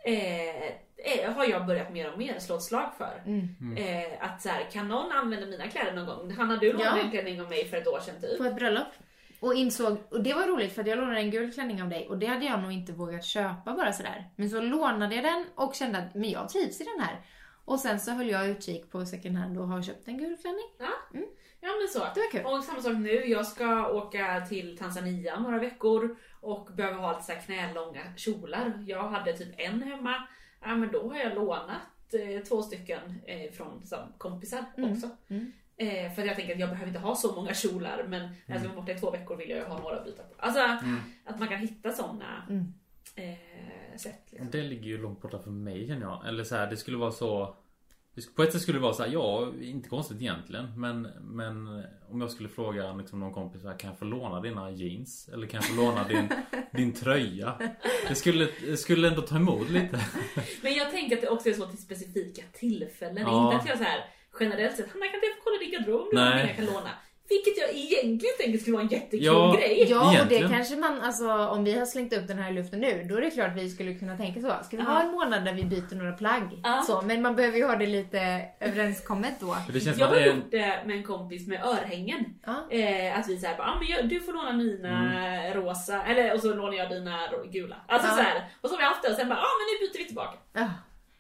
eh, 0.06 0.74
eh, 1.04 1.34
har 1.34 1.46
jag 1.46 1.66
börjat 1.66 1.92
mer 1.92 2.12
och 2.12 2.18
mer 2.18 2.40
slå 2.40 2.56
ett 2.56 2.64
slag 2.64 2.92
för. 2.98 3.22
Mm. 3.26 3.78
Eh, 3.78 4.26
att 4.26 4.42
så 4.42 4.50
här, 4.50 4.72
kan 4.72 4.88
någon 4.88 5.12
använda 5.12 5.46
mina 5.48 5.68
kläder 5.68 5.94
någon 5.94 6.06
gång? 6.06 6.32
Hanna 6.32 6.56
du 6.58 6.72
lånade 6.74 6.98
Ja. 7.00 7.04
en 7.04 7.12
klänning 7.12 7.42
av 7.42 7.50
mig 7.50 7.66
för 7.66 7.78
ett 7.78 7.88
år 7.88 8.00
sedan 8.00 8.16
typ. 8.22 8.38
På 8.38 8.44
ett 8.44 8.56
bröllop. 8.56 8.88
Och 9.40 9.54
insåg, 9.54 9.98
och 10.10 10.24
det 10.24 10.34
var 10.34 10.48
roligt 10.48 10.74
för 10.74 10.82
att 10.82 10.88
jag 10.88 11.00
lånade 11.00 11.20
en 11.20 11.32
gul 11.32 11.52
klänning 11.54 11.82
av 11.82 11.90
dig 11.90 12.08
och 12.10 12.18
det 12.18 12.26
hade 12.26 12.46
jag 12.46 12.60
nog 12.62 12.72
inte 12.72 12.92
vågat 12.92 13.24
köpa 13.26 13.74
bara 13.76 13.94
sådär. 13.94 14.30
Men 14.36 14.50
så 14.50 14.62
lånade 14.62 15.16
jag 15.16 15.24
den 15.24 15.46
och 15.56 15.76
kände 15.76 15.98
att 15.98 16.16
men 16.16 16.30
jag 16.30 16.50
trivs 16.50 16.82
i 16.82 16.84
den 16.84 17.06
här. 17.06 17.22
Och 17.66 17.80
sen 17.80 18.00
så 18.00 18.12
höll 18.12 18.30
jag 18.30 18.48
utkik 18.50 18.92
på 18.92 19.06
second 19.06 19.38
hand 19.38 19.58
och 19.58 19.68
har 19.68 19.82
köpt 19.82 20.08
en 20.08 20.18
gul 20.18 20.38
klänning. 20.42 20.66
Ja, 20.80 21.20
ja 21.62 21.70
men 21.80 21.88
så. 21.94 22.00
Det 22.00 22.20
var 22.20 22.32
kul. 22.32 22.46
Och 22.46 22.64
samma 22.64 22.82
sak 22.82 22.94
nu, 22.94 23.26
jag 23.26 23.48
ska 23.48 23.88
åka 23.94 24.46
till 24.50 24.78
Tanzania 24.78 25.40
några 25.40 25.60
veckor 25.60 26.16
och 26.42 26.70
behöver 26.76 26.98
ha 26.98 27.12
lite 27.12 27.24
så 27.24 27.32
här 27.32 27.40
knälånga 27.42 28.02
kjolar. 28.18 28.84
Jag 28.88 29.04
hade 29.10 29.34
typ 29.34 29.54
en 29.58 29.82
hemma, 29.84 30.28
ja 30.66 30.76
men 30.76 30.92
då 30.92 31.10
har 31.10 31.20
jag 31.20 31.36
lånat 31.36 32.14
eh, 32.14 32.44
två 32.44 32.62
stycken 32.64 33.22
eh, 33.26 33.52
från 33.52 33.86
som 33.86 34.00
kompisar 34.18 34.66
också. 34.78 35.10
mm. 35.28 35.52
Eh, 35.78 36.14
för 36.14 36.22
att 36.22 36.28
jag 36.28 36.36
tänker 36.36 36.54
att 36.54 36.60
jag 36.60 36.70
behöver 36.70 36.88
inte 36.88 37.00
ha 37.00 37.16
så 37.16 37.36
många 37.36 37.54
kjolar 37.54 38.06
men 38.08 38.22
när 38.22 38.56
jag 38.56 38.60
ska 38.60 38.70
vara 38.70 38.80
borta 38.82 38.92
i 38.92 39.00
två 39.00 39.12
veckor 39.12 39.36
vill 39.36 39.50
jag 39.50 39.60
ju 39.60 39.66
ha 39.66 39.80
några 39.80 39.96
att 39.98 40.06
byta 40.06 40.24
på. 40.24 40.34
Alltså 40.38 40.62
att 41.26 41.40
man 41.40 41.48
kan 41.48 41.58
hitta 41.60 41.92
sådana 41.92 42.48
Mm. 42.50 42.74
eh, 43.16 43.98
sätt. 43.98 44.22
Liksom. 44.30 44.52
Det 44.52 44.62
ligger 44.62 44.86
ju 44.88 44.98
långt 45.02 45.22
borta 45.22 45.40
för 45.40 45.52
mig 45.52 45.88
känner 45.88 46.02
jag. 46.02 46.28
Eller 46.28 46.44
så 46.44 46.56
här, 46.56 46.70
det 46.70 46.78
skulle 46.78 46.98
vara 46.98 47.12
så... 47.12 47.56
På 48.36 48.44
ett 48.44 48.52
sätt 48.52 48.62
skulle 48.62 48.78
det 48.78 48.82
vara 48.82 48.94
så 48.94 49.04
här, 49.04 49.10
ja, 49.10 49.54
inte 49.62 49.90
konstigt 49.90 50.22
egentligen. 50.22 50.80
Men, 50.80 51.02
men 51.22 51.84
om 52.10 52.22
jag 52.22 52.32
skulle 52.32 52.50
fråga 52.50 52.94
liksom, 52.94 53.20
någon 53.20 53.34
kompis 53.34 53.62
kan 53.62 53.90
jag 53.90 54.00
få 54.00 54.06
låna 54.06 54.42
dina 54.42 54.72
jeans? 54.72 55.30
Eller 55.34 55.48
kan 55.48 55.58
jag 55.58 55.66
få 55.66 55.76
låna 55.76 56.08
din, 56.08 56.30
din 56.72 56.94
tröja? 56.94 57.58
Det 58.08 58.16
skulle, 58.16 58.48
det 58.66 58.78
skulle 58.78 59.08
ändå 59.08 59.22
ta 59.22 59.36
emot 59.36 59.70
lite. 59.70 60.06
Men 60.62 60.74
jag 60.74 60.92
tänker 60.92 61.16
att 61.16 61.22
det 61.22 61.30
också 61.30 61.50
är 61.50 61.54
så 61.54 61.66
till 61.66 61.78
specifika 61.78 62.42
tillfällen. 62.54 63.18
Ja. 63.18 63.46
Inte 63.46 63.62
att 63.62 63.70
jag 63.70 63.78
så 63.78 63.84
här 63.84 64.06
generellt 64.40 64.76
sett, 64.76 64.92
Hanna 64.92 65.06
kan 65.06 65.16
inte 65.16 65.28
jag 65.28 65.36
få 65.36 65.42
kolla 65.44 65.58
din 65.58 65.72
garderob 65.72 66.02
om 66.02 66.10
du 66.12 66.48
jag 66.48 66.56
kan 66.56 66.66
låna? 66.66 66.90
Vilket 67.34 67.58
jag 67.64 67.70
egentligen 67.76 68.36
tänker 68.40 68.60
skulle 68.60 68.74
vara 68.78 68.84
en 68.84 68.90
jättekul 68.90 69.26
Ja. 69.26 69.56
grej. 69.60 69.88
Ja, 69.90 70.00
och 70.08 70.12
det 70.12 70.16
Egentligen. 70.18 70.50
kanske 70.50 70.76
man, 70.76 71.02
alltså 71.02 71.28
om 71.48 71.64
vi 71.64 71.80
har 71.80 71.86
slängt 71.86 72.14
upp 72.14 72.28
den 72.28 72.38
här 72.40 72.52
i 72.52 72.54
luften 72.54 72.80
nu, 72.80 73.04
då 73.10 73.16
är 73.18 73.22
det 73.22 73.32
klart 73.32 73.52
att 73.52 73.58
vi 73.58 73.70
skulle 73.70 73.94
kunna 73.94 74.18
tänka 74.18 74.42
så. 74.42 74.54
Ska 74.64 74.78
vi 74.78 74.84
ha 74.84 75.02
en 75.04 75.12
månad 75.12 75.46
där 75.46 75.54
vi 75.54 75.64
byter 75.64 75.96
några 75.96 76.12
plagg? 76.12 76.60
Ja. 76.64 76.84
Så, 76.88 77.02
men 77.02 77.22
man 77.22 77.36
behöver 77.36 77.58
ju 77.58 77.66
ha 77.66 77.76
det 77.76 77.86
lite 77.86 78.46
överenskommet 78.60 79.34
då. 79.40 79.48
Jag 79.48 80.08
har 80.08 80.16
det 80.16 80.22
är... 80.22 80.36
gjort 80.36 80.52
det 80.52 80.80
med 80.86 80.96
en 80.98 81.04
kompis 81.04 81.48
med 81.48 81.64
örhängen. 81.66 82.26
Ja. 82.46 82.56
Eh, 82.70 83.20
att 83.20 83.30
vi 83.30 83.38
säger 83.38 83.58
bara, 83.58 83.68
ah, 83.68 83.80
men 83.80 83.88
jag, 83.88 84.10
du 84.10 84.20
får 84.20 84.34
låna 84.34 84.52
mina 84.54 85.54
rosa, 85.54 86.04
eller 86.04 86.34
och 86.34 86.40
så 86.40 86.54
lånar 86.54 86.74
jag 86.74 86.90
dina 86.90 87.20
gula. 87.52 87.76
Alltså 87.88 88.08
Ja. 88.08 88.16
så 88.16 88.22
här. 88.22 88.44
Och 88.62 88.70
så 88.70 88.76
har 88.76 88.80
vi 88.80 88.86
haft 88.86 89.04
det 89.04 89.10
och 89.10 89.16
sen 89.16 89.30
bara, 89.30 89.40
ah, 89.40 89.54
men 89.60 89.66
nu 89.82 89.88
byter 89.88 89.98
vi 90.00 90.06
tillbaka. 90.06 90.38
Ja. 90.54 90.70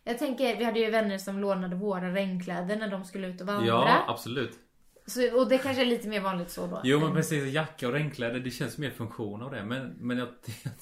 Jag 0.06 0.20
tänker, 0.20 0.56
vi 0.58 0.64
hade 0.64 0.80
ju 0.80 0.90
vänner 0.90 1.18
som 1.18 1.40
lånade 1.40 1.76
våra 1.76 2.14
regnkläder 2.14 2.76
när 2.76 2.88
de 2.88 3.04
skulle 3.04 3.28
ut 3.28 3.42
och 3.42 3.48
vandra. 3.48 3.68
Ja, 3.68 4.06
absolut. 4.08 4.52
Så, 5.06 5.38
och 5.40 5.50
det 5.50 5.58
kanske 5.58 5.82
är 5.82 5.86
lite 5.86 6.08
mer 6.08 6.20
vanligt 6.22 6.52
så 6.52 6.68
då. 6.68 6.82
Jo 6.84 7.00
men 7.00 7.14
precis, 7.14 7.54
jacka 7.54 7.88
och 7.88 7.94
regnkläder 7.94 8.40
det 8.40 8.52
känns 8.52 8.78
mer 8.78 8.90
funktion 8.90 9.42
av 9.42 9.52
det. 9.52 9.64
Men, 9.64 9.94
men 10.00 10.18
jag, 10.18 10.28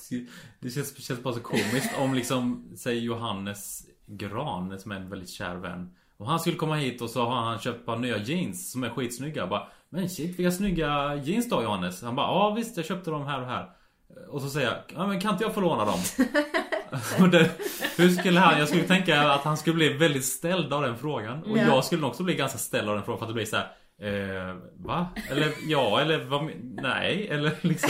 det 0.60 0.70
känns, 0.70 0.98
känns 0.98 1.24
bara 1.24 1.34
så 1.34 1.40
komiskt 1.40 1.98
om 2.00 2.14
liksom, 2.14 2.72
säg 2.78 3.00
Johannes 3.00 3.86
Gran 4.06 4.80
som 4.80 4.92
är 4.92 4.96
en 4.96 5.10
väldigt 5.10 5.30
kär 5.30 5.56
vän. 5.56 5.96
Och 6.18 6.28
han 6.28 6.40
skulle 6.40 6.56
komma 6.56 6.76
hit 6.76 7.02
och 7.02 7.10
så 7.10 7.26
har 7.26 7.36
han 7.36 7.60
köpt 7.60 7.86
par 7.86 7.98
nya 7.98 8.18
jeans 8.18 8.72
som 8.72 8.84
är 8.84 8.90
skitsnygga. 8.90 9.48
Bara, 9.48 9.68
men 9.90 10.10
shit 10.10 10.40
vilka 10.40 10.52
snygga 10.52 11.16
jeans 11.16 11.50
då 11.50 11.64
Johannes? 11.64 12.02
Han 12.02 12.16
bara, 12.16 12.28
ja 12.28 12.54
visst 12.58 12.78
jag 12.78 12.86
köpte 12.86 13.12
dem 13.12 13.26
här 13.26 13.42
och 13.42 13.48
här. 13.48 13.70
Och 14.30 14.42
så 14.42 14.50
säger 14.50 14.68
jag, 14.68 14.78
ja 14.96 15.08
men 15.08 15.22
kan 15.22 15.32
inte 15.32 15.44
jag 15.44 15.54
få 15.54 15.62
låna 15.62 15.86
dem? 15.86 16.00
Det, 17.32 17.52
hur 17.98 18.10
skulle 18.10 18.40
han, 18.40 18.60
jag 18.60 18.68
skulle 18.68 18.84
tänka 18.84 19.32
att 19.32 19.42
han 19.44 19.58
skulle 19.58 19.76
bli 19.76 19.94
väldigt 19.94 20.26
ställd 20.26 20.74
av 20.74 20.82
den 20.82 20.98
frågan. 20.98 21.44
Och 21.44 21.58
Ja. 21.58 21.64
jag 21.64 21.86
skulle 21.86 22.06
också 22.06 22.24
bli 22.24 22.36
ganska 22.36 22.58
ställd 22.58 22.90
av 22.90 22.96
den 22.96 23.04
frågan 23.06 23.20
för 23.20 23.26
att 23.26 23.30
det 23.30 23.34
blir 23.34 23.46
så 23.46 23.56
här. 23.56 23.72
Eh, 24.02 24.56
va? 24.76 25.08
Eller 25.30 25.52
ja, 25.68 26.02
eller 26.02 26.24
vad, 26.24 26.52
nej, 26.64 27.28
eller 27.28 27.52
liksom. 27.62 27.90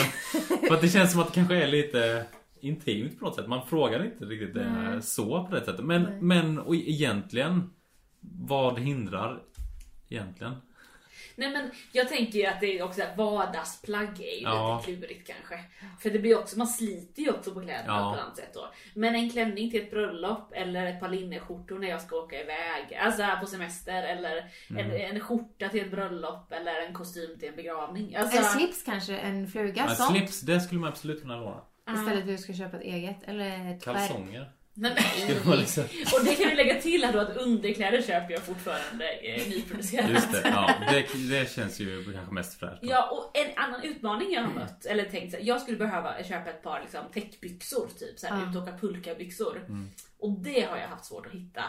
För 0.67 0.74
att 0.74 0.82
det 0.82 0.89
känns 0.89 1.12
som 1.12 1.21
att 1.21 1.28
det 1.28 1.34
kanske 1.34 1.63
är 1.63 1.67
lite 1.67 2.26
intimt 2.62 3.19
på 3.19 3.26
något 3.26 3.36
sätt. 3.36 3.47
Man 3.47 3.67
frågar 3.67 4.06
inte 4.06 4.26
riktigt 4.26 4.56
eh, 4.56 5.00
så 5.00 5.45
på 5.45 5.56
det 5.56 5.65
sättet. 5.65 5.86
Men, 5.86 6.28
men 6.28 6.60
och 6.60 6.76
egentligen, 6.76 7.69
vad 8.19 8.80
hindrar 8.80 9.41
egentligen? 10.10 10.54
Nej 11.36 11.52
men 11.52 11.72
jag 11.91 12.10
tänker 12.10 12.39
ju 12.39 12.46
att 12.46 12.60
det 12.60 12.80
är 12.80 12.84
också 12.84 13.02
vardagsplagg 13.17 14.20
är 14.22 14.36
ju 14.38 14.41
Ja. 14.44 14.84
lite 14.88 15.00
klurigt 15.02 15.28
kanske. 15.28 15.60
För 16.00 16.10
det 16.10 16.20
blir 16.20 16.39
också, 16.39 16.58
man 16.58 16.67
sliter 16.67 17.22
ju 17.24 17.30
också 17.32 17.52
på 17.54 17.62
kläderna 17.62 17.84
Ja. 17.88 18.10
på 18.12 18.15
ett 18.17 18.24
annat 18.24 18.38
sätt 18.38 18.52
då. 18.54 18.70
Men 18.96 19.15
en 19.15 19.30
klänning 19.30 19.72
till 19.72 19.82
ett 19.82 19.91
bröllop 19.91 20.54
eller 20.54 20.86
ett 20.86 21.00
par 21.00 21.10
linneskjortor 21.10 21.80
när 21.80 21.88
jag 21.88 22.02
ska 22.02 22.15
åka 22.15 22.41
iväg, 22.41 22.94
alltså 23.02 23.24
på 23.39 23.46
semester 23.46 24.04
eller 24.04 24.52
Mm. 24.70 24.86
en, 24.91 24.91
en 25.15 25.20
skjorta 25.20 25.70
till 25.70 25.82
ett 25.82 25.91
bröllop 25.91 26.52
eller 26.52 26.82
en 26.88 26.94
kostym 26.94 27.39
till 27.39 27.50
en 27.50 27.56
begravning. 27.56 28.15
Alltså, 28.15 28.38
En 28.38 28.44
slips 28.44 28.84
kanske, 28.84 29.17
en 29.17 29.48
fluga, 29.48 29.84
Ja, 29.88 29.96
sånt. 29.96 30.12
slips, 30.17 30.41
det 30.41 30.60
skulle 30.62 30.80
man 30.82 30.89
absolut 30.89 31.22
kunna 31.22 31.36
låna. 31.38 31.62
Istället 31.89 32.13
för 32.13 32.17
att 32.22 32.28
du 32.28 32.38
ska 32.38 32.54
köpa 32.54 32.78
ett 32.78 32.84
eget. 32.84 33.24
Eller 33.24 33.72
ett 33.76 33.86
skärp. 33.86 34.12
Nej, 34.73 35.38
vara 35.45 35.55
liksom, 35.55 35.84
och 35.84 36.25
det 36.25 36.36
kan 36.36 36.49
vi 36.49 36.55
lägga 36.55 36.81
till 36.81 37.03
här 37.03 37.13
då 37.13 37.19
att 37.19 37.38
underkläder 37.38 38.01
köper 38.01 38.31
jag 38.31 38.41
fortfarande 38.43 39.10
eh, 39.10 39.47
nyproducerat. 39.49 40.10
just 40.10 40.31
det, 40.31 40.41
ja, 40.45 40.73
det, 40.91 41.05
det 41.29 41.51
känns 41.51 41.79
ju 41.79 42.13
kanske 42.13 42.34
mest 42.34 42.60
fräscht. 42.60 42.79
Ja, 42.81 43.10
och 43.12 43.38
en 43.38 43.57
annan 43.57 43.84
utmaning 43.84 44.31
jag 44.34 44.41
har 44.41 44.53
mött, 44.53 44.86
eller 44.86 45.03
tänkt 45.05 45.31
så 45.31 45.38
här, 45.38 45.45
jag 45.45 45.62
skulle 45.62 45.77
behöva 45.77 46.23
köpa 46.23 46.49
ett 46.49 46.63
par 46.63 46.81
liksom, 46.81 47.01
täckbyxor, 47.13 47.88
typ 47.99 48.19
så 48.19 48.27
här, 48.27 48.41
Ja. 48.43 48.49
ut 48.49 48.55
och 48.55 48.62
åka 48.63 48.77
pulkabyxor. 48.77 49.57
Mm. 49.57 49.89
Och 50.19 50.39
det 50.39 50.62
har 50.62 50.77
jag 50.77 50.88
haft 50.88 51.05
svårt 51.05 51.25
att 51.25 51.31
hitta. 51.34 51.63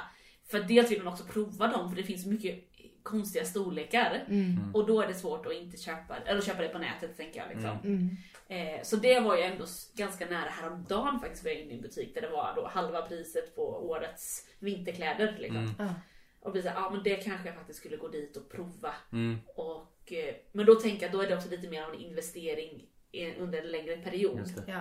För 0.50 0.60
dels 0.60 0.90
vill 0.90 1.02
man 1.02 1.12
också 1.12 1.24
prova 1.24 1.66
dem, 1.66 1.88
för 1.90 1.96
det 1.96 2.02
finns 2.02 2.26
mycket 2.26 2.71
konstiga 3.02 3.44
storlekar. 3.44 4.24
Mm. 4.28 4.74
Och 4.74 4.86
då 4.86 5.00
är 5.00 5.06
det 5.08 5.14
svårt 5.14 5.46
att 5.46 5.52
inte 5.52 5.76
köpa, 5.76 6.16
eller 6.16 6.40
köpa 6.40 6.62
det 6.62 6.68
på 6.68 6.78
nätet 6.78 7.16
tänker 7.16 7.40
jag. 7.40 7.48
Liksom. 7.48 7.78
Mm. 7.84 8.16
Eh, 8.48 8.82
så 8.82 8.96
det 8.96 9.20
var 9.20 9.36
ju 9.36 9.42
ändå 9.42 9.64
ganska 9.94 10.26
nära 10.26 10.50
häromdagen 10.50 11.20
faktiskt 11.20 11.44
var 11.44 11.50
jag 11.50 11.60
inne 11.60 11.72
i 11.72 11.76
en 11.76 11.82
butik 11.82 12.14
där 12.14 12.20
det 12.22 12.28
var 12.28 12.52
då 12.56 12.66
halva 12.66 13.02
priset 13.02 13.56
på 13.56 13.62
årets 13.90 14.48
vinterkläder. 14.58 15.36
Liksom. 15.38 15.74
Mm. 15.78 15.92
Och 16.40 16.52
bli 16.52 16.62
så 16.62 16.68
här, 16.68 16.76
ja 16.76 16.90
men 16.90 17.02
det 17.02 17.16
kanske 17.16 17.48
jag 17.48 17.56
faktiskt 17.56 17.78
skulle 17.78 17.96
gå 17.96 18.08
dit 18.08 18.36
och 18.36 18.50
prova. 18.50 18.94
Mm, 19.12 19.38
Och, 19.56 20.12
eh, 20.12 20.34
men 20.52 20.66
då 20.66 20.74
tänker 20.74 21.02
jag 21.06 21.12
då 21.12 21.20
är 21.20 21.28
det 21.28 21.36
också 21.36 21.48
lite 21.50 21.68
mer 21.68 21.82
av 21.82 21.94
en 21.94 22.00
investering 22.00 22.86
i- 23.12 23.34
under 23.34 23.58
en 23.62 23.70
längre 23.70 23.96
period. 23.96 24.52
Ja, 24.66 24.80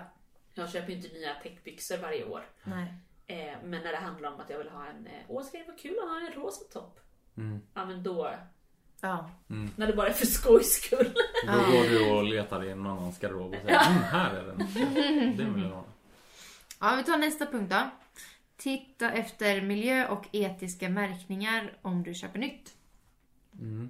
Jag 0.53 0.69
köper 0.69 0.89
ju 0.89 0.95
inte 0.95 1.13
nya 1.13 1.33
täckbyxor 1.43 1.97
varje 1.97 2.25
år. 2.25 2.45
nej. 2.63 2.93
Eh, 3.27 3.53
men 3.63 3.81
när 3.83 3.91
det 3.91 3.97
handlar 3.97 4.31
om 4.31 4.39
att 4.39 4.49
jag 4.49 4.57
vill 4.57 4.69
ha 4.69 4.85
en, 4.87 5.07
eh, 5.07 5.13
åh 5.27 5.43
ska 5.43 5.57
det 5.57 5.63
vara 5.63 5.77
kul 5.77 5.95
att 6.03 6.09
ha 6.09 6.19
en 6.27 6.33
rosa 6.43 6.63
topp? 6.79 6.99
Mm. 7.41 7.61
Ja 7.73 7.85
men 7.85 8.03
då, 8.03 8.31
Ja. 9.01 9.29
när 9.75 9.87
det 9.87 9.93
bara 9.93 10.07
är 10.07 10.13
för 10.13 10.25
skojs 10.25 10.71
skull. 10.73 11.13
Då 11.47 11.51
går 11.53 11.89
du 11.89 12.09
och 12.11 12.23
letar 12.23 12.63
i 12.63 12.71
en 12.71 12.85
annans 12.85 13.19
garderob 13.19 13.53
och 13.53 13.59
säger 13.61 13.89
mm, 13.89 14.01
här 14.03 14.33
är 14.35 14.43
den. 14.45 14.57
Den 15.37 15.53
vill 15.53 15.63
jag 15.63 15.71
låna. 15.71 15.83
ja, 16.79 16.95
vi 16.97 17.03
tar 17.03 17.17
nästa 17.17 17.45
punkt 17.45 17.69
då. 17.71 17.89
Titta 18.57 19.11
efter 19.11 19.61
miljö 19.61 20.07
och 20.07 20.25
etiska 20.31 20.89
märkningar 20.89 21.73
om 21.81 22.03
du 22.03 22.13
köper 22.13 22.39
nytt. 22.39 22.75
Mm. 23.59 23.89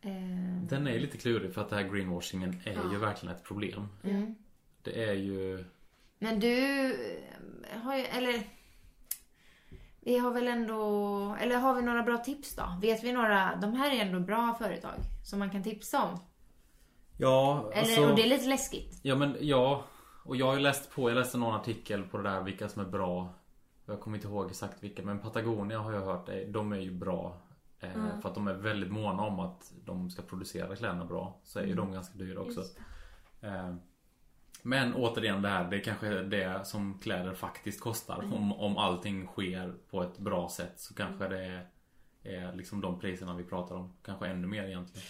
Eh, 0.00 0.68
Den 0.68 0.86
är 0.86 0.92
ju 0.92 0.98
lite 0.98 1.18
klurig 1.18 1.54
för 1.54 1.60
att 1.60 1.70
det 1.70 1.76
här 1.76 1.82
greenwashingen 1.88 2.60
är 2.64 2.72
ju 2.72 2.92
Ja. 2.92 2.98
verkligen 2.98 3.34
ett 3.36 3.44
problem. 3.44 3.88
mm. 4.04 4.34
Det 4.82 5.04
är 5.04 5.14
ju... 5.14 5.64
Men 6.18 6.40
du 6.40 6.50
har 7.82 7.96
ju, 7.96 8.04
eller... 8.04 8.42
Vi 10.04 10.18
har 10.18 10.30
väl 10.30 10.48
ändå, 10.48 10.76
eller 11.40 11.56
har 11.56 11.74
vi 11.74 11.82
några 11.82 12.02
bra 12.02 12.18
tips 12.18 12.56
då? 12.56 12.62
Vet 12.80 13.04
vi 13.04 13.12
några, 13.12 13.56
de 13.56 13.72
här 13.74 13.90
är 13.96 14.00
ändå 14.06 14.20
bra 14.20 14.54
företag 14.58 14.94
som 15.24 15.38
man 15.38 15.50
kan 15.50 15.62
tipsa 15.62 16.02
om. 16.04 16.18
Ja, 17.18 17.70
Eller, 17.72 17.80
alltså... 17.80 18.10
och 18.10 18.16
det 18.16 18.22
är 18.22 18.28
lite 18.28 18.48
läskigt. 18.48 19.00
Ja 19.02 19.14
men 19.16 19.36
ja. 19.40 19.84
Och 20.24 20.36
jag 20.36 20.46
har 20.46 20.54
ju 20.54 20.60
läst 20.60 20.90
på, 20.94 21.10
jag 21.10 21.16
läste 21.16 21.38
någon 21.38 21.54
artikel 21.54 22.02
på 22.02 22.16
det 22.16 22.22
där 22.30 22.42
vilka 22.42 22.68
som 22.68 22.82
är 22.82 22.88
bra. 22.88 23.28
Jag 23.86 24.00
kommer 24.00 24.16
inte 24.16 24.28
ihåg 24.28 24.50
exakt 24.50 24.82
vilka 24.82 25.02
men 25.02 25.18
Patagonia 25.18 25.78
har 25.78 25.92
jag 25.92 26.00
hört, 26.00 26.28
är- 26.28 26.46
de 26.46 26.72
är 26.72 26.76
ju 26.80 26.90
bra. 26.90 27.36
Eh, 27.80 28.20
För 28.22 28.28
att 28.28 28.34
de 28.34 28.48
är 28.48 28.54
väldigt 28.54 28.92
måna 28.92 29.22
om 29.22 29.40
att 29.40 29.72
de 29.84 30.10
ska 30.10 30.22
producera 30.22 30.76
kläderna 30.76 31.04
bra. 31.04 31.40
Så 31.42 31.58
är 31.58 31.64
ju 31.64 31.74
de 31.74 31.92
ganska 31.92 32.18
dyra 32.18 32.40
också. 32.40 32.60
Men 34.66 34.94
återigen 34.94 35.42
det 35.42 35.48
här, 35.48 35.70
det 35.70 35.76
är 35.76 35.80
kanske 35.80 36.22
det 36.22 36.66
som 36.66 36.98
kläder 36.98 37.34
faktiskt 37.34 37.80
kostar. 37.80 38.18
Om, 38.34 38.52
om 38.52 38.76
allting 38.76 39.26
sker 39.26 39.74
på 39.90 40.02
ett 40.02 40.18
bra 40.18 40.48
sätt 40.48 40.72
så 40.76 40.94
kanske 40.94 41.28
det 41.28 41.44
är, 41.44 41.66
är 42.22 42.52
liksom 42.52 42.80
de 42.80 43.00
priserna 43.00 43.34
vi 43.34 43.44
pratar 43.44 43.74
om. 43.74 43.92
Kanske 44.04 44.26
ännu 44.26 44.46
mer 44.46 44.64
egentligen. 44.64 45.06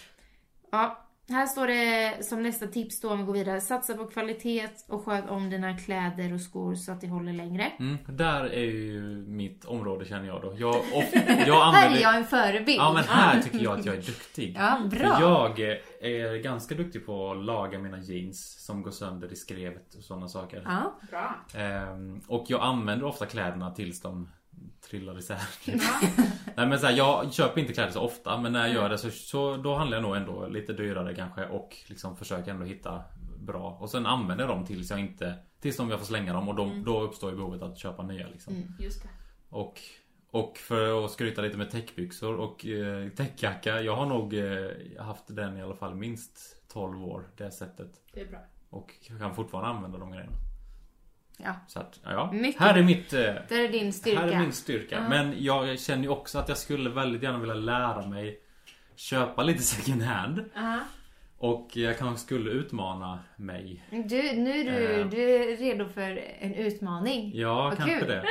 Ja, 0.71 1.04
här 1.29 1.45
står 1.45 1.67
det 1.67 2.25
som 2.25 2.43
nästa 2.43 2.67
tips 2.67 3.01
då 3.01 3.09
om 3.11 3.17
vi 3.17 3.23
går 3.23 3.33
vidare. 3.33 3.61
Satsa 3.61 3.93
på 3.93 4.05
kvalitet 4.05 4.69
och 4.87 5.05
sköt 5.05 5.29
om 5.29 5.49
dina 5.49 5.77
kläder 5.77 6.33
och 6.33 6.41
skor 6.41 6.75
så 6.75 6.91
att 6.91 7.01
de 7.01 7.07
håller 7.07 7.33
längre. 7.33 7.71
Mm, 7.79 7.97
där 8.07 8.43
är 8.45 8.65
ju 8.65 9.01
mitt 9.27 9.65
område 9.65 10.05
känner 10.05 10.27
jag 10.27 10.41
då. 10.41 10.53
Jag, 10.57 10.75
of, 10.93 11.13
jag 11.13 11.21
Här 11.21 11.47
är 11.47 11.61
använder... 11.61 12.01
jag 12.01 12.17
en 12.17 12.25
förebild. 12.25 12.77
Ja 12.79 12.93
men 12.93 13.03
här 13.03 13.41
tycker 13.41 13.59
jag 13.59 13.79
att 13.79 13.85
jag 13.85 13.95
är 13.95 14.01
duktig. 14.05 14.55
Ja, 14.59 14.79
För 14.91 14.99
bra. 14.99 15.17
jag 15.21 15.59
är 16.01 16.35
ganska 16.43 16.75
duktig 16.75 17.05
på 17.05 17.31
att 17.31 17.37
laga 17.45 17.79
mina 17.79 17.97
jeans 17.99 18.65
som 18.65 18.81
går 18.81 18.91
sönder 18.91 19.31
i 19.33 19.35
skrevet 19.35 19.93
och 19.95 20.03
sådana 20.03 20.27
saker. 20.27 20.61
Ja. 20.65 20.99
Bra. 21.09 21.35
Ehm, 21.61 22.21
och 22.27 22.45
jag 22.47 22.61
använder 22.61 23.05
ofta 23.05 23.25
kläderna 23.25 23.71
tills 23.71 24.01
de 24.01 24.29
trillar 24.89 25.17
isär. 25.17 25.41
Nej 26.55 26.67
men 26.67 26.79
så 26.79 26.85
här, 26.85 26.93
jag 26.93 27.33
köper 27.33 27.61
inte 27.61 27.73
kläder 27.73 27.91
så 27.91 28.01
ofta 28.01 28.41
men 28.41 28.53
när 28.53 28.67
jag 28.67 28.75
gör 28.75 28.89
det 28.89 28.97
så, 28.97 29.11
så 29.11 29.57
då 29.57 29.75
handlar 29.75 29.97
jag 29.97 30.03
nog 30.03 30.15
ändå 30.15 30.47
lite 30.47 30.73
dyrare 30.73 31.15
kanske 31.15 31.45
och 31.45 31.77
liksom 31.87 32.17
försöker 32.17 32.51
ändå 32.51 32.65
hitta 32.65 33.03
bra. 33.39 33.77
Och 33.81 33.89
sen 33.89 34.05
använder 34.05 34.43
jag 34.43 34.55
dem 34.55 34.65
tills 34.65 34.89
jag 34.89 34.99
inte 34.99 35.35
Tills 35.59 35.77
de 35.77 35.89
jag 35.89 35.99
får 35.99 36.05
slänga 36.05 36.33
dem 36.33 36.49
och 36.49 36.55
då, 36.55 36.71
då 36.85 37.01
uppstår 37.01 37.31
ju 37.31 37.35
behovet 37.37 37.61
att 37.61 37.77
köpa 37.77 38.03
nya 38.03 38.27
liksom. 38.27 38.75
Just 38.79 39.03
det. 39.03 39.09
Och, 39.49 39.81
Och 40.31 40.57
för 40.57 41.05
att 41.05 41.11
skryta 41.11 41.41
lite 41.41 41.57
med 41.57 41.71
täckbyxor 41.71 42.35
och 42.35 42.65
eh, 42.65 43.09
täckjacka. 43.09 43.81
Jag 43.81 43.95
har 43.95 44.05
nog 44.05 44.33
eh, 44.33 45.03
haft 45.03 45.23
den 45.27 45.57
i 45.57 45.61
alla 45.61 45.75
fall 45.75 45.95
minst 45.95 46.67
12 46.73 47.03
år, 47.03 47.23
det 47.37 47.51
sättet. 47.51 47.91
Det 48.13 48.21
är 48.21 48.27
bra. 48.27 48.39
Och 48.69 48.93
jag 49.09 49.19
kan 49.19 49.35
fortfarande 49.35 49.69
använda 49.69 49.97
de 49.97 50.11
grejerna. 50.11 50.31
Ja. 51.37 51.53
Så 51.67 51.79
att, 51.79 51.99
ja. 52.03 52.31
Mycket. 52.33 52.61
Här 52.61 52.77
är 52.77 52.83
mitt... 52.83 53.13
Eh, 53.13 53.19
Det 53.49 53.55
är 53.65 53.69
din 53.71 53.93
styrka. 53.93 54.19
Här 54.19 54.27
är 54.27 54.39
min 54.39 54.51
styrka. 54.51 55.05
Men 55.09 55.33
jag 55.43 55.79
känner 55.79 56.03
ju 56.03 56.09
också 56.09 56.39
att 56.39 56.49
jag 56.49 56.57
skulle 56.57 56.89
väldigt 56.89 57.23
gärna 57.23 57.39
vilja 57.39 57.55
lära 57.55 58.07
mig 58.07 58.39
köpa 58.95 59.43
lite 59.43 59.63
second 59.63 60.01
hand. 60.01 60.45
Ja. 60.55 60.79
Och 61.37 61.69
jag 61.73 61.97
kanske 61.97 62.25
skulle 62.25 62.51
utmana 62.51 63.19
mig. 63.37 63.83
Du, 63.89 64.21
nu 64.33 64.51
är 64.51 64.63
du, 64.63 65.01
Eh. 65.01 65.07
du 65.07 65.35
är 65.35 65.57
redo 65.57 65.87
för 65.89 66.21
en 66.39 66.53
utmaning. 66.53 67.31
Ja, 67.35 67.53
Vad 67.63 67.77
kanske 67.77 67.99
kul. 67.99 68.07
det. 68.07 68.25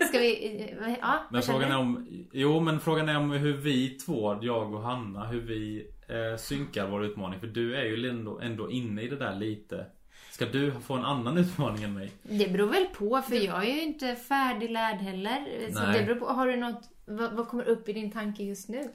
Ska 0.08 0.18
vi... 0.18 0.60
eh, 0.80 0.94
Ja, 1.00 1.24
Men 1.30 1.42
frågan 1.42 1.70
är 1.72 1.78
om... 1.78 2.06
Jo, 2.32 2.60
men 2.60 2.80
frågan 2.80 3.08
är 3.08 3.16
om 3.18 3.30
hur 3.30 3.52
vi 3.56 3.88
två, 3.88 4.38
jag 4.42 4.74
och 4.74 4.82
Hanna, 4.82 5.26
hur 5.26 5.40
vi 5.40 5.86
eh, 6.08 6.36
synkar 6.38 6.86
vår 6.88 7.04
utmaning. 7.04 7.40
För 7.40 7.46
du 7.46 7.76
är 7.76 7.84
ju 7.84 8.08
ändå, 8.10 8.40
ändå 8.40 8.70
inne 8.70 9.02
i 9.02 9.08
det 9.08 9.16
där 9.16 9.34
lite. 9.34 9.86
Ska 10.34 10.46
du 10.46 10.72
få 10.80 10.94
en 10.94 11.04
annan 11.04 11.38
utmaning 11.38 11.84
än 11.84 11.94
mig? 11.94 12.12
Det 12.22 12.52
beror 12.52 12.68
väl 12.68 12.86
på, 12.86 13.22
för 13.22 13.34
jag 13.34 13.68
är 13.68 13.74
ju 13.74 13.82
inte 13.82 14.16
färdiglärd 14.16 14.96
heller. 14.96 15.70
Så 15.72 15.80
Nej. 15.80 15.98
det 15.98 16.06
beror 16.06 16.20
på, 16.20 16.26
har 16.26 16.46
du 16.46 16.56
något... 16.56 16.90
Vad, 17.04 17.32
vad 17.32 17.48
kommer 17.48 17.64
upp 17.64 17.88
i 17.88 17.92
din 17.92 18.10
tanke 18.10 18.42
just 18.42 18.68
nu? 18.68 18.90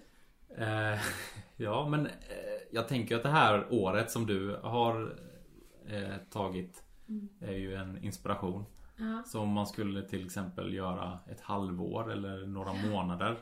Eh, 0.57 0.99
ja, 1.55 1.87
men 1.89 2.05
eh, 2.05 2.11
jag 2.71 2.87
tänker 2.87 3.15
att 3.15 3.23
det 3.23 3.29
här 3.29 3.65
året 3.69 4.11
som 4.11 4.25
du 4.25 4.59
har 4.63 5.15
eh, 5.87 6.15
tagit 6.29 6.83
är 7.41 7.53
ju 7.53 7.75
en 7.75 8.03
inspiration. 8.03 8.65
Ja. 8.97 9.23
Så 9.25 9.39
om 9.39 9.49
man 9.49 9.67
skulle 9.67 10.01
till 10.01 10.25
exempel 10.25 10.73
göra 10.73 11.19
ett 11.31 11.41
halvår 11.41 12.11
eller 12.11 12.45
några 12.45 12.73
månader. 12.73 13.37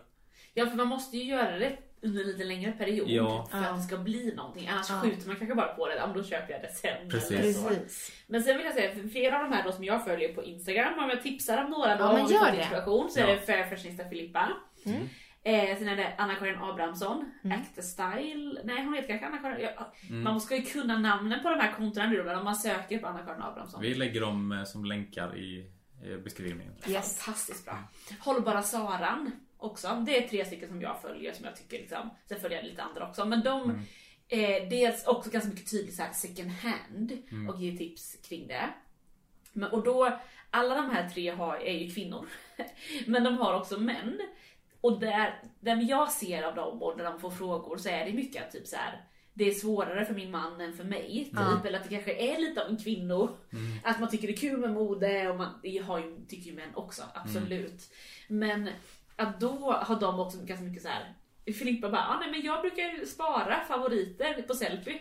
ja, 0.54 0.66
för 0.66 0.78
man 0.78 0.88
måste 0.88 1.18
ju 1.18 1.24
göra 1.24 1.60
det 1.60 1.78
under 2.02 2.22
en 2.22 2.28
lite 2.28 2.44
längre 2.44 2.72
period 2.72 3.10
Ja. 3.10 3.48
för 3.52 3.58
att 3.58 3.76
det 3.78 3.82
ska 3.82 3.98
bli 3.98 4.34
någonting. 4.36 4.68
Annars 4.68 4.90
Ja. 4.90 5.02
skjuter 5.02 5.28
man 5.28 5.36
kanske 5.36 5.56
bara 5.56 5.68
på 5.74 5.88
det. 5.88 5.96
Ja, 5.96 6.08
då 6.16 6.24
köper 6.24 6.54
jag 6.54 6.62
det 6.62 6.70
sen. 6.74 7.10
Precis. 7.10 7.32
Eller 7.32 7.54
så. 7.54 7.68
Precis. 7.68 8.12
Men 8.28 8.44
sen 8.44 8.58
vill 8.58 8.66
jag 8.66 8.76
säga, 8.76 8.96
för 8.96 9.08
flera 9.10 9.36
av 9.44 9.50
de 9.50 9.56
här 9.56 9.64
då 9.64 9.72
som 9.72 9.84
jag 9.84 10.06
följer 10.06 10.34
på 10.34 10.44
Instagram, 10.44 11.00
om 11.04 11.10
jag 11.10 11.22
tipsar 11.24 11.64
om 11.64 11.70
några 11.72 11.96
då 11.98 12.04
Ja, 12.04 12.14
men 12.14 12.28
gör 12.28 12.60
inspiration 12.60 13.10
så 13.10 13.20
Ja. 13.20 13.28
är 13.28 13.36
det 13.36 13.42
Fair 13.42 13.70
Fashionista 13.70 14.10
Filippa. 14.10 14.50
Mm. 14.86 15.02
Eh, 15.44 15.78
sen 15.78 15.88
är 15.88 15.96
det 15.96 16.14
Anna-Karin 16.18 16.56
Abrahamsson, 16.62 17.32
Act 17.44 17.84
Style. 17.84 18.62
Nej 18.64 18.84
hon 18.84 18.94
heter 18.94 19.08
kanske 19.08 19.26
Anna-Karin. 19.28 19.68
Ja, 19.78 19.94
Mm. 20.10 20.24
Man 20.24 20.42
ska 20.42 20.56
ju 20.56 20.62
kunna 20.62 20.98
namnen 20.98 21.42
på 21.44 21.50
de 21.50 21.60
här 21.60 21.72
kontona 21.72 22.08
nu 22.08 22.30
om 22.34 22.44
man 22.44 22.56
söker 22.56 22.98
på 23.00 23.08
Anna-Karin 23.08 23.42
Abrahamsson. 23.42 23.82
Vi 23.82 23.94
lägger 23.94 24.22
dem 24.22 24.52
eh, 24.52 24.64
som 24.64 24.86
länkar 24.86 25.38
i 25.38 25.72
eh, 26.06 26.18
beskrivningen. 26.18 26.74
Yes. 26.88 27.20
Fantastiskt 27.22 27.66
bra. 27.66 27.78
Hållbara 28.20 28.62
Saran 28.62 29.32
också. 29.58 30.04
Det 30.06 30.24
är 30.24 30.28
tre 30.28 30.46
stycken 30.46 30.68
som 30.70 30.82
jag 30.82 31.02
följer 31.02 31.34
som 31.34 31.46
jag 31.46 31.56
tycker 31.56 31.78
liksom. 31.78 32.10
Sen 32.26 32.40
följer 32.40 32.58
jag 32.58 32.66
lite 32.68 32.84
andra 32.84 33.10
också. 33.10 33.26
Men 33.26 33.44
de 33.44 33.64
Mm. 34.30 34.64
eh, 34.64 34.70
dels 34.70 35.06
också 35.08 35.30
ganska 35.30 35.50
mycket 35.50 35.72
tydligt 35.72 35.96
så 35.96 36.02
här 36.04 36.14
second 36.14 36.52
hand 36.52 37.18
Mm. 37.32 37.50
och 37.50 37.62
ger 37.62 37.78
tips 37.78 38.18
kring 38.30 38.48
det. 38.48 38.70
Men, 39.54 39.72
och 39.72 39.84
då, 39.84 40.20
alla 40.50 40.76
de 40.76 40.90
här 40.90 41.10
tre 41.10 41.30
har, 41.30 41.56
är 41.58 41.74
ju 41.74 41.92
kvinnor. 41.94 42.28
Men 43.08 43.24
de 43.24 43.38
har 43.38 43.54
också 43.54 43.80
män. 43.80 44.20
Och 44.82 45.00
där, 45.00 45.44
där 45.60 45.86
jag 45.90 46.12
ser 46.12 46.44
av 46.44 46.56
dem 46.56 46.82
och 46.84 46.98
när 46.98 47.04
de 47.04 47.20
får 47.20 47.30
frågor 47.32 47.78
så 47.78 47.90
är 47.90 48.06
det 48.06 48.14
mycket 48.14 48.52
typ 48.52 48.68
så 48.68 48.76
här. 48.76 49.04
Det 49.34 49.44
är 49.48 49.52
svårare 49.54 50.06
för 50.06 50.14
min 50.14 50.32
man 50.32 50.62
än 50.62 50.74
för 50.74 50.84
mig. 50.84 51.24
Typ. 51.26 51.34
Ja. 51.36 51.62
Eller 51.66 51.78
att 51.80 51.84
det 51.90 51.96
kanske 51.96 52.14
är 52.34 52.40
lite 52.40 52.64
av 52.64 52.70
en 52.72 52.78
kvinno. 52.78 53.38
Att 53.84 54.00
man 54.00 54.10
tycker 54.10 54.28
det 54.28 54.34
är 54.34 54.38
kul 54.38 54.60
med 54.60 54.74
mode 54.74 55.30
och 55.30 55.36
man, 55.38 55.60
det 55.64 55.78
har 55.78 56.00
ju, 56.00 56.18
tycker 56.28 56.50
ju 56.50 56.56
män 56.56 56.76
också, 56.76 57.04
absolut. 57.14 57.94
Men 58.28 58.70
att 59.18 59.40
då 59.40 59.72
har 59.72 60.00
de 60.00 60.20
också 60.20 60.38
ganska 60.46 60.66
mycket 60.66 60.84
så 60.84 60.90
här. 60.90 61.14
Filippa 61.60 61.90
bara, 61.90 62.02
ah, 62.02 62.20
nej 62.20 62.32
men 62.32 62.42
jag 62.42 62.62
brukar 62.62 63.06
spara 63.06 63.60
favoriter 63.68 64.42
på 64.42 64.54
selfie 64.54 65.00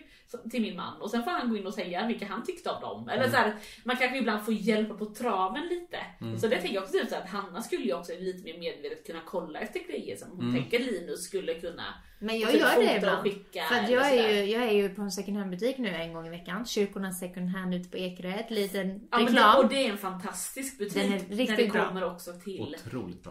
till 0.51 0.63
min 0.63 0.77
man 0.77 1.01
och 1.01 1.11
sen 1.11 1.25
får 1.25 1.31
han 1.31 1.51
gå 1.51 1.57
in 1.57 1.67
och 1.67 1.75
säga 1.75 2.07
vilka 2.07 2.27
han 2.27 2.45
tyckte 2.45 2.71
om 2.71 2.81
dem. 2.81 3.09
Eller 3.09 3.29
så 3.31 3.37
här, 3.37 3.55
man 3.85 3.97
kanske 3.97 4.19
ibland 4.19 4.45
får 4.45 4.55
hjälpa 4.55 4.95
på 4.95 5.07
traven 5.07 5.67
lite. 5.67 5.99
Så 6.41 6.47
det 6.47 6.57
tänker 6.57 6.75
jag 6.75 6.85
också 6.85 6.99
typ 6.99 7.09
så 7.09 7.17
att 7.17 7.29
Hanna 7.29 7.63
skulle 7.63 7.85
ju 7.85 7.95
också 7.95 8.13
lite 8.19 8.45
mer 8.45 8.59
medvetet 8.59 9.07
kunna 9.07 9.21
kolla 9.27 9.59
efter 9.61 9.81
grejer 9.81 10.17
som 10.17 10.31
hon 10.31 10.39
tänker 10.55 10.79
Linus 10.79 11.25
skulle 11.25 11.55
kunna 11.55 11.95
Men 12.19 12.39
jag 12.39 12.51
typ 12.51 12.61
gör 12.61 12.79
det 12.79 12.97
ibland. 12.97 13.23
skicka 13.23 13.63
För 13.65 13.75
att 13.75 13.91
jag, 13.91 14.11
är 14.15 14.33
ju, 14.45 14.53
jag 14.53 14.63
är 14.63 14.73
ju 14.73 14.89
på 14.89 15.03
en 15.03 15.11
second 15.11 15.37
hand 15.37 15.51
butik 15.51 15.79
nu 15.79 15.89
en 15.89 16.13
gång 16.13 16.27
i 16.27 16.31
veckan. 16.31 16.67
Kyrkornas 16.67 17.19
second 17.19 17.49
hand 17.51 17.75
ute 17.75 17.89
på 17.89 17.97
Ekerö. 17.97 18.31
Ett 18.35 18.51
liten 18.51 18.89
Ja, 19.11 19.17
men 19.17 19.25
det, 19.27 19.31
reklam. 19.33 19.59
och 19.65 19.69
det 19.69 19.87
är 19.87 19.91
en 19.91 19.99
fantastisk 19.99 20.79
butik. 20.79 20.95
Den 20.95 21.13
är 21.13 21.19
riktigt 21.19 21.49
när 21.49 21.57
det 21.57 21.67
bra. 21.69 21.89
kommer 21.89 22.05
också 22.05 22.33
till 22.33 22.77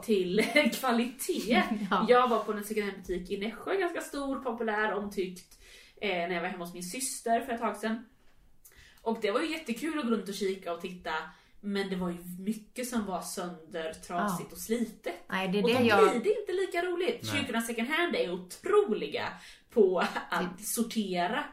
till 0.04 0.42
kvalitet. 0.80 1.64
Ja. 1.92 2.06
Jag 2.10 2.28
var 2.28 2.40
på 2.40 2.52
en 2.54 2.64
second 2.64 2.86
hand 2.86 2.98
butik 2.98 3.32
i 3.32 3.38
Nässjö, 3.38 3.76
ganska 3.80 4.02
stor, 4.02 4.36
populär, 4.40 4.94
omtyckt. 4.94 5.60
Eh, 6.02 6.10
när 6.10 6.32
jag 6.34 6.42
var 6.42 6.50
hemma 6.50 6.66
hos 6.66 6.74
min 6.74 6.84
syster 6.84 7.42
för 7.42 7.54
ett 7.54 7.60
tag 7.62 7.78
sedan. 7.78 8.06
Och 9.02 9.18
det 9.22 9.32
var 9.32 9.42
ju 9.42 9.52
jättekul 9.52 10.00
att 10.00 10.06
gå 10.06 10.12
runt 10.12 10.30
och 10.30 10.36
kika 10.36 10.74
och 10.74 10.82
titta. 10.82 11.12
Men 11.66 11.90
det 11.90 11.96
var 11.96 12.10
ju 12.10 12.18
mycket 12.40 12.88
som 12.88 13.06
var 13.06 13.22
sönder, 13.22 13.94
trasigt 13.94 14.52
och 14.52 14.58
slitet. 14.58 15.14
Nej, 15.28 15.48
det 15.48 15.60
är 15.60 15.64
och 15.64 15.70
det 15.70 15.78
då 15.80 15.86
jag... 15.86 16.12
blir 16.12 16.24
det 16.24 16.40
inte 16.40 16.52
lika 16.52 16.82
roligt. 16.82 17.20
Nej. 17.24 17.32
Kyrkornas 17.42 17.68
second 17.68 17.88
hand 17.90 18.16
är 18.16 18.32
otroliga 18.34 19.28
på 19.70 20.00
att 20.30 20.62
sortera. 20.66 21.44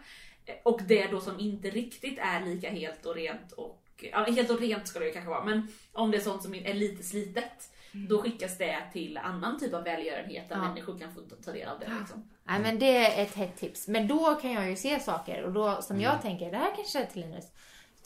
Och 0.62 0.80
det 0.82 1.06
då 1.06 1.20
som 1.20 1.40
inte 1.40 1.70
riktigt 1.70 2.18
är 2.18 2.44
lika 2.44 2.70
helt 2.70 3.06
och 3.06 3.14
rent 3.14 3.52
och 3.52 3.78
ja, 4.12 4.24
helt 4.24 4.50
och 4.50 4.60
rent 4.60 4.88
ska 4.88 4.98
det 4.98 5.06
ju 5.06 5.12
kanske 5.12 5.30
vara, 5.30 5.44
men 5.44 5.68
om 5.92 6.10
det 6.10 6.16
är 6.16 6.20
sånt 6.20 6.42
som 6.42 6.54
är 6.54 6.74
lite 6.74 7.02
slitet 7.02 7.68
då 7.92 8.22
skickas 8.22 8.58
det 8.58 8.82
till 8.92 9.18
annan 9.18 9.58
typ 9.60 9.74
av 9.74 9.82
välgörenhet 9.84 10.48
där 10.48 10.56
Ja. 10.56 10.62
människor 10.68 10.98
kan 10.98 11.14
få 11.14 11.20
ta 11.20 11.52
del 11.52 11.68
av 11.68 11.80
det. 11.80 11.92
Liksom. 12.00 12.30
Nej 12.44 12.60
men 12.60 12.78
det 12.78 12.96
är 12.96 13.22
ett 13.22 13.34
hett 13.34 13.56
tips. 13.56 13.88
Men 13.88 14.08
då 14.08 14.34
kan 14.34 14.52
jag 14.52 14.70
ju 14.70 14.76
se 14.76 15.00
saker 15.00 15.42
och 15.42 15.52
då 15.52 15.82
som 15.82 15.96
Mm. 15.96 16.04
jag 16.04 16.22
tänker, 16.22 16.50
det 16.50 16.56
här 16.56 16.76
kanske 16.76 16.98
är 17.02 17.06
till 17.06 17.20
Linus. 17.20 17.44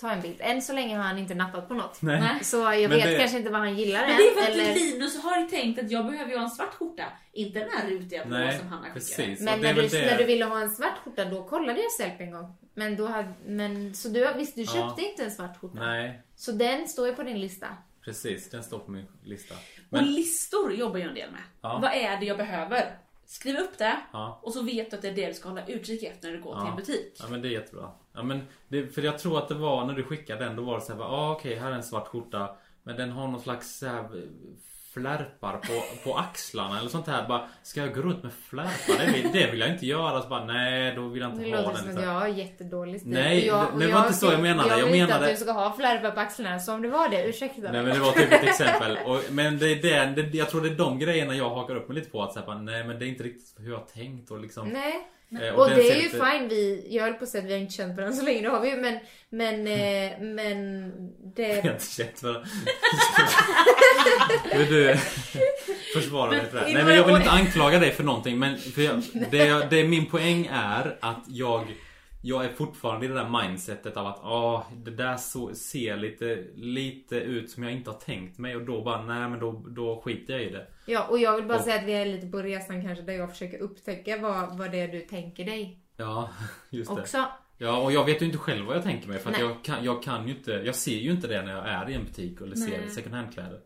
Ta 0.01 0.11
en 0.11 0.20
bild. 0.20 0.36
Än 0.40 0.62
så 0.62 0.72
länge 0.72 0.97
har 0.97 1.05
han 1.05 1.18
inte 1.18 1.34
nappat 1.34 1.68
på 1.68 1.74
något. 1.74 2.03
Nej. 2.03 2.44
Så 2.44 2.57
jag 2.57 2.80
Men 2.80 2.90
vet 2.90 3.05
det- 3.05 3.18
kanske 3.18 3.38
inte 3.38 3.51
vad 3.51 3.61
han 3.61 3.74
gillar 3.78 4.01
Men 4.01 4.11
än. 4.11 4.16
det 4.16 4.22
är 4.28 4.34
för 4.34 4.42
att 4.42 4.49
eller... 4.49 4.74
Linus 4.74 5.22
har 5.22 5.49
tänkt 5.49 5.78
att 5.82 5.90
jag 5.90 6.07
behöver 6.07 6.30
ju 6.30 6.36
ha 6.36 6.44
en 6.44 6.51
svart 6.51 6.74
skjorta, 6.74 7.05
inte 7.32 7.59
den 7.59 7.68
här 7.70 7.88
rutiga 7.90 8.24
blå 8.24 8.36
Nej, 8.38 8.59
som 8.59 8.68
Hanna 8.68 8.82
skickade. 8.82 8.94
precis. 9.01 9.40
Men 9.40 9.55
Och 9.55 9.61
när 9.61 9.74
du, 9.74 9.82
det- 9.88 10.07
när 10.07 10.18
du 10.18 10.24
ville 10.24 10.44
ha 10.44 10.61
en 10.61 10.70
svart 10.70 10.99
skjorta 11.05 11.24
då 11.24 11.44
kollade 11.44 11.80
jag 11.82 11.92
Selp 11.92 12.20
en 12.20 12.30
gång. 12.30 12.57
Men 12.74 12.97
då 12.97 13.07
hade, 13.07 13.32
men, 13.47 13.94
så 13.94 14.09
du, 14.09 14.32
visst, 14.36 14.55
du 14.57 14.62
Ja. 14.62 14.72
köpte 14.72 15.03
inte 15.03 15.24
en 15.24 15.30
svart 15.30 15.61
skjorta? 15.61 15.78
Nej, 15.86 16.22
Så 16.36 16.53
den 16.53 16.88
står 16.88 17.07
ju 17.09 17.14
på 17.14 17.22
din 17.22 17.40
lista. 17.40 17.66
precis. 18.05 18.51
Den 18.51 18.62
står 18.62 18.78
på 18.78 18.90
min 18.90 19.07
lista. 19.24 19.55
Och 19.55 19.61
Men, 19.90 20.05
listor 20.12 20.72
jobbar 20.74 20.99
jag 20.99 21.09
en 21.09 21.14
del 21.14 21.30
med. 21.30 21.40
Ja. 21.62 21.78
Vad 21.82 21.92
är 21.92 22.20
det 22.20 22.26
jag 22.26 22.36
behöver? 22.36 22.99
Skriv 23.27 23.57
upp 23.57 23.79
det 23.79 23.97
ja. 24.12 24.41
och 24.43 24.53
så 24.53 24.62
vet 24.62 24.91
du 24.91 24.97
att 24.97 25.03
det 25.03 25.09
är 25.09 25.14
det 25.14 25.27
du 25.27 25.35
ska 25.35 25.49
hålla 25.49 25.66
utkik 25.66 26.03
efter 26.03 26.29
när 26.29 26.37
du 26.37 26.43
går 26.43 26.53
till 26.55 26.62
Ja. 26.64 26.70
en 26.70 26.77
butik. 26.77 27.16
Ja 27.20 27.24
men 27.31 27.43
det 27.43 27.49
är 27.49 27.53
jättebra. 27.53 27.91
Ja, 28.12 28.22
men 28.22 28.41
det, 28.68 28.87
för 28.89 29.03
jag 29.03 29.18
tror 29.18 29.39
att 29.39 29.49
det 29.49 29.55
var 29.55 29.85
när 29.85 29.95
du 29.95 30.03
skickade 30.03 30.45
den, 30.45 30.57
då 30.57 30.62
var 30.62 30.74
det 30.74 30.81
såhär, 30.81 31.01
ah, 31.01 31.33
okej 31.33 31.55
här 31.57 31.70
är 31.70 31.74
en 31.74 31.83
svart 31.83 32.09
skjorta. 32.09 32.57
Men 32.83 32.97
den 32.97 33.11
har 33.11 33.29
någon 33.29 33.41
slags 33.41 33.79
så 33.79 33.87
här, 33.87 34.24
flärpar 35.01 35.53
på, 35.53 35.82
på 36.11 36.18
axlarna 36.18 36.78
eller 36.78 36.88
sånt 36.88 37.07
här. 37.07 37.28
Bara, 37.28 37.49
ska 37.62 37.80
jag 37.80 37.94
gå 37.94 38.01
runt 38.03 38.22
med 38.22 38.32
flärpar? 38.32 39.07
Det 39.07 39.12
vill, 39.12 39.32
det 39.32 39.51
vill 39.51 39.61
jag 39.61 39.68
inte 39.70 39.86
göra. 39.86 40.22
Så 40.22 40.28
bara, 40.28 40.44
nej 40.44 40.94
då 40.94 41.09
vill 41.09 41.22
jag 41.22 41.30
inte 41.30 41.44
Det 41.44 41.51
ha 41.51 41.62
låter 41.62 41.72
den. 41.74 41.82
som 41.92 41.97
att 41.99 42.05
jag 42.05 42.11
har 42.12 42.28
jättedålig 42.28 43.01
stil. 43.01 43.12
Nej, 43.12 43.47
jag, 43.47 43.66
det- 43.78 43.86
det 43.86 43.92
var 43.92 44.01
inte 44.01 44.12
så 44.12 44.26
jag 44.32 44.40
menade. 44.42 44.68
Jag 44.68 44.78
Jag 44.80 44.86
vill 44.86 44.94
inte 44.94 45.07
menade- 45.07 45.24
att 45.32 45.38
du 45.38 45.44
ska 45.44 45.53
ha 45.53 45.76
flärpar 45.76 46.11
på 46.11 46.20
axlarna. 46.20 46.59
Så 46.59 46.74
om 46.74 46.82
det 46.82 46.88
var 46.88 47.09
det, 47.09 47.24
ursäkta 47.28 47.61
Nej 47.61 47.72
mig. 47.72 47.82
men 47.82 47.92
det 47.94 48.01
var 48.01 48.12
typ 48.12 48.32
ett 48.32 48.44
exempel. 48.44 48.99
Och, 49.07 49.20
men 49.30 49.59
det 49.59 49.66
är 49.72 49.82
den, 49.82 50.14
det, 50.14 50.38
jag 50.38 50.51
tror 50.51 50.61
det 50.61 50.68
är 50.68 50.74
de 50.74 50.99
grejerna 50.99 51.34
jag 51.34 51.51
hakar 51.51 51.76
upp 51.76 51.88
mig 51.88 51.94
lite 51.99 52.11
på. 52.11 52.22
Att 52.22 52.32
säga, 52.32 52.55
nej 52.55 52.84
men 52.84 52.99
det 52.99 53.05
är 53.05 53.09
inte 53.09 53.22
riktigt 53.24 53.55
hur 53.59 53.70
jag 53.70 53.78
har 53.78 53.86
tänkt 53.86 54.30
och 54.30 54.40
liksom. 54.40 54.68
Nej. 54.68 55.09
Eh, 55.43 55.55
Och, 55.55 55.68
den 55.68 55.79
det 55.79 55.91
är 55.91 55.97
ju 55.97 56.03
lite- 56.03 56.27
fine, 56.31 56.49
vi, 56.49 56.87
jag 56.91 57.03
höll 57.05 57.14
på 57.14 57.24
att 57.24 57.31
säga 57.31 57.43
att 57.45 57.49
vi 57.49 57.53
har 57.53 57.61
inte 57.61 57.74
känt 57.74 57.97
varandra 57.97 58.16
så 58.16 58.24
länge, 58.24 58.43
det 58.43 58.49
har 58.49 58.61
vi 58.61 58.68
ju 58.70 58.77
men, 58.77 58.99
men, 59.31 59.55
eh, 59.66 60.20
men 60.20 60.83
Jag 61.37 61.57
har 61.57 61.62
det... 61.62 61.68
inte 61.72 61.87
känt 61.87 62.18
för 62.20 62.47
Vill 64.59 64.66
du 64.72 64.97
försvara 65.95 66.31
mig 66.31 66.41
för 66.51 66.57
det 66.59 66.64
här? 66.66 66.74
Nej 66.74 66.85
men 66.85 66.97
jag 66.97 67.05
vill 67.07 67.16
inte 67.16 67.31
anklaga 67.31 67.79
dig 67.79 67.93
för 67.93 68.05
någonting 68.05 68.39
men 68.39 68.59
för 68.59 68.83
jag, 68.83 69.03
det, 69.31 69.66
det 69.70 69.85
min 69.85 70.07
poäng 70.07 70.49
är 70.53 70.97
att 71.01 71.24
jag 71.29 71.66
jag 72.27 72.45
är 72.45 72.49
fortfarande 72.53 73.07
i 73.07 73.09
det 73.09 73.14
där 73.14 73.43
mindsetet 73.43 73.97
av 73.97 74.07
att 74.07 74.18
ah, 74.24 74.66
det 74.85 74.91
där 74.91 75.16
så, 75.16 75.55
ser 75.55 75.97
lite, 75.97 76.45
lite 76.55 77.16
ut 77.16 77.51
som 77.51 77.62
jag 77.62 77.72
inte 77.72 77.91
har 77.91 77.99
tänkt 77.99 78.39
mig 78.39 78.57
och 78.57 78.62
då 78.64 78.83
bara 78.83 79.03
nej 79.03 79.29
men 79.29 79.41
då, 79.41 79.53
då 79.68 80.01
skiter 80.05 80.33
jag 80.35 80.43
i 80.43 80.51
det. 80.51 80.66
Ja, 80.87 81.07
och 81.11 81.18
jag 81.18 81.37
vill 81.37 81.45
bara 81.47 81.59
Och- 81.59 81.64
säga 81.64 81.77
att 81.77 81.85
vi 81.87 81.93
är 81.93 82.07
lite 82.07 82.27
på 82.27 82.39
resan 82.39 82.83
kanske 82.83 83.05
där 83.05 83.12
jag 83.12 83.31
försöker 83.31 83.59
upptäcka 83.59 84.16
vad, 84.18 84.59
vad 84.59 84.70
det 84.70 84.81
är 84.81 84.89
du 84.89 85.01
tänker 85.01 85.45
dig 85.45 85.79
Ja, 85.97 86.31
just 86.70 86.95
det. 86.95 87.01
också. 87.01 87.24
Ja, 87.59 87.77
och 87.83 87.93
jag 87.93 88.05
vet 88.05 88.22
ju 88.22 88.27
inte 88.27 88.39
själv 88.39 88.66
vad 88.66 88.77
jag 88.77 88.83
tänker 88.83 89.09
mig 89.09 89.18
för 89.18 89.33
jag 89.41 89.64
kan, 89.64 89.85
jag 89.85 90.03
kan 90.03 90.29
ju 90.29 90.35
inte, 90.35 90.51
jag 90.53 90.74
ser 90.74 90.97
ju 90.99 91.11
inte 91.11 91.29
det 91.29 91.43
när 91.43 91.53
jag 91.53 91.68
är 91.68 91.91
i 91.91 91.95
en 91.95 92.05
butik 92.05 92.41
eller 92.41 92.57
ser 92.57 92.79
Nej. 92.81 92.91
second 92.91 93.14
hand-kläder. 93.14 93.61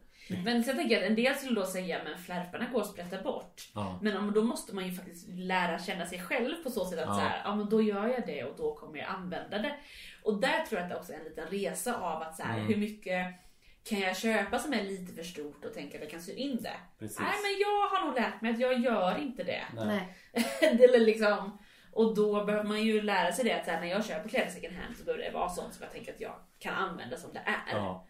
Men 0.44 0.64
sen 0.64 0.76
tänker 0.76 0.94
jag 0.94 1.04
att 1.04 1.10
en 1.10 1.16
del 1.16 1.34
skulle 1.34 1.60
då 1.60 1.66
säga 1.66 2.00
men 2.04 2.18
flärparna 2.18 2.66
går 2.72 2.80
att 2.80 2.86
sprätta 2.90 3.22
bort. 3.22 3.68
Ja. 3.74 3.98
Men 4.02 4.16
om, 4.16 4.32
då 4.32 4.42
måste 4.42 4.74
man 4.74 4.86
ju 4.86 4.92
faktiskt 4.92 5.28
lära 5.28 5.78
känna 5.78 6.06
sig 6.06 6.20
själv 6.22 6.54
på 6.62 6.70
så 6.70 6.84
sätt 6.84 6.98
att 6.98 7.06
Ja. 7.08 7.14
så 7.14 7.20
här, 7.20 7.40
ja 7.44 7.54
men 7.56 7.68
då 7.68 7.82
gör 7.82 8.06
jag 8.08 8.26
det 8.26 8.44
och 8.44 8.56
då 8.56 8.74
kommer 8.74 8.98
jag 8.98 9.08
använda 9.08 9.58
det. 9.58 9.76
Och 10.22 10.40
där 10.40 10.64
tror 10.66 10.80
jag 10.80 10.82
att 10.82 10.90
det 10.90 10.96
också 10.98 11.12
är 11.12 11.16
en 11.18 11.24
liten 11.24 11.46
resa 11.48 11.94
av 12.00 12.22
att 12.22 12.36
så 12.36 12.42
här, 12.42 12.54
Mm. 12.54 12.66
hur 12.68 12.76
mycket 12.76 13.26
kan 13.84 14.00
jag 14.00 14.16
köpa 14.16 14.58
som 14.58 14.72
är 14.72 14.82
lite 14.82 15.12
för 15.14 15.22
stort 15.22 15.64
och 15.64 15.74
tänka 15.74 15.96
att 15.96 16.02
jag 16.02 16.10
kan 16.10 16.20
sy 16.20 16.32
in 16.34 16.58
det? 16.62 16.76
Precis. 16.98 17.18
Nej 17.18 17.28
men 17.42 17.60
jag 17.60 17.88
har 17.88 18.06
nog 18.06 18.14
lärt 18.14 18.40
mig 18.40 18.52
att 18.52 18.60
jag 18.60 18.80
gör 18.80 19.18
inte 19.18 19.42
det. 19.42 19.62
Nej. 19.76 19.86
Nej. 19.86 20.16
det 20.60 20.84
är 20.84 21.00
liksom, 21.00 21.58
och 21.92 22.14
då 22.14 22.44
behöver 22.44 22.64
man 22.68 22.82
ju 22.82 23.02
lära 23.02 23.32
sig 23.32 23.44
det 23.44 23.52
att 23.52 23.64
så 23.64 23.70
här, 23.70 23.80
när 23.80 23.88
jag 23.88 24.04
köper 24.04 24.28
kläder 24.28 24.50
second 24.50 24.76
hand 24.76 24.96
så 24.96 25.04
behöver 25.04 25.24
det 25.24 25.30
vara 25.30 25.48
sånt 25.48 25.74
som 25.74 25.82
jag 25.82 25.92
tänker 25.92 26.12
att 26.14 26.20
jag 26.20 26.34
kan 26.58 26.74
använda 26.74 27.16
som 27.16 27.32
det 27.32 27.42
är. 27.46 27.76
Ja. 27.76 28.06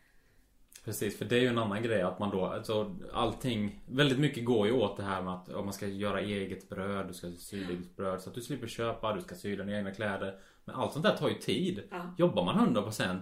Precis, 0.84 1.18
för 1.18 1.24
det 1.24 1.36
är 1.36 1.40
ju 1.40 1.46
en 1.46 1.58
annan 1.58 1.82
grej 1.82 2.02
att 2.02 2.18
man 2.18 2.30
då, 2.30 2.46
alltså 2.46 2.96
allting, 3.12 3.82
väldigt 3.86 4.18
mycket 4.18 4.44
går 4.44 4.66
ju 4.66 4.72
åt 4.72 4.96
det 4.96 5.02
här 5.02 5.22
med 5.22 5.34
att 5.34 5.48
om 5.48 5.64
man 5.64 5.74
ska 5.74 5.86
göra 5.86 6.20
eget 6.20 6.68
bröd, 6.68 7.08
du 7.08 7.14
ska 7.14 7.30
sy 7.38 7.64
eget 7.64 7.96
bröd 7.96 8.20
så 8.20 8.28
att 8.28 8.34
du 8.34 8.40
slipper 8.40 8.66
köpa, 8.66 9.14
du 9.14 9.20
ska 9.20 9.34
sy 9.34 9.56
dina 9.56 9.76
egna 9.76 9.90
kläder. 9.90 10.38
Men 10.64 10.74
allt 10.74 10.92
sånt 10.92 11.04
där 11.04 11.16
tar 11.16 11.28
ju 11.28 11.34
tid. 11.34 11.82
Ja. 11.90 12.14
Jobbar 12.18 12.44
man 12.44 12.74
100% 12.74 13.20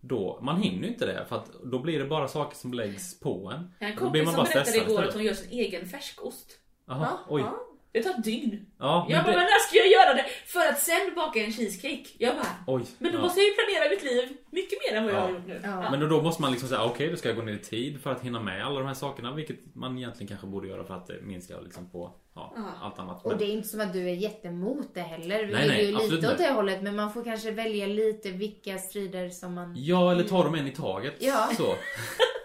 då, 0.00 0.38
man 0.42 0.62
hinner 0.62 0.82
ju 0.82 0.88
inte 0.88 1.06
det 1.06 1.24
för 1.28 1.36
att 1.36 1.50
då 1.64 1.78
blir 1.78 1.98
det 1.98 2.04
bara 2.04 2.28
saker 2.28 2.56
som 2.56 2.74
läggs 2.74 3.20
på 3.20 3.52
en. 3.54 3.70
Har 3.80 3.86
en 3.88 3.96
Då 3.96 4.10
blir 4.10 4.24
kompis 4.24 4.34
som 4.34 4.44
berättade 4.44 4.90
igår 4.90 5.02
att 5.02 5.14
hon 5.14 5.24
gör 5.24 5.34
sin 5.34 5.50
egen 5.50 5.86
färskost. 5.86 6.60
Jaha, 6.86 7.18
oj. 7.28 7.40
Ja, 7.40 7.67
det 7.92 8.02
tar 8.02 8.10
ett 8.10 8.24
dygn. 8.24 8.66
Ja, 8.78 9.06
Jag 9.08 9.16
men 9.16 9.24
bara, 9.24 9.30
men 9.36 9.44
det, 9.44 9.50
när 9.50 9.58
ska 9.68 9.76
jag 9.76 9.88
göra 9.88 10.14
det? 10.14 10.24
För 10.46 10.60
att 10.60 10.78
sen 10.80 11.14
baka 11.16 11.40
en 11.44 11.52
cheesecake. 11.52 12.04
Jag 12.18 12.34
bara, 12.36 12.54
oj. 12.66 12.82
men 12.98 13.12
då 13.12 13.18
ja. 13.18 13.22
måste 13.22 13.40
jag 13.40 13.48
ju 13.48 13.54
planera 13.54 13.90
mitt 13.90 14.02
liv 14.04 14.36
mycket 14.50 14.78
mer 14.90 14.98
än 14.98 15.04
vad 15.04 15.12
jag 15.12 15.18
Ja. 15.20 15.22
har 15.24 15.30
gjort 15.30 15.46
nu. 15.46 15.60
Ja. 15.64 15.90
Men 15.90 16.00
då, 16.00 16.06
då 16.06 16.22
måste 16.22 16.42
man 16.42 16.50
liksom 16.50 16.68
säga 16.68 16.84
okej, 16.84 17.10
då 17.10 17.16
ska 17.16 17.28
jag 17.28 17.36
gå 17.36 17.42
ner 17.42 17.52
i 17.52 17.58
tid 17.58 18.00
för 18.02 18.12
att 18.12 18.20
hinna 18.20 18.40
med 18.40 18.66
alla 18.66 18.78
de 18.80 18.86
här 18.86 18.94
sakerna. 18.94 19.32
Vilket 19.34 19.74
man 19.74 19.98
egentligen 19.98 20.28
kanske 20.28 20.46
borde 20.46 20.68
göra 20.68 20.84
för 20.84 20.94
att 20.94 21.06
det 21.06 21.20
minskar 21.22 21.60
liksom 21.60 21.90
på 21.90 22.14
ja, 22.34 22.52
Ja. 22.56 22.62
allt 22.82 22.98
annat. 22.98 23.22
Och 23.24 23.30
Men- 23.30 23.38
det 23.38 23.44
är 23.44 23.52
inte 23.52 23.68
som 23.68 23.80
att 23.80 23.92
du 23.92 24.08
är 24.10 24.14
jättemot 24.14 24.94
det 24.94 25.00
heller. 25.00 25.44
Vi 25.44 25.52
Nej, 25.52 25.68
nej, 25.68 25.84
ju 25.86 25.92
lite 25.92 26.04
åt 26.04 26.12
inte. 26.12 26.34
det 26.36 26.52
hållet 26.52 26.82
men 26.82 26.96
man 26.96 27.12
får 27.12 27.24
kanske 27.24 27.50
välja 27.50 27.86
lite 27.86 28.30
vilka 28.30 28.78
strider 28.78 29.28
som 29.28 29.54
man... 29.54 29.74
Ja, 29.78 30.12
eller 30.12 30.24
ta 30.24 30.44
dem 30.44 30.54
en 30.54 30.66
i 30.66 30.70
taget. 30.72 31.14
Ja. 31.18 31.50
Så. 31.56 31.74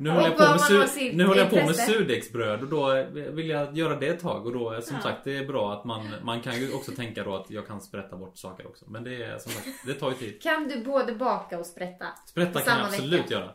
Nu 0.00 0.10
håller 0.10 0.26
jag 0.28 0.36
på 0.36 0.42
med, 0.42 0.58
su- 0.88 1.14
nu 1.16 1.24
håller 1.26 1.40
jag 1.40 1.50
på 1.50 1.56
med 1.56 1.76
surdegsbröd 1.76 2.62
och 2.62 2.68
då 2.68 3.04
vill 3.12 3.48
jag 3.48 3.76
göra 3.76 3.96
det 3.96 4.06
ett 4.08 4.20
tag. 4.20 4.46
Och 4.46 4.52
då, 4.52 4.80
som 4.82 4.96
Ja. 4.96 5.02
sagt, 5.02 5.24
det 5.24 5.36
är 5.36 5.44
bra 5.44 5.72
att 5.72 5.84
man, 5.84 6.14
man 6.22 6.40
kan 6.40 6.56
ju 6.60 6.74
också 6.74 6.92
tänka 6.92 7.24
då 7.24 7.36
att 7.36 7.50
jag 7.50 7.66
kan 7.66 7.80
sprätta 7.80 8.16
bort 8.16 8.38
saker 8.38 8.66
också. 8.66 8.84
Men 8.90 9.04
det 9.04 9.22
är 9.24 9.38
som 9.38 9.52
sagt, 9.52 9.66
det 9.86 9.94
tar 9.94 10.10
ju 10.10 10.16
tid. 10.16 10.42
Kan 10.42 10.68
du 10.68 10.84
både 10.84 11.14
baka 11.14 11.58
och 11.58 11.66
sprätta? 11.66 12.06
Sprätta 12.26 12.60
kan 12.60 12.78
jag 12.78 12.86
absolut 12.86 13.20
vecka. 13.24 13.34
göra. 13.34 13.50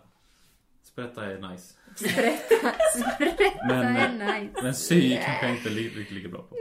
Sprätta 0.84 1.26
är 1.26 1.50
nice. 1.52 1.74
Sprätta, 1.96 2.72
sprätta 3.16 3.68
Men- 3.68 4.22
är 4.22 4.40
nice. 4.42 4.62
Men 4.64 4.74
sy 4.76 5.18
kanske 5.26 5.46
jag 5.48 5.56
inte 5.56 5.70
riktigt 5.70 6.12
ligger 6.12 6.30
bra 6.30 6.42
på. 6.42 6.56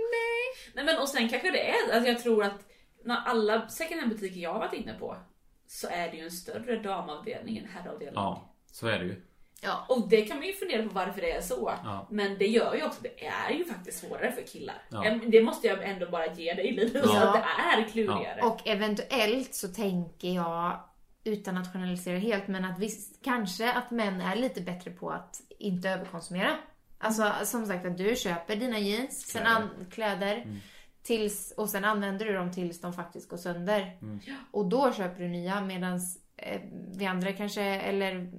Nej 0.75 0.85
men 0.85 0.99
och 0.99 1.09
sen 1.09 1.29
kanske 1.29 1.51
det 1.51 1.71
är, 1.71 1.95
alltså 1.95 2.09
jag 2.11 2.19
tror 2.23 2.45
att 2.45 2.61
när 3.05 3.17
alla 3.17 3.69
second 3.69 4.01
hand 4.01 4.13
butiker 4.13 4.41
jag 4.41 4.53
har 4.53 4.61
varit 4.61 4.73
inne 4.73 4.95
på 4.99 5.17
så 5.67 5.89
är 5.91 6.11
det 6.11 6.17
ju 6.17 6.25
en 6.25 6.31
större 6.31 6.77
damavdelning 6.83 7.59
än 7.59 7.65
herravdelning. 7.69 8.15
Ja, 8.15 8.53
så 8.73 8.87
är 8.87 8.99
det 8.99 9.05
ju. 9.05 9.23
Ja. 9.65 9.87
Och 9.89 10.09
det 10.09 10.23
kan 10.23 10.37
man 10.37 10.47
ju 10.47 10.53
fundera 10.53 10.83
på 10.83 10.89
varför 10.89 11.21
det 11.21 11.31
är 11.33 11.41
så. 11.41 11.73
Ja. 11.85 12.07
Men 12.11 12.39
det 12.39 12.47
gör 12.47 12.75
ju 12.75 12.85
också, 12.85 13.03
det 13.03 13.27
är 13.27 13.51
ju 13.51 13.65
faktiskt 13.65 13.99
svårare 14.07 14.33
för 14.33 14.43
killar. 14.43 14.83
Ja. 14.89 15.19
Det 15.27 15.43
måste 15.43 15.67
jag 15.67 15.83
ändå 15.83 16.11
bara 16.11 16.27
ge 16.27 16.55
dig 16.55 16.73
lite, 16.73 17.03
så 17.03 17.15
Ja. 17.15 17.29
att 17.29 17.35
det 17.35 17.83
är 17.83 17.89
klurigare. 17.89 18.41
Och 18.43 18.69
eventuellt 18.69 19.55
så 19.55 19.69
tänker 19.69 20.29
jag, 20.29 20.81
utan 21.25 21.57
att 21.57 21.73
generalisera 21.73 22.19
helt, 22.19 22.49
men 22.49 22.65
att 22.65 22.79
visst, 22.79 23.25
kanske 23.25 23.73
att 23.73 23.91
män 23.91 24.21
är 24.21 24.37
lite 24.37 24.61
bättre 24.61 24.91
på 24.91 25.11
att 25.11 25.41
inte 25.59 25.91
överkonsumera. 25.91 26.57
Alltså 26.99 27.33
som 27.45 27.67
sagt 27.67 27.87
att 27.87 27.99
du 27.99 28.17
köper 28.17 28.57
dina 28.57 28.79
jeans, 28.79 29.27
sen 29.27 29.43
Kläder. 29.43 29.57
an, 29.57 29.87
kläder 29.91 30.61
tills, 31.03 31.55
och 31.57 31.69
sen 31.71 31.85
använder 31.85 32.27
du 32.27 32.33
dem 32.33 32.53
tills 32.53 32.81
de 32.81 32.93
faktiskt 32.93 33.29
går 33.29 33.37
sönder. 33.37 33.99
Mm. 34.03 34.21
Och 34.51 34.67
då 34.69 34.93
köper 34.93 35.23
du 35.23 35.29
nya 35.29 35.61
medan 35.61 36.01
eh, 36.37 36.61
vi 36.97 37.07
andra 37.07 37.33
kanske, 37.33 37.63
eller 37.63 38.33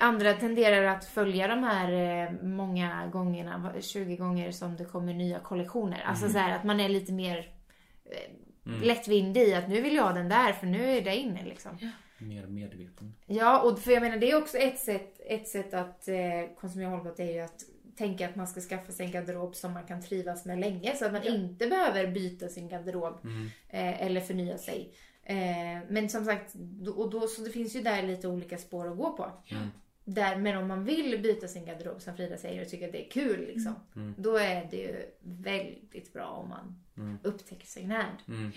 andra 0.00 0.32
tenderar 0.32 0.82
att 0.84 1.04
följa 1.04 1.48
de 1.48 1.62
här 1.64 1.92
eh, 2.26 2.32
många 2.42 3.06
gångerna, 3.06 3.58
va- 3.58 3.80
20 3.80 4.16
gånger 4.16 4.50
som 4.52 4.76
det 4.76 4.84
kommer 4.84 5.14
nya 5.14 5.38
kollektioner. 5.38 6.00
Alltså 6.06 6.28
så 6.28 6.38
här 6.38 6.56
att 6.56 6.64
man 6.64 6.80
är 6.80 6.88
lite 6.88 7.12
mer 7.12 7.38
eh, 8.04 8.32
Mm. 8.66 8.80
lättvindig 8.82 9.40
i 9.42 9.54
att 9.54 9.68
nu 9.68 9.80
vill 9.80 9.94
jag 9.94 10.02
ha 10.02 10.12
den 10.12 10.28
där 10.28 10.52
för 10.52 10.66
nu 10.66 10.90
är 10.96 11.00
det 11.00 11.16
inne 11.16 11.44
liksom. 11.44 11.78
Mer 12.18 12.46
medveten. 12.46 13.14
Ja, 13.26 13.60
och 13.62 13.78
för 13.78 13.92
jag 13.92 14.02
menar 14.02 14.16
det 14.16 14.30
är 14.30 14.36
också 14.38 14.58
ett 14.58 14.78
sätt, 14.78 15.20
ett 15.26 15.48
sätt 15.48 15.74
att 15.74 16.08
eh, 16.08 16.16
konsumera 16.60 16.88
hållbart 16.90 17.18
är 17.20 17.32
ju 17.32 17.40
att 17.40 17.60
tänka 17.96 18.28
att 18.28 18.36
man 18.36 18.46
ska 18.46 18.60
skaffa 18.60 18.92
sig 18.92 19.06
en 19.06 19.12
garderob 19.12 19.54
som 19.54 19.72
man 19.72 19.86
kan 19.86 20.02
trivas 20.02 20.44
med 20.44 20.58
länge 20.60 20.96
så 20.96 21.06
att 21.06 21.12
man 21.12 21.20
Ja. 21.24 21.34
inte 21.34 21.66
behöver 21.66 22.06
byta 22.06 22.48
sin 22.48 22.68
garderob 22.68 23.20
Mm. 23.24 23.46
eh, 23.68 24.02
eller 24.06 24.20
förnya 24.20 24.58
sig. 24.58 24.92
Eh, 25.22 25.36
men 25.88 26.08
som 26.08 26.24
sagt, 26.24 26.54
då- 26.54 26.92
och 26.92 27.10
då, 27.10 27.20
så 27.26 27.42
det 27.42 27.50
finns 27.50 27.76
ju 27.76 27.80
där 27.80 28.02
lite 28.02 28.28
olika 28.28 28.58
spår 28.58 28.88
att 28.90 28.96
gå 28.96 29.16
på. 29.16 29.26
Mm. 29.50 29.68
Där, 30.14 30.36
men 30.36 30.56
om 30.56 30.68
man 30.68 30.84
vill 30.84 31.20
byta 31.22 31.48
sin 31.48 31.64
garderob 31.66 32.00
som 32.02 32.16
Frida 32.16 32.36
säger 32.36 32.62
och 32.62 32.68
tycker 32.68 32.86
att 32.86 32.92
det 32.92 33.06
är 33.06 33.10
kul 33.10 33.40
liksom. 33.46 33.74
Mm. 33.96 34.14
Då 34.18 34.36
är 34.36 34.68
det 34.70 34.76
ju 34.76 35.06
väldigt 35.22 36.12
bra 36.12 36.26
om 36.26 36.48
man 36.48 36.82
Mm. 36.96 37.18
upptäcker 37.22 37.66
second 37.66 37.92
hand. 37.92 38.16
Mm. 38.28 38.50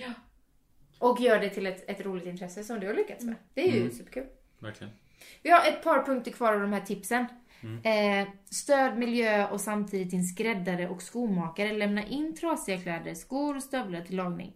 Och 1.00 1.20
gör 1.22 1.40
det 1.40 1.50
till 1.50 1.66
ett, 1.66 1.90
ett 1.90 2.02
roligt 2.06 2.26
intresse 2.26 2.64
som 2.64 2.80
du 2.80 2.88
har 2.88 2.94
lyckats 2.94 3.24
med. 3.26 3.36
Det 3.54 3.62
är 3.70 3.72
ju 3.74 3.80
Mm. 3.82 3.92
superkul. 3.92 4.26
Verkligen. 4.60 4.94
Vi 5.44 5.50
har 5.50 5.68
ett 5.68 5.84
par 5.84 6.04
punkter 6.06 6.32
kvar 6.32 6.54
av 6.54 6.60
de 6.62 6.74
här 6.74 6.82
tipsen. 6.82 7.26
Mm. 7.64 8.22
Eh, 8.22 8.34
stöd 8.46 8.98
miljö 8.98 9.48
och 9.48 9.62
samtidigt 9.62 10.12
din 10.12 10.24
skräddare 10.24 10.90
och 10.90 11.02
skomakare. 11.02 11.72
Lämna 11.74 12.08
in 12.08 12.36
trasiga 12.36 12.78
kläder, 12.78 13.14
skor 13.14 13.56
och 13.56 13.64
stövlar 13.64 14.02
till 14.02 14.16
lagning. 14.16 14.54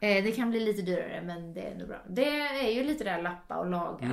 Eh, 0.00 0.24
det 0.24 0.32
kan 0.32 0.50
bli 0.50 0.60
lite 0.60 0.82
dyrare 0.82 1.22
men 1.24 1.54
det 1.54 1.60
är 1.60 1.74
nog 1.78 1.88
bra. 1.88 1.98
Det 2.08 2.28
är 2.40 2.70
ju 2.70 2.82
lite 2.84 3.04
där 3.04 3.22
lappa 3.22 3.56
och 3.56 3.70
laga. 3.70 4.06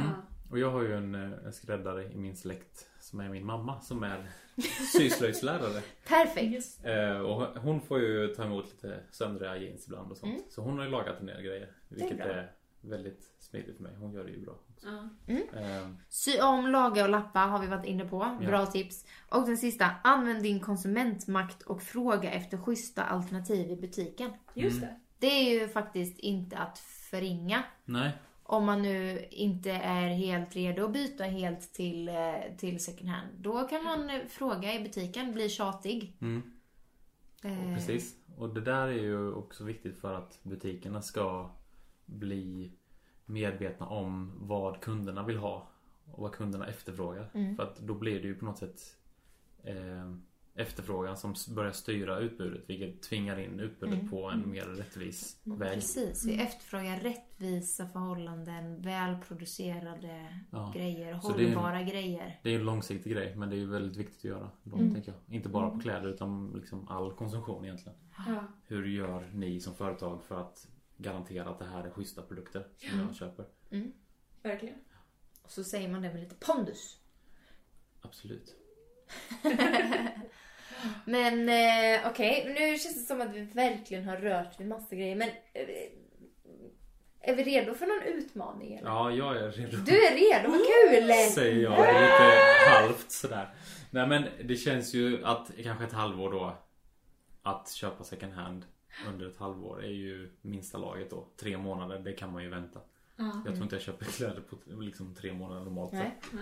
Mm. 0.50 0.54
Och 0.54 0.60
jag 0.60 0.72
har 0.72 0.82
ju 0.82 0.96
en, 0.96 1.16
eh, 1.16 1.46
en 1.46 1.54
skräddare 1.54 2.04
i 2.04 2.18
min 2.18 2.36
släkt 2.36 2.88
som 3.00 3.20
är 3.20 3.30
min 3.30 3.46
mamma 3.46 3.82
som 3.82 4.04
är 4.04 4.28
syslöjdslärare. 4.94 5.82
Perfekt. 6.08 6.86
Eh, 6.86 7.20
och 7.20 7.62
hon 7.62 7.82
får 7.82 8.00
ju 8.00 8.28
ta 8.28 8.44
emot 8.44 8.66
lite 8.72 9.00
söndriga 9.12 9.58
jeans 9.58 9.86
ibland 9.88 10.12
och 10.12 10.18
sånt. 10.18 10.34
Mm. 10.34 10.46
Så 10.50 10.62
hon 10.62 10.78
har 10.78 10.86
ju 10.86 10.92
lagat 10.92 11.20
en 11.20 11.26
del 11.26 11.42
grejer. 11.42 11.72
Vilket 11.88 12.18
bra. 12.18 12.26
är, 12.26 12.52
väldigt 12.82 13.32
smidigt 13.40 13.76
för 13.76 13.84
mig. 13.84 13.96
Hon 13.96 14.14
gör 14.14 14.24
det 14.24 14.32
ju 14.32 14.46
bra. 14.46 14.60
Också. 14.74 14.88
Ja. 14.88 15.40
Eh, 15.60 15.90
Sy 16.10 16.40
om, 16.42 16.68
laga 16.68 17.04
och 17.04 17.10
lappa 17.10 17.40
har 17.40 17.60
vi 17.60 17.68
varit 17.68 17.86
inne 17.86 18.06
på. 18.06 18.38
Ja. 18.42 18.48
Bra 18.48 18.66
tips. 18.66 19.06
Och 19.30 19.46
den 19.46 19.58
sista. 19.58 19.90
Använd 20.04 20.44
din 20.44 20.60
konsumentmakt 20.60 21.62
och 21.62 21.82
fråga 21.82 22.32
efter 22.32 22.58
schyssta 22.58 23.04
alternativ 23.04 23.72
i 23.72 23.76
butiken. 23.76 24.32
Just 24.54 24.82
det. 24.82 24.96
Det 25.20 25.28
är 25.28 25.60
ju 25.60 25.68
faktiskt 25.68 26.20
inte 26.20 26.58
att 26.58 26.80
förringa. 26.80 27.64
nej. 27.86 28.18
Om 28.52 28.66
man 28.66 28.82
nu 28.82 29.26
inte 29.32 29.72
är 29.72 30.08
helt 30.08 30.56
redo 30.56 30.86
att 30.86 30.94
byta 30.94 31.24
helt 31.24 31.74
till, 31.74 32.10
eh, 32.10 32.56
till 32.58 32.84
second 32.84 33.10
hand. 33.10 33.28
Då 33.38 33.68
kan 33.68 33.84
man 33.84 34.12
fråga 34.30 34.74
i 34.74 34.84
butiken, 34.84 35.34
bli 35.34 35.50
tjatig. 35.50 36.18
Mm. 36.22 36.42
Eh, 37.44 37.76
Precis. 37.76 38.16
Och 38.38 38.54
det 38.54 38.62
där 38.62 38.88
är 38.88 39.02
ju 39.02 39.34
också 39.34 39.64
viktigt 39.64 39.98
för 39.98 40.14
att 40.14 40.40
butikerna 40.44 41.02
ska 41.02 41.50
bli 42.06 42.72
medvetna 43.26 43.88
om 43.88 44.34
vad 44.38 44.82
kunderna 44.82 45.24
vill 45.24 45.38
ha. 45.38 45.70
Och 46.12 46.24
vad 46.24 46.32
kunderna 46.32 46.68
efterfrågar. 46.68 47.30
Mm. 47.34 47.56
För 47.56 47.64
att 47.64 47.80
då 47.80 47.94
blir 47.94 48.22
det 48.22 48.28
ju 48.28 48.36
på 48.36 48.46
något 48.46 48.58
sätt 48.58 48.96
eh, 49.64 50.14
efterfrågan 50.60 51.18
som 51.18 51.36
börjar 51.56 51.72
styra 51.72 52.20
utbudet. 52.20 52.64
Vilket 52.70 53.02
tvingar 53.02 53.40
in 53.40 53.60
utbudet 53.60 53.96
Mm. 53.96 54.10
på 54.10 54.30
en 54.30 54.50
mer 54.52 54.66
rättvis 54.66 55.40
väg. 55.44 55.74
Precis, 55.74 56.26
vi 56.26 56.42
efterfrågar 56.42 57.00
rättvisa 57.00 57.88
förhållanden, 57.88 58.82
välproducerade 58.82 60.36
Ja. 60.52 60.72
grejer, 60.76 61.20
Så 61.20 61.38
det 61.38 61.44
en- 61.46 61.54
hållbara 61.54 61.82
grejer. 61.84 62.40
Det 62.44 62.50
är 62.50 62.56
en 62.60 62.66
långsiktig 62.66 63.14
grej 63.14 63.36
men 63.36 63.50
det 63.50 63.56
är 63.56 63.58
ju 63.60 63.70
väldigt 63.70 63.98
viktigt 63.98 64.18
att 64.18 64.24
göra. 64.24 64.52
Då, 64.64 64.76
Mm. 64.78 64.94
tänker 64.94 65.12
jag. 65.12 65.36
Inte 65.36 65.50
bara 65.50 65.70
på 65.70 65.80
kläder 65.80 66.08
utan 66.08 66.52
liksom 66.56 66.88
all 66.88 67.14
konsumtion 67.14 67.66
egentligen. 67.66 67.98
Ja. 68.28 68.44
Hur 68.68 68.86
gör 68.88 69.30
ni 69.34 69.60
som 69.60 69.76
företag 69.76 70.24
för 70.24 70.42
att 70.42 70.68
garantera 70.98 71.50
att 71.50 71.60
det 71.60 71.66
här 71.66 71.84
är 71.84 71.92
schyssta 71.92 72.22
produkter 72.22 72.68
som 72.78 73.00
jag 73.00 73.16
köper? 73.16 73.46
Verkligen. 74.44 74.76
Och 75.44 75.52
så 75.52 75.64
säger 75.64 75.90
man 75.90 76.02
det 76.02 76.14
med 76.14 76.20
lite 76.24 76.36
pondus. 76.36 76.98
Absolut. 78.02 78.56
Men 81.06 81.50
eh, 81.50 82.08
okej, 82.12 82.56
nu 82.60 82.78
känns 82.78 82.96
det 82.96 83.08
som 83.08 83.22
att 83.22 83.36
vi 83.36 83.42
verkligen 83.42 84.04
har 84.04 84.18
rört 84.18 84.60
vid 84.60 84.68
massa 84.68 84.96
grejer. 84.96 85.16
Men 85.16 85.30
eh, 85.30 85.66
är 87.22 87.36
vi 87.36 87.44
redo 87.44 87.74
för 87.74 87.88
någon 87.88 88.18
utmaning? 88.18 88.74
Eller? 88.76 88.90
Ja, 88.90 89.12
jag 89.12 89.38
är 89.38 89.52
redo. 89.52 89.78
Du 89.78 90.06
är 90.06 90.16
redo, 90.16 90.50
vad 90.52 90.60
kul! 90.60 91.14
Säger 91.32 91.64
jag 91.64 91.80
lite 91.80 92.70
halvt 92.70 93.12
sådär. 93.12 93.50
Nej 93.92 94.08
men 94.08 94.26
det 94.44 94.56
känns 94.56 94.94
ju 94.94 95.26
att 95.26 95.52
kanske 95.64 95.86
ett 95.86 95.94
halvår 95.94 96.32
då 96.32 96.58
Att 97.44 97.72
köpa 97.72 98.04
second 98.04 98.34
hand 98.34 98.66
under 99.08 99.28
ett 99.28 99.38
halvår 99.38 99.84
är 99.84 99.92
ju 99.92 100.32
minsta 100.42 100.78
laget 100.78 101.10
då. 101.10 101.28
Tre 101.40 101.58
månader, 101.58 102.00
det 102.00 102.14
kan 102.14 102.32
man 102.32 102.44
ju 102.44 102.50
vänta. 102.50 102.80
Ja. 103.16 103.42
Jag 103.46 103.54
tror 103.54 103.64
inte 103.64 103.76
jag 103.76 103.84
köper 103.84 104.06
kläder 104.06 104.42
på 104.42 104.56
liksom 104.82 105.16
tre 105.16 105.34
månader 105.34 105.62
normalt 105.62 105.92
Nej. 105.92 106.12
sett. 106.22 106.40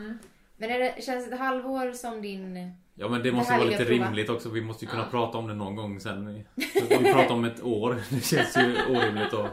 Men 0.57 0.69
är 0.69 0.79
det, 0.79 1.03
känns 1.03 1.27
ett 1.27 1.39
halvår 1.39 1.91
som 1.91 2.21
din... 2.21 2.71
Ja 2.95 3.09
men 3.09 3.23
det 3.23 3.29
Det 3.31 3.35
måste 3.35 3.53
vara 3.57 3.63
lite 3.63 3.83
rimligt 3.83 4.29
också. 4.29 4.49
Vi 4.49 4.61
måste 4.61 4.85
ju 4.85 4.91
kunna 4.91 5.03
Ja. 5.03 5.09
prata 5.11 5.37
om 5.37 5.47
det 5.47 5.53
någon 5.53 5.75
gång 5.75 5.99
sen. 5.99 6.25
Vi 6.55 7.11
pratar 7.13 7.31
om 7.33 7.45
ett 7.45 7.63
år. 7.63 8.01
Det 8.09 8.21
känns 8.25 8.57
ju 8.57 8.75
orimligt 8.89 9.33
att 9.33 9.33
Man 9.33 9.49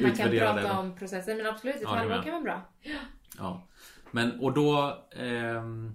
kan 0.00 0.10
utvärdera 0.10 0.52
prata 0.54 0.68
det. 0.68 0.78
om 0.78 0.96
processen 0.96 1.36
men 1.36 1.46
absolut 1.46 1.76
ett 1.76 1.82
Ja, 1.84 1.90
det 1.90 1.98
halvår 1.98 2.22
kan 2.22 2.32
vara 2.32 2.42
bra. 2.42 2.62
Ja. 3.38 3.66
Men 4.10 4.40
och 4.40 4.52
då 4.52 4.98
ehm, 5.16 5.94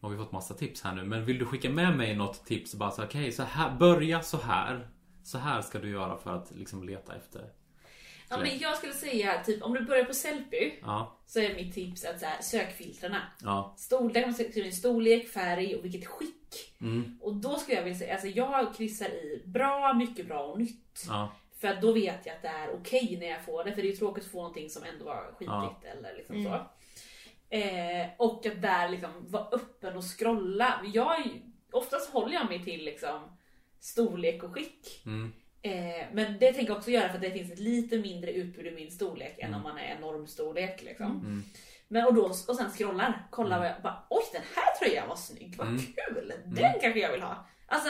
har 0.00 0.10
vi 0.10 0.16
fått 0.16 0.32
massa 0.32 0.54
tips 0.54 0.82
här 0.82 0.94
nu. 0.94 1.04
Men 1.04 1.24
vill 1.24 1.38
du 1.38 1.44
skicka 1.46 1.70
med 1.70 1.96
mig 1.96 2.16
något 2.16 2.46
tips? 2.46 2.74
Bara 2.74 2.90
så 2.90 3.04
okej, 3.04 3.32
så 3.32 3.42
här, 3.42 3.76
börja 3.76 4.20
så 4.22 4.36
här. 4.40 4.88
Så 5.22 5.38
här 5.38 5.62
ska 5.62 5.78
du 5.78 5.90
göra 5.90 6.16
för 6.16 6.36
att 6.36 6.50
liksom 6.54 6.84
leta 6.84 7.16
efter. 7.16 7.44
Ja, 8.30 8.38
men 8.38 8.58
jag 8.58 8.76
skulle 8.76 8.92
säga 8.92 9.44
typ 9.44 9.62
om 9.62 9.74
du 9.74 9.80
börjar 9.84 10.04
på 10.04 10.14
Sellpy 10.14 10.72
Ja, 10.82 11.16
så 11.26 11.40
är 11.40 11.54
mitt 11.54 11.74
tips 11.74 12.04
att 12.04 12.20
så 12.20 12.26
här, 12.26 12.42
sökfiltrarna. 12.42 13.22
ja, 13.42 13.74
Storlek, 13.78 14.14
där 14.14 14.22
kan 14.22 14.34
man 14.56 14.64
in 14.66 14.72
storlek, 14.72 15.28
färg 15.28 15.76
och 15.76 15.84
vilket 15.84 16.06
skick. 16.06 16.74
mm, 16.80 17.18
Och 17.22 17.34
då 17.34 17.58
skulle 17.58 17.76
jag 17.76 17.84
vilja 17.84 17.98
säga, 17.98 18.12
alltså 18.12 18.28
jag 18.28 18.74
kryssar 18.74 19.08
i 19.08 19.42
bra, 19.46 19.94
mycket 19.94 20.26
bra 20.26 20.42
och 20.46 20.58
nytt. 20.58 21.04
ja, 21.08 21.32
För 21.60 21.68
att 21.68 21.82
då 21.82 21.92
vet 21.92 22.26
jag 22.26 22.36
att 22.36 22.42
det 22.42 22.48
är 22.48 22.70
okej 22.74 23.16
när 23.20 23.26
jag 23.26 23.44
får 23.44 23.64
det. 23.64 23.72
För 23.74 23.82
det 23.82 23.88
är 23.88 23.90
ju 23.92 23.96
tråkigt 23.96 24.24
att 24.24 24.30
få 24.30 24.38
någonting 24.38 24.70
som 24.70 24.82
ändå 24.84 25.04
var 25.04 25.24
skitigt 25.32 25.46
Ja. 25.52 25.74
eller 25.98 26.16
liksom 26.16 26.44
så. 26.44 26.66
Eh, 27.56 28.06
och 28.18 28.46
att 28.46 28.62
där 28.62 28.88
liksom 28.88 29.10
vara 29.28 29.48
öppen 29.52 29.96
och 29.96 30.18
scrolla. 30.18 30.80
Jag, 30.94 31.40
oftast 31.72 32.10
håller 32.10 32.34
jag 32.34 32.46
mig 32.48 32.64
till 32.64 32.84
liksom 32.84 33.20
storlek 33.80 34.42
och 34.42 34.54
skick. 34.54 35.02
mm, 35.06 35.32
Eh, 35.62 36.06
men 36.12 36.38
det 36.38 36.52
tänker 36.52 36.70
jag 36.72 36.76
också 36.78 36.90
göra 36.90 37.08
för 37.08 37.14
att 37.14 37.20
det 37.22 37.30
finns 37.30 37.52
ett 37.52 37.58
lite 37.58 37.98
mindre 37.98 38.32
utbud 38.32 38.66
i 38.66 38.70
min 38.70 38.90
storlek 38.90 39.38
än 39.38 39.54
om 39.54 39.62
man 39.62 39.78
är 39.78 39.98
normstorlek. 40.00 40.82
Liksom. 40.82 41.06
mm. 41.06 41.42
Men 41.88 42.06
och, 42.06 42.14
då, 42.14 42.22
och 42.24 42.34
sen 42.56 42.70
scrollar, 42.70 43.26
kollar 43.30 43.58
vad 43.58 43.66
jag 43.68 43.82
bara 43.82 44.06
oj 44.10 44.22
den 44.32 44.42
här 44.56 44.78
tröjan 44.78 45.08
var 45.08 45.16
snygg, 45.16 45.54
vad 45.58 45.66
Mm. 45.68 45.80
kul! 45.80 46.32
Den 46.46 46.72
kanske 46.80 47.00
jag 47.00 47.12
vill 47.12 47.22
ha. 47.22 47.46
Alltså, 47.66 47.88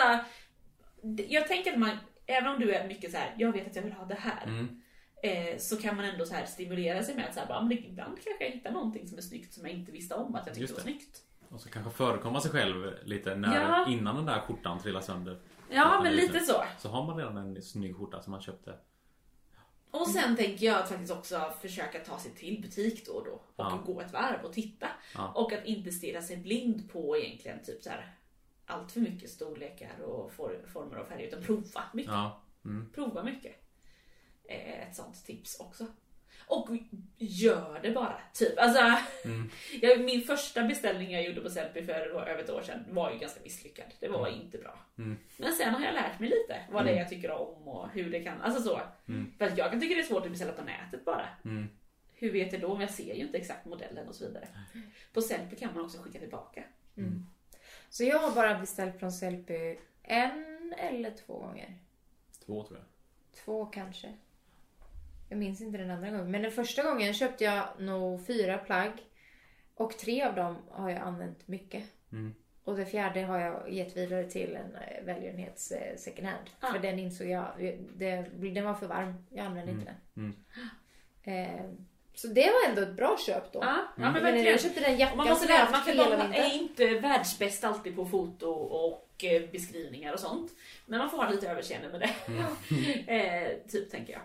jag 1.29 1.49
tänker 1.49 1.73
att 1.73 1.79
man, 1.79 1.97
även 2.27 2.49
om 2.51 2.61
du 2.61 2.75
är 2.75 2.89
mycket 2.89 3.11
så 3.11 3.16
här, 3.16 3.35
jag 3.39 3.53
vet 3.53 3.66
att 3.66 3.77
jag 3.77 3.83
vill 3.83 3.93
ha 3.93 4.05
det 4.05 4.14
här. 4.21 4.45
Mm. 4.47 4.83
Eh, 5.23 5.59
så 5.59 5.77
kan 5.77 5.97
man 5.97 6.05
ändå 6.05 6.27
så 6.27 6.35
här 6.35 6.47
stimulera 6.47 7.03
sig 7.03 7.14
med 7.14 7.27
att 7.27 7.35
så 7.35 7.41
här, 7.41 7.47
bara, 7.47 7.62
men 7.62 7.73
ibland 7.73 8.18
kanske 8.25 8.45
jag 8.45 8.51
hittar 8.51 8.71
någonting 8.71 9.09
som 9.09 9.18
är 9.18 9.23
snyggt 9.23 9.53
som 9.55 9.66
jag 9.66 9.75
inte 9.77 9.93
visste 9.93 10.14
om 10.14 10.35
att 10.35 10.47
jag 10.47 10.57
tyckte 10.57 10.73
var 10.75 10.81
snyggt. 10.81 11.23
Och 11.49 11.61
så 11.61 11.68
kanske 11.68 11.91
förekomma 11.93 12.41
sig 12.41 12.51
själv 12.51 12.93
lite 13.05 13.35
när, 13.35 13.57
Ja. 13.61 13.87
innan 13.89 14.16
den 14.16 14.25
där 14.27 14.41
skjortan 14.41 14.79
trillar 14.83 15.01
sönder. 15.01 15.39
Ja, 15.71 16.01
men 16.03 16.12
lite 16.16 16.41
så. 16.41 16.64
Så 16.79 16.89
har 16.89 17.07
man 17.07 17.16
redan 17.16 17.37
en 17.37 17.62
snygg 17.62 17.97
skjorta 17.97 18.23
som 18.23 18.31
man 18.31 18.41
köpte. 18.41 18.79
Och 19.91 20.09
sen 20.09 20.37
tänker 20.37 20.66
jag 20.66 20.79
att 20.83 20.89
faktiskt 20.89 21.12
också 21.12 21.53
försöka 21.61 21.99
ta 21.99 22.18
sig 22.18 22.33
till 22.35 22.62
butik 22.62 23.07
då 23.07 23.12
och 23.12 23.25
då 23.25 23.31
och 23.33 23.43
Ja. 23.57 23.83
gå 23.87 24.01
ett 24.01 24.12
varv 24.12 24.45
och 24.45 24.53
titta. 24.53 24.87
Ja. 25.14 25.33
Och 25.35 25.53
att 25.53 25.64
inte 25.64 25.91
stirra 25.91 26.23
sig 26.23 26.37
blind 26.37 26.91
på 26.93 27.16
egentligen 27.16 27.62
typ 27.64 27.83
så 27.83 27.91
här 27.91 28.14
allt 28.66 28.93
för 28.93 29.01
mycket 29.01 29.31
storlekar 29.31 30.01
och 30.01 30.33
for, 30.33 30.64
former 30.73 30.97
och 30.99 31.07
färger 31.09 31.27
utan 31.29 31.43
prova 31.43 31.83
mycket. 31.93 32.12
Ja. 32.12 32.43
Mm. 32.64 32.91
Prova 32.95 33.23
mycket. 33.23 33.57
Eh, 34.45 34.89
Ett 34.89 34.97
sånt 34.97 35.25
tips 35.27 35.61
också. 35.61 35.87
Och 36.51 36.69
gör 37.19 37.81
det 37.83 37.91
bara, 37.91 38.21
typ. 38.35 38.59
Alltså, 38.59 38.81
Mm. 39.25 39.51
jag, 39.83 40.01
min 40.01 40.21
första 40.21 40.65
beställning 40.65 41.11
jag 41.11 41.25
gjorde 41.25 41.41
på 41.41 41.51
Sellpy 41.51 41.83
för 41.85 41.93
över 41.93 42.39
ett 42.39 42.51
år 42.51 42.63
sedan 42.63 42.85
var 42.89 43.13
ju 43.13 43.19
ganska 43.19 43.41
misslyckad. 43.41 43.87
Det 44.01 44.09
var 44.09 44.29
inte 44.29 44.59
bra. 44.59 44.79
Mm. 44.99 45.19
Men 45.37 45.53
sen 45.53 45.75
har 45.75 45.85
jag 45.85 45.95
lärt 45.95 46.21
mig 46.21 46.29
lite 46.29 46.61
vad 46.71 46.85
det 46.85 46.91
är 46.91 46.97
jag 46.97 47.09
tycker 47.09 47.31
om 47.31 47.69
och 47.69 47.89
hur 47.91 48.11
det 48.11 48.21
kan, 48.21 48.41
alltså 48.41 48.63
så. 48.63 48.81
Mm. 49.09 49.33
För 49.39 49.45
att 49.45 49.59
jag 49.59 49.71
kan 49.71 49.81
tycka 49.81 49.95
det 49.95 50.01
är 50.01 50.05
svårt 50.05 50.25
att 50.25 50.31
beställa 50.31 50.53
på 50.53 50.63
nätet 50.63 51.05
bara. 51.05 51.29
Mm. 51.45 51.69
Hur 52.15 52.33
vet 52.33 52.53
jag 52.53 52.63
då? 52.63 52.73
Men 52.73 52.81
jag 52.81 52.91
ser 52.91 53.15
ju 53.15 53.23
inte 53.23 53.39
exakt 53.39 53.67
modellen 53.67 54.09
och 54.09 54.15
så 54.15 54.27
vidare. 54.27 54.49
På 55.13 55.23
Sellpy 55.23 55.57
kan 55.57 55.75
man 55.75 55.85
också 55.85 55.99
skicka 55.99 56.19
tillbaka. 56.19 56.65
Så 57.91 58.05
jag 58.05 58.19
har 58.19 58.35
bara 58.35 58.59
beställt 58.59 58.99
från 58.99 59.13
Sellpy 59.13 59.77
en 60.03 60.75
eller 60.79 61.11
två 61.11 61.39
gånger. 61.39 61.79
Två 62.47 62.65
tror 62.65 62.79
jag. 62.79 62.87
Två 63.45 63.67
kanske. 63.67 64.15
Jag 65.31 65.39
minns 65.39 65.61
inte 65.61 65.78
den 65.78 65.91
andra 65.91 66.11
gången. 66.11 66.31
Men 66.31 66.43
den 66.43 66.51
första 66.51 66.83
gången 66.83 67.14
köpte 67.14 67.45
jag 67.45 67.68
nog 67.78 68.26
fyra 68.26 68.59
plagg. 68.59 68.93
Och 69.74 69.99
tre 69.99 70.22
av 70.22 70.35
dem 70.35 70.57
har 70.70 70.91
jag 70.91 70.99
använt 70.99 71.49
mycket. 71.49 71.85
Mm. 72.12 72.35
Och 72.64 72.76
det 72.76 72.87
fjärde 72.87 73.22
har 73.22 73.39
jag 73.39 73.72
gett 73.72 73.97
vidare 73.97 74.24
till 74.24 74.57
en 74.57 74.74
eh, 74.74 75.05
välgörenhets 75.05 75.72
eh, 75.72 75.97
second 75.97 76.26
hand. 76.26 76.51
Ah. 76.61 76.72
För 76.72 76.78
den 76.78 76.99
insåg 76.99 77.28
jag, 77.28 77.47
det, 77.95 78.22
den 78.55 78.64
var 78.64 78.74
för 78.74 78.87
varm. 78.87 79.14
Jag 79.31 79.47
använde 79.47 79.72
inte 79.72 79.85
den. 79.85 80.24
Mm. 80.24 80.37
Eh, 81.22 81.70
så 82.14 82.28
det 82.28 82.51
var 82.51 82.68
ändå 82.68 82.83
ett 82.83 82.97
bra 82.97 83.16
köp 83.26 83.53
då. 83.53 83.59
Ja, 83.62 83.89
ja 83.97 84.11
men 84.11 84.45
jag 84.45 84.61
köpte 84.61 84.81
den 84.81 84.99
jackan 84.99 85.16
man 85.16 85.28
måste 85.28 85.47
som 85.47 85.55
jag 85.55 85.64
man 85.64 85.74
haft 85.74 85.87
kan 85.87 85.99
hela 85.99 86.16
man 86.16 86.31
vintern. 86.31 86.45
är 86.45 86.55
inte 86.55 87.01
världsbäst 87.09 87.64
alltid 87.64 87.97
på 87.97 88.07
foto 88.07 88.51
och 88.51 89.24
eh, 89.24 89.51
beskrivningar 89.51 90.12
och 90.12 90.20
sånt. 90.20 90.53
Men 90.87 90.99
man 90.99 91.11
får 91.11 91.18
ha 91.18 91.31
lite 91.31 91.49
överseende 91.49 91.89
med 91.89 92.01
det. 92.01 92.11
eh, 93.14 93.68
typ 93.68 93.91
tänker 93.91 94.12
jag. 94.12 94.22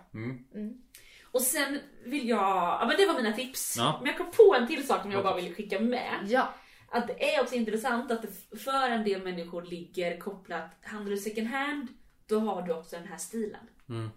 Mm. 1.35 1.41
Och 1.41 1.41
sen 1.41 1.79
vill 2.05 2.29
jag, 2.29 2.39
ja 2.39 2.85
men 2.87 2.97
det 2.97 3.05
var 3.05 3.21
mina 3.21 3.33
tips. 3.33 3.75
Ja. 3.77 3.99
Men 4.01 4.07
jag 4.07 4.17
kom 4.17 4.31
på 4.31 4.55
en 4.55 4.67
till 4.67 4.87
sak 4.87 5.01
som 5.01 5.11
jag 5.11 5.23
bara 5.23 5.35
vill 5.35 5.55
skicka 5.55 5.79
med. 5.79 6.19
Ja. 6.27 6.53
Att 6.89 7.07
det 7.07 7.35
är 7.35 7.41
också 7.41 7.55
intressant 7.55 8.11
att 8.11 8.21
det 8.21 8.57
för 8.59 8.89
en 8.89 9.03
del 9.03 9.23
människor 9.23 9.61
ligger 9.61 10.19
kopplat, 10.19 10.71
handlar 10.83 11.11
du 11.11 11.17
second 11.17 11.47
hand, 11.47 11.87
då 12.25 12.39
har 12.39 12.61
du 12.61 12.73
också 12.73 12.95
den 12.95 13.07
här 13.07 13.17
stilen. 13.17 13.69
Mm. 13.89 14.09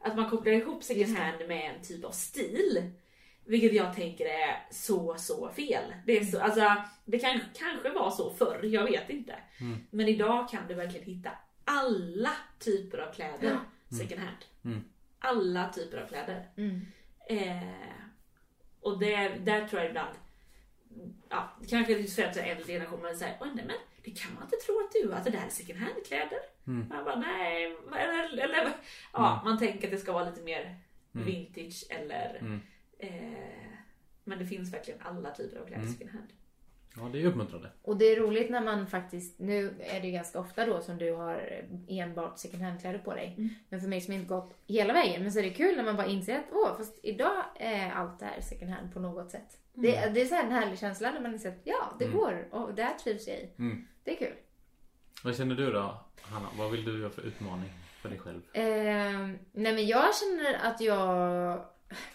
Att 0.00 0.16
man 0.16 0.30
kopplar 0.30 0.52
ihop 0.52 0.84
second 0.84 1.16
hand 1.16 1.48
med 1.48 1.74
en 1.74 1.82
typ 1.82 2.04
av 2.04 2.10
stil. 2.10 2.90
Vilket 3.46 3.74
jag 3.74 3.94
tänker 3.94 4.26
är 4.26 4.66
så, 4.70 5.14
så 5.18 5.50
fel. 5.56 5.94
Det, 6.06 6.18
är 6.18 6.24
så, 6.24 6.40
alltså, 6.40 6.74
det 7.04 7.18
kan 7.18 7.40
kanske 7.54 7.90
var 7.90 8.10
så 8.10 8.30
förr, 8.30 8.60
jag 8.62 8.84
vet 8.84 9.10
inte. 9.10 9.34
Men 9.90 10.08
idag 10.08 10.48
kan 10.48 10.68
du 10.68 10.74
verkligen 10.74 11.06
hitta 11.06 11.30
alla 11.64 12.30
typer 12.58 12.98
av 12.98 13.12
kläder 13.12 13.58
second 13.90 14.20
hand. 14.20 14.44
Mm. 14.64 14.84
Alla 15.24 15.68
typer 15.72 15.98
av 16.02 16.06
kläder. 16.06 16.48
Mm. 16.56 16.80
Eh, 17.28 17.94
och 18.80 18.98
det, 18.98 19.28
där 19.28 19.68
tror 19.68 19.80
jag 19.80 19.90
ibland, 19.90 20.14
ja, 21.28 21.56
kanske 21.68 21.92
jag 21.92 22.00
är 22.36 22.42
äldre 22.42 22.72
generation, 22.72 23.02
men 23.02 23.16
säger 23.16 23.36
oj 23.40 23.48
nej 23.54 23.64
men 23.66 23.76
det 24.04 24.10
kan 24.10 24.34
man 24.34 24.42
inte 24.42 24.56
tro 24.56 24.80
att 24.80 24.92
du, 24.92 25.12
att 25.14 25.24
det 25.24 25.30
där 25.30 25.46
är 25.46 25.48
second 25.48 25.78
hand 25.78 26.06
kläder. 26.06 26.38
Mm. 26.66 26.88
Man 26.88 27.04
bara 27.04 27.16
nej, 27.16 27.76
eller, 27.98 28.38
eller 28.44 28.72
ja, 29.12 29.40
man 29.44 29.58
tänker 29.58 29.86
att 29.86 29.90
det 29.92 29.98
ska 29.98 30.12
vara 30.12 30.24
lite 30.30 30.42
mer 30.42 30.76
vintage 31.12 31.84
eller 31.90 32.38
Mm. 32.40 32.60
eh, 32.98 33.68
men 34.24 34.38
det 34.38 34.46
finns 34.46 34.74
verkligen 34.74 35.00
alla 35.02 35.30
typer 35.34 35.58
av 35.60 35.66
kläder 35.66 35.82
Mm. 35.82 35.92
second 35.92 36.10
hand. 36.10 36.28
Ja, 36.96 37.02
det 37.12 37.22
är 37.22 37.26
uppmuntrande. 37.26 37.70
Och 37.82 37.96
det 37.96 38.04
är 38.04 38.20
roligt 38.20 38.50
när 38.50 38.60
man 38.60 38.86
faktiskt, 38.86 39.38
nu 39.38 39.74
är 39.80 40.00
det 40.00 40.06
ju 40.06 40.12
ganska 40.12 40.40
ofta 40.40 40.66
då 40.66 40.80
som 40.80 40.98
du 40.98 41.12
har 41.12 41.64
enbart 41.88 42.38
second 42.38 42.62
hand-kläder 42.62 42.98
på 42.98 43.14
dig. 43.14 43.34
Mm. 43.38 43.50
Men 43.68 43.80
för 43.80 43.88
mig 43.88 44.00
som 44.00 44.14
inte 44.14 44.28
gått 44.28 44.54
hela 44.66 44.92
vägen, 44.92 45.22
men 45.22 45.32
så 45.32 45.38
är 45.38 45.42
det 45.42 45.50
kul 45.50 45.76
när 45.76 45.84
man 45.84 45.96
bara 45.96 46.06
inser 46.06 46.38
att 46.38 46.44
åh, 46.52 46.76
fast 46.76 46.98
idag 47.02 47.44
är 47.56 47.90
allt 47.90 48.18
det 48.18 48.24
här 48.24 48.40
second 48.40 48.70
hand 48.70 48.94
på 48.94 49.00
något 49.00 49.30
sätt. 49.30 49.58
Det, 49.74 50.14
det 50.14 50.20
är 50.20 50.26
så 50.26 50.34
här 50.34 50.44
en 50.44 50.52
härlig 50.52 50.78
känsla 50.78 51.10
när 51.10 51.20
man 51.20 51.32
inser 51.32 51.48
att 51.48 51.60
ja, 51.64 51.96
det 51.98 52.06
går 52.06 52.48
och 52.50 52.74
det 52.74 52.82
här 52.82 52.94
trivs 52.94 53.28
jag 53.28 53.36
i. 53.36 53.50
Mm. 53.58 53.86
Det 54.04 54.12
är 54.12 54.16
kul. 54.16 54.34
Vad 55.24 55.36
känner 55.36 55.54
du 55.54 55.72
då, 55.72 56.04
Hanna? 56.20 56.48
Vad 56.58 56.70
vill 56.70 56.84
du 56.84 57.00
göra 57.00 57.10
för 57.10 57.22
utmaning 57.22 57.70
för 58.02 58.08
dig 58.08 58.18
själv? 58.18 58.40
Eh, 58.52 58.64
nej 59.52 59.74
men 59.74 59.86
jag 59.86 60.14
känner 60.16 60.58
att 60.62 60.80
jag... 60.80 61.64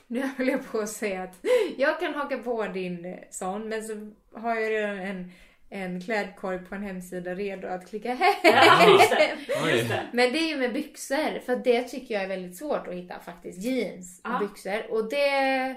Nu 0.12 0.22
höll 0.38 0.48
jag 0.48 0.72
på 0.72 0.80
att 0.80 0.90
säga 0.90 1.24
att 1.24 1.46
jag 1.78 2.00
kan 2.00 2.14
haka 2.14 2.38
på 2.38 2.64
din 2.68 3.06
eh, 3.06 3.18
sån 3.30 3.70
men 3.70 3.84
så 3.84 4.12
har 4.40 4.56
jag 4.56 4.72
redan 4.72 5.00
en, 5.00 5.32
en 5.70 6.02
klädkorg 6.02 6.60
på 6.66 6.76
en 6.76 6.84
hemsida 6.84 7.36
redo 7.36 7.68
att 7.68 7.90
klicka 7.90 8.14
hem. 8.14 8.34
Ja, 8.44 8.90
just 8.92 9.10
det. 9.12 9.38
Oj. 9.66 9.72
Just 9.78 9.90
det. 9.90 10.08
Men 10.14 10.32
det 10.34 10.40
är 10.40 10.48
ju 10.48 10.58
med 10.58 10.74
byxor, 10.74 11.40
för 11.40 11.56
det 11.56 11.84
tycker 11.84 12.14
jag 12.14 12.24
är 12.24 12.28
väldigt 12.28 12.58
svårt 12.58 12.88
att 12.88 12.94
hitta 12.94 13.20
faktiskt. 13.20 13.60
Jeans 13.60 14.22
och 14.24 14.30
Ja. 14.30 14.40
byxor. 14.40 14.92
Och 14.92 15.10
det 15.10 15.76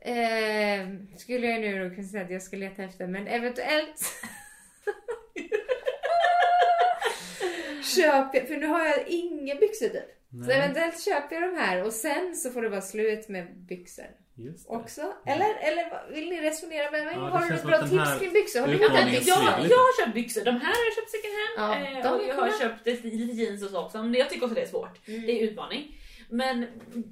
eh, 0.00 0.88
skulle 1.16 1.46
jag 1.46 1.60
nu 1.60 1.88
då 1.88 1.94
kunna 1.94 2.08
säga 2.08 2.24
att 2.24 2.30
jag 2.30 2.42
ska 2.42 2.56
leta 2.56 2.82
efter, 2.82 3.06
men 3.06 3.26
eventuellt 3.28 4.12
köper 7.96 8.38
jag, 8.38 8.48
för 8.48 8.56
nu 8.56 8.66
har 8.66 8.86
jag 8.86 9.08
inga 9.08 9.54
byxor 9.54 9.88
typ. 9.88 10.21
Så 10.32 10.38
Nej. 10.38 10.56
eventuellt 10.58 11.04
köper 11.04 11.34
jag 11.36 11.42
de 11.52 11.56
här 11.60 11.84
och 11.84 11.92
sen 11.92 12.36
så 12.36 12.50
får 12.50 12.62
det 12.62 12.68
vara 12.68 12.80
slut 12.80 13.28
med 13.28 13.56
byxor 13.68 14.04
Just 14.34 14.68
det. 14.68 14.74
också. 14.76 15.12
Eller, 15.26 15.54
eller 15.60 15.90
vad- 15.90 16.14
vill 16.14 16.28
ni 16.28 16.40
resonera 16.40 16.90
med 16.90 17.04
mig? 17.04 17.14
Ja, 17.14 17.20
har 17.20 17.40
du 17.48 17.54
något 17.54 17.62
bra 17.64 17.78
tips 17.88 18.18
kring 18.20 18.32
byxor? 18.32 18.60
Har 18.60 18.66
du 18.68 18.72
Jag, 18.72 18.82
jag 19.70 19.76
har 19.76 20.04
köpt 20.04 20.14
byxor, 20.14 20.44
de 20.44 20.50
här 20.50 20.60
har 20.60 20.84
jag 20.84 20.94
köpt 20.94 21.10
second 21.10 21.34
hand. 21.58 21.82
Ja, 21.84 21.98
eh, 21.98 22.02
de 22.02 22.08
och 22.22 22.28
jag 22.28 22.34
har 22.34 22.48
coola. 22.48 22.58
köpt 22.60 22.86
lite 22.86 23.08
jeans 23.08 23.62
och 23.62 23.70
så 23.70 23.84
också. 23.84 23.98
Men 23.98 24.14
jag 24.14 24.30
tycker 24.30 24.44
också 24.44 24.54
det 24.54 24.62
är 24.62 24.66
svårt. 24.66 25.08
Mm. 25.08 25.22
Det 25.22 25.32
är 25.32 25.50
utmaning. 25.50 25.98
Men 26.30 26.66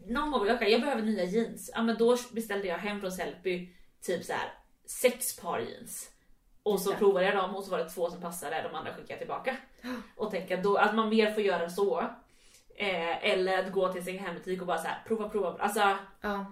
någon 0.07 0.31
gång, 0.31 0.51
okay, 0.51 0.71
jag 0.71 0.81
behöver 0.81 1.03
nya 1.03 1.25
jeans. 1.25 1.71
Ja 1.75 1.83
men 1.83 1.97
då 1.97 2.17
beställde 2.33 2.69
jag 2.69 2.79
hem 2.79 3.01
från 3.01 3.13
Sellpy 3.13 3.69
typ 4.03 4.25
så 4.25 4.33
här 4.33 4.53
sex 4.87 5.37
par 5.37 5.59
jeans. 5.61 6.11
Och 6.63 6.81
så 6.81 6.91
Ja. 6.91 6.97
provade 6.97 7.27
jag 7.27 7.35
dem 7.37 7.57
och 7.57 7.65
så 7.65 7.71
var 7.71 7.79
det 7.79 7.91
två 7.91 8.11
som 8.11 8.21
passade, 8.21 8.63
de 8.63 8.75
andra 8.75 8.91
skickade 8.91 9.13
jag 9.13 9.19
tillbaka. 9.19 9.57
Och 10.17 10.31
tänka 10.31 10.57
då, 10.57 10.77
att 10.77 10.95
man 10.95 11.09
mer 11.09 11.31
får 11.33 11.43
göra 11.43 11.71
så. 11.71 12.11
Eh, 12.81 13.25
eller 13.31 13.59
att 13.59 13.73
gå 13.73 13.93
till 13.93 14.05
sin 14.05 14.19
hembutik 14.19 14.61
och 14.61 14.67
bara 14.67 14.79
så 14.79 14.87
här, 14.89 15.03
prova, 15.07 15.29
prova. 15.29 15.57
Alltså, 15.59 15.97
Ja. 16.21 16.47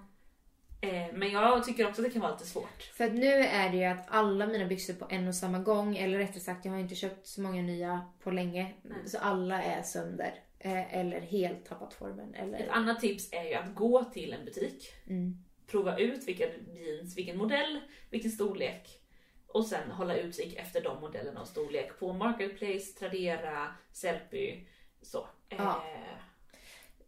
eh, 0.81 1.07
men 1.13 1.31
jag 1.31 1.65
tycker 1.65 1.89
också 1.89 2.03
att 2.03 2.07
det 2.09 2.13
kan 2.13 2.23
vara 2.23 2.33
lite 2.33 2.47
svårt. 2.47 2.83
För 2.95 3.05
att 3.05 3.15
nu 3.15 3.27
är 3.33 3.71
det 3.71 3.77
ju 3.77 3.85
att 3.85 4.05
alla 4.09 4.47
mina 4.47 4.65
byxor 4.67 4.95
på 4.95 5.07
en 5.11 5.29
och 5.29 5.35
samma 5.35 5.59
gång, 5.59 5.97
eller 5.97 6.19
rättare 6.19 6.41
sagt 6.41 6.65
jag 6.65 6.73
har 6.73 6.79
inte 6.79 6.95
köpt 6.95 7.27
så 7.27 7.41
många 7.41 7.63
nya 7.63 8.01
på 8.23 8.31
länge. 8.31 8.75
Så 9.07 9.19
alla 9.19 9.63
är 9.63 9.83
sönder. 9.83 10.35
Eh, 10.59 10.95
eller 10.99 11.21
helt 11.21 11.65
tappat 11.67 11.95
formen. 11.95 12.35
Ett 12.35 12.43
Eller... 12.43 12.69
annat 12.71 13.01
tips 13.01 13.33
är 13.33 13.45
ju 13.45 13.55
att 13.55 13.75
gå 13.75 14.05
till 14.05 14.33
en 14.33 14.45
butik. 14.45 14.93
Mm. 15.07 15.45
prova 15.67 15.99
ut 15.99 16.29
vilka 16.29 16.45
jeans, 16.73 17.17
vilken 17.17 17.39
modell, 17.39 17.81
vilken 18.11 18.31
storlek 18.31 19.01
och 19.47 19.67
sen 19.67 19.91
hålla 19.91 20.17
utkik 20.17 20.57
efter 20.57 20.81
de 20.83 21.01
modellerna 21.01 21.41
och 21.41 21.49
storlek 21.49 21.99
på 21.99 22.13
Marketplace, 22.13 22.99
Tradera, 22.99 23.67
Sellpy. 23.93 24.65
Så. 25.03 25.27
Ja. 25.49 25.83
Eh, 25.93 25.99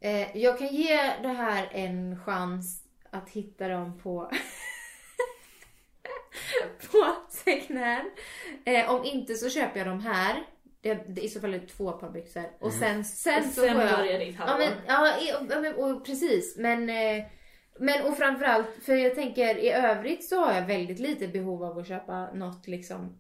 Eh, 0.03 0.37
jag 0.37 0.59
kan 0.59 0.67
ge 0.67 0.97
det 1.23 1.29
här 1.29 1.69
en 1.73 2.21
chans 2.25 2.83
att 3.11 3.29
hitta 3.31 3.69
dem 3.69 3.99
på 3.99 4.31
på 6.91 7.17
second 7.31 7.79
hand. 7.79 8.11
Eh, 8.65 8.91
om 8.95 9.05
inte 9.05 9.35
så 9.35 9.51
köper 9.51 9.79
jag 9.79 9.87
dem 9.89 10.01
här. 10.01 10.43
Det, 10.81 10.95
det, 10.95 11.21
I 11.21 11.29
så 11.29 11.41
fall 11.41 11.55
är 11.55 11.59
det 11.59 11.67
två 11.67 11.93
par 11.93 12.11
byxor. 12.11 12.45
Och 12.61 12.73
sen, 12.73 13.05
sen, 13.05 13.39
och 13.39 13.45
så 13.55 13.61
sen 13.61 13.75
får 13.75 13.85
jag... 13.85 13.99
börjar 13.99 14.19
ditt 14.19 14.37
Ja, 14.39 14.45
halvår. 14.45 14.65
men, 14.67 14.73
ja, 14.87 15.15
och, 15.41 15.47
ja, 15.51 15.61
men, 15.61 15.75
och, 15.75 16.07
precis. 16.07 16.57
Men, 16.59 16.91
eh, 16.91 17.25
men 17.79 18.07
och 18.07 18.17
framförallt, 18.17 18.69
för 18.83 18.95
jag 18.95 19.15
tänker 19.15 19.59
i 19.59 19.71
övrigt 19.71 20.29
så 20.29 20.45
har 20.45 20.53
jag 20.55 20.67
väldigt 20.67 20.99
lite 20.99 21.29
behov 21.29 21.65
av 21.65 21.79
att 21.79 21.89
köpa 21.89 22.33
något 22.35 22.69
liksom. 22.69 23.19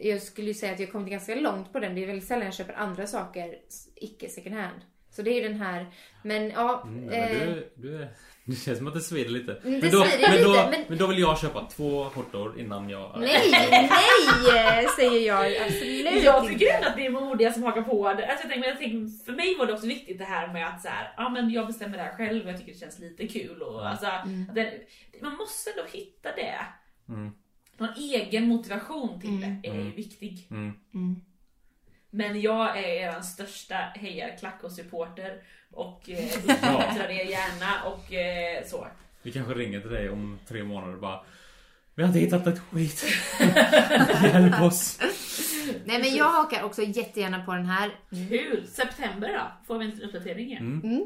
Jag 0.00 0.22
skulle 0.22 0.46
ju 0.46 0.54
säga 0.54 0.72
att 0.72 0.80
jag 0.80 0.92
kommit 0.92 1.10
ganska 1.10 1.34
långt 1.34 1.72
på 1.72 1.78
den. 1.80 1.94
Det 1.94 2.02
är 2.02 2.06
väldigt 2.06 2.28
sällan 2.28 2.44
jag 2.44 2.54
köper 2.54 2.72
andra 2.74 3.06
saker 3.06 3.54
icke 3.96 4.28
second 4.28 4.54
hand. 4.54 4.80
Så 5.12 5.22
det 5.22 5.30
är 5.30 5.34
ju 5.42 5.48
den 5.48 5.60
här. 5.60 5.86
Men 6.24 6.50
ja. 6.50 6.82
Mm, 6.86 7.08
eh, 7.08 7.38
men 7.38 7.48
du, 7.48 7.72
du 7.74 8.02
är, 8.02 8.08
det 8.44 8.56
känns 8.56 8.78
som 8.78 8.86
att 8.86 8.94
det 8.94 9.00
svider 9.00 9.30
lite. 9.30 9.52
det 9.52 9.60
men, 9.70 9.80
då, 9.90 10.04
svider 10.04 10.30
men, 10.30 10.42
då, 10.42 10.50
lite, 10.52 10.70
men- 10.70 10.84
men 10.88 10.98
då 10.98 11.06
vill 11.06 11.18
jag 11.18 11.38
köpa 11.38 11.66
två 11.70 12.04
skjortor 12.10 12.60
innan 12.60 12.90
jag... 12.90 13.16
Nej, 13.20 13.50
nej 14.52 14.86
säger 14.96 15.26
jag 15.26 15.56
absolut 15.66 16.22
Jag 16.24 16.42
tycker 16.48 16.52
inte. 16.64 16.70
ändå 16.76 16.88
att 16.88 16.96
det 16.96 17.06
är 17.06 17.10
modiga 17.10 17.52
som 17.52 17.62
hakar 17.62 17.82
på 17.82 18.14
det. 18.14 18.26
Alltså 18.26 18.46
jag 18.46 18.52
tänker, 18.52 18.60
men 18.60 18.68
jag 18.68 18.78
tänker, 18.78 19.24
för 19.24 19.32
mig 19.32 19.56
var 19.58 19.66
det 19.66 19.72
också 19.72 19.86
viktigt 19.86 20.18
det 20.18 20.24
här 20.24 20.52
med 20.52 20.68
att 20.68 20.82
så 20.82 20.88
här, 20.88 21.12
ja, 21.16 21.28
men 21.28 21.50
jag 21.50 21.66
bestämmer 21.66 21.96
det 21.96 22.02
här 22.02 22.16
själv 22.16 22.44
och 22.44 22.50
jag 22.52 22.58
tycker 22.58 22.72
det 22.72 22.78
känns 22.78 22.98
lite 22.98 23.28
kul. 23.28 23.62
Och, 23.62 23.88
alltså, 23.88 24.06
att 24.06 24.54
det, 24.54 24.72
man 25.22 25.36
måste 25.36 25.70
ändå 25.70 25.82
hitta 25.92 26.28
det. 26.36 26.58
Mm. 27.08 27.30
Någon 27.80 27.94
egen 27.96 28.48
motivation 28.48 29.20
till 29.20 29.40
det 29.40 29.46
är 29.68 29.74
ju 29.74 29.80
Mm. 29.80 29.94
viktig. 29.96 30.46
Mm. 30.50 30.72
Men 32.10 32.40
jag 32.40 32.78
är 32.78 32.82
er 33.16 33.20
största 33.20 33.74
heja 33.74 34.36
Klacko-supporter 34.36 35.42
och 35.70 36.10
eh, 36.10 36.18
Ja. 36.46 36.54
uppmuntrar 36.54 37.08
er 37.10 37.24
gärna 37.24 37.82
och 37.84 38.12
eh, 38.12 38.64
så. 38.66 38.86
Vi 39.22 39.32
kanske 39.32 39.54
ringer 39.54 39.80
till 39.80 39.90
dig 39.90 40.10
om 40.10 40.38
tre 40.48 40.64
månader 40.64 40.94
och 40.94 41.00
bara 41.00 41.20
Vi 41.94 42.02
har 42.02 42.08
inte 42.08 42.18
hittat 42.20 42.46
ett 42.46 42.58
skit. 42.58 43.04
Hjälp 44.22 44.60
oss. 44.60 44.98
Nej 45.84 45.98
men 46.00 46.16
jag 46.16 46.30
hakar 46.32 46.62
också 46.62 46.82
jättegärna 46.82 47.44
på 47.44 47.52
den 47.54 47.66
här. 47.66 47.90
Kul! 48.10 48.66
September 48.66 49.28
då? 49.32 49.66
Får 49.66 49.78
vi 49.78 49.84
en 49.84 50.02
uppdatering 50.02 50.46
igen? 50.46 50.80
Mm. 50.84 51.04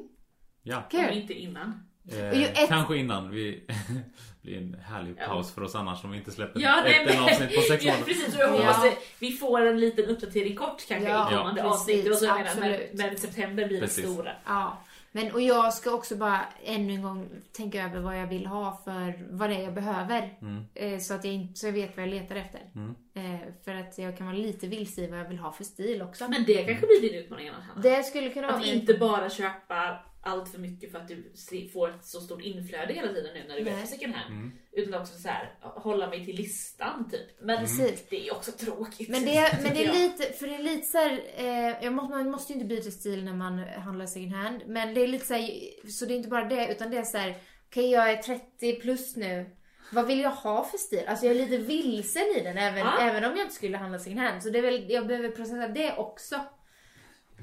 Ja. 0.62 0.76
Om 0.76 0.84
Kul. 0.90 1.16
inte 1.18 1.34
innan. 1.34 1.88
Eh, 2.12 2.28
Och 2.28 2.34
ett- 2.36 2.68
Kanske 2.68 2.96
innan. 2.96 3.30
Vi 3.30 3.66
blir 4.44 4.56
en 4.58 4.76
härlig 4.88 5.14
Ja. 5.18 5.26
paus 5.26 5.54
för 5.54 5.62
oss 5.62 5.74
annars 5.74 6.04
om 6.04 6.10
vi 6.10 6.18
inte 6.18 6.30
släpper 6.30 6.60
Ja, 6.60 6.80
nej, 6.84 6.94
ett 6.94 7.10
en 7.10 7.14
men, 7.16 7.24
avsnitt 7.24 7.54
på 7.54 7.60
sex 7.60 7.84
ja, 7.84 7.92
månader. 7.92 8.12
precis. 8.14 8.34
Och 8.34 8.40
jag 8.40 8.48
hoppas 8.48 8.78
Ja. 8.84 8.88
att 8.90 8.98
vi 9.18 9.32
får 9.32 9.60
en 9.66 9.80
liten 9.80 10.04
uppdatering 10.04 10.56
kort 10.56 10.88
kanske 10.88 11.08
Ja, 11.10 11.30
i 11.32 11.34
kommande 11.36 11.62
precis, 11.62 11.80
avsnitt. 11.80 12.10
Och 12.10 12.16
så 12.16 12.24
jag 12.24 12.36
menar, 12.38 12.60
men, 12.60 12.80
men 12.92 13.16
september 13.18 13.66
blir 13.68 13.80
det 13.80 13.86
Precis. 13.86 14.04
stora. 14.12 14.32
Ja. 14.46 14.78
Men 15.16 15.32
och 15.32 15.40
jag 15.40 15.74
ska 15.74 15.90
också 15.90 16.16
bara 16.16 16.40
ännu 16.64 16.92
en 16.94 17.02
gång 17.02 17.28
tänka 17.52 17.84
över 17.84 18.00
vad 18.00 18.18
jag 18.20 18.26
vill 18.26 18.46
ha 18.46 18.80
för 18.84 19.14
vad 19.30 19.50
det 19.50 19.56
är 19.56 19.62
jag 19.62 19.74
behöver. 19.74 20.38
Mm. 20.42 20.64
Eh, 20.74 20.98
så 20.98 21.14
att 21.14 21.24
jag 21.24 21.34
inte 21.34 21.58
så 21.60 21.66
jag 21.66 21.72
vet 21.72 21.96
vad 21.96 22.06
jag 22.06 22.10
letar 22.14 22.36
efter. 22.36 22.60
Mm. 22.74 22.94
Eh, 23.14 23.40
för 23.64 23.74
att 23.74 23.98
jag 23.98 24.18
kan 24.18 24.26
vara 24.26 24.36
lite 24.36 24.66
vilse 24.66 25.00
i 25.00 25.06
vad 25.06 25.18
jag 25.18 25.28
vill 25.28 25.38
ha 25.38 25.52
för 25.52 25.64
stil 25.64 26.02
också. 26.02 26.28
Men 26.28 26.44
det 26.44 26.64
kanske 26.64 26.86
blir 26.86 27.00
din 27.00 27.14
utmaning 27.14 27.50
Hanna. 27.50 27.82
det 27.82 28.02
skulle 28.02 28.30
kunna 28.30 28.46
vara 28.46 28.56
Att 28.58 28.66
inte 28.66 28.94
bara 28.94 29.30
köpa 29.30 29.98
allt 30.24 30.48
för 30.48 30.58
mycket 30.58 30.92
för 30.92 30.98
att 30.98 31.08
du 31.08 31.32
får 31.72 31.88
ett 31.88 32.04
så 32.04 32.20
stort 32.20 32.42
inflöde 32.42 32.92
hela 32.92 33.08
tiden 33.08 33.34
nu 33.34 33.44
när 33.48 33.54
du 33.54 33.60
är 33.60 33.72
Nej. 33.72 33.80
på 33.80 33.86
second 33.86 34.14
hand. 34.14 34.34
Mm. 34.34 34.52
Utan 34.72 35.00
också 35.00 35.18
så 35.18 35.28
här, 35.28 35.54
hålla 35.60 36.08
mig 36.08 36.24
till 36.24 36.36
listan 36.36 37.10
typ. 37.10 37.40
Men 37.40 37.58
Precis. 37.58 38.06
det 38.10 38.28
är 38.28 38.34
också 38.34 38.52
tråkigt. 38.52 39.08
Men 39.08 39.24
det, 39.24 39.58
men 39.62 39.74
det 39.74 39.84
är 39.84 39.92
lite, 40.02 40.32
för 40.32 40.46
det 40.46 40.54
är 40.54 40.62
lite 40.62 40.86
så 40.86 40.98
här, 40.98 41.22
eh, 41.36 41.84
jag 41.84 41.92
måste, 41.92 42.16
man 42.16 42.30
måste 42.30 42.52
ju 42.52 42.58
inte 42.60 42.68
byta 42.74 42.90
stil 42.90 43.24
när 43.24 43.34
man 43.34 43.58
handlar 43.58 44.06
second 44.06 44.32
hand. 44.32 44.62
Men 44.66 44.94
det 44.94 45.00
är 45.00 45.06
lite 45.06 45.26
så 45.26 45.34
här, 45.34 45.50
så 45.90 46.06
det 46.06 46.14
är 46.14 46.16
inte 46.16 46.28
bara 46.28 46.44
det, 46.44 46.72
utan 46.72 46.90
det 46.90 46.96
är 46.96 47.04
så 47.04 47.18
här, 47.18 47.36
okej 47.66 47.90
jag 47.90 48.10
är 48.12 48.16
30 48.16 48.80
plus 48.80 49.16
nu. 49.16 49.50
Vad 49.92 50.06
vill 50.06 50.20
jag 50.20 50.30
ha 50.30 50.64
för 50.64 50.78
stil? 50.78 51.02
Alltså 51.06 51.26
jag 51.26 51.36
är 51.36 51.40
lite 51.46 51.56
vilsen 51.56 52.22
i 52.36 52.40
den 52.40 52.58
även, 52.58 52.78
Ja. 52.78 53.00
även 53.00 53.24
om 53.24 53.36
jag 53.36 53.44
inte 53.44 53.54
skulle 53.54 53.76
handla 53.76 53.98
second 53.98 54.20
hand. 54.20 54.42
Så 54.42 54.50
det 54.50 54.58
är 54.58 54.62
väl, 54.62 54.90
jag 54.90 55.06
behöver 55.06 55.28
processa 55.28 55.68
det 55.68 55.96
också. 55.96 56.34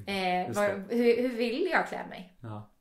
Eh, 0.06 0.54
vad, 0.54 0.70
hur, 0.92 1.22
hur 1.22 1.28
vill 1.28 1.68
jag 1.72 1.88
klä 1.88 2.06
mig? 2.06 2.36
Ja. 2.42 2.71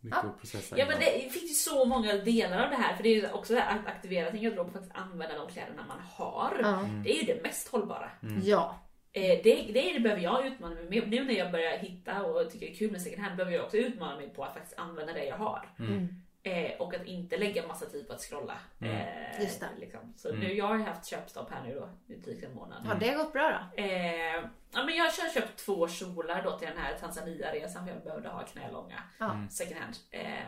Mycket 0.00 0.18
Ja. 0.22 0.28
att 0.30 0.38
processa 0.40 0.78
Ja 0.78 0.86
men 0.88 1.00
det 1.00 1.32
finns 1.32 1.50
ju 1.50 1.54
så 1.54 1.84
många 1.84 2.14
delar 2.14 2.64
av 2.64 2.70
det 2.70 2.76
här. 2.76 2.96
För 2.96 3.02
det 3.02 3.08
är 3.08 3.14
ju 3.14 3.30
också 3.30 3.54
det 3.54 3.60
här 3.60 3.78
att 3.78 3.86
aktivera 3.86 4.30
sin 4.30 4.42
garderob 4.42 4.66
och 4.66 4.72
faktiskt 4.72 4.94
använda 4.94 5.38
de 5.38 5.48
kläderna 5.52 5.84
man 5.88 6.00
har. 6.00 6.58
Ja. 6.62 6.88
Det 7.04 7.10
är 7.10 7.20
ju 7.24 7.34
det 7.34 7.42
mest 7.42 7.68
hållbara. 7.68 8.10
Ja. 8.42 8.80
Eh, 9.12 9.22
det, 9.22 9.70
det, 9.72 9.92
det 9.92 10.00
behöver 10.00 10.22
jag 10.22 10.46
utmana 10.46 10.74
mig 10.74 10.84
med. 10.90 11.10
Nu 11.10 11.24
när 11.24 11.34
jag 11.34 11.52
börjar 11.52 11.78
hitta 11.78 12.22
och 12.24 12.50
tycker 12.50 12.66
det 12.66 12.72
är 12.72 12.76
kul 12.76 12.90
med 12.92 13.02
second 13.02 13.22
hand 13.22 13.36
behöver 13.36 13.56
jag 13.56 13.64
också 13.64 13.76
utmana 13.76 14.16
mig 14.16 14.28
på 14.30 14.44
att 14.44 14.54
faktiskt 14.54 14.78
använda 14.78 15.12
det 15.12 15.24
jag 15.24 15.36
har. 15.36 15.68
Mm. 15.78 16.08
Eh, 16.42 16.70
och 16.78 16.94
att 16.94 17.04
inte 17.06 17.36
lägga 17.36 17.66
massa 17.66 17.86
tid 17.86 18.06
på 18.08 18.12
att 18.12 18.20
scrolla. 18.20 18.58
Mm. 18.80 18.94
Eh, 18.96 19.40
Just 19.42 19.60
det. 19.60 19.68
Liksom. 19.78 20.14
Så 20.16 20.28
Mm. 20.28 20.40
nu, 20.40 20.52
jag 20.54 20.66
har 20.66 20.78
haft 20.78 21.06
köpstopp 21.06 21.50
här 21.50 21.62
nu 21.62 21.74
då 21.74 22.14
i 22.14 22.16
drygt 22.16 22.44
en 22.44 22.54
månad. 22.54 22.86
Har 22.86 22.94
det 22.94 23.14
gått 23.14 23.32
bra 23.32 23.48
då? 23.76 23.82
Eh, 23.82 24.34
ja, 24.72 24.84
men 24.84 24.96
jag 24.96 25.04
har 25.04 25.30
köpt 25.34 25.56
två 25.58 25.88
kjolar 25.88 26.42
då 26.42 26.58
till 26.58 26.68
den 26.68 26.78
här 26.78 26.98
Tanzania-resan 26.98 27.84
för 27.86 27.92
jag 27.94 28.02
behövde 28.04 28.28
ha 28.28 28.42
knälånga. 28.42 29.02
Mm. 29.20 29.48
second 29.50 29.80
hand. 29.80 29.96
Eh, 30.10 30.44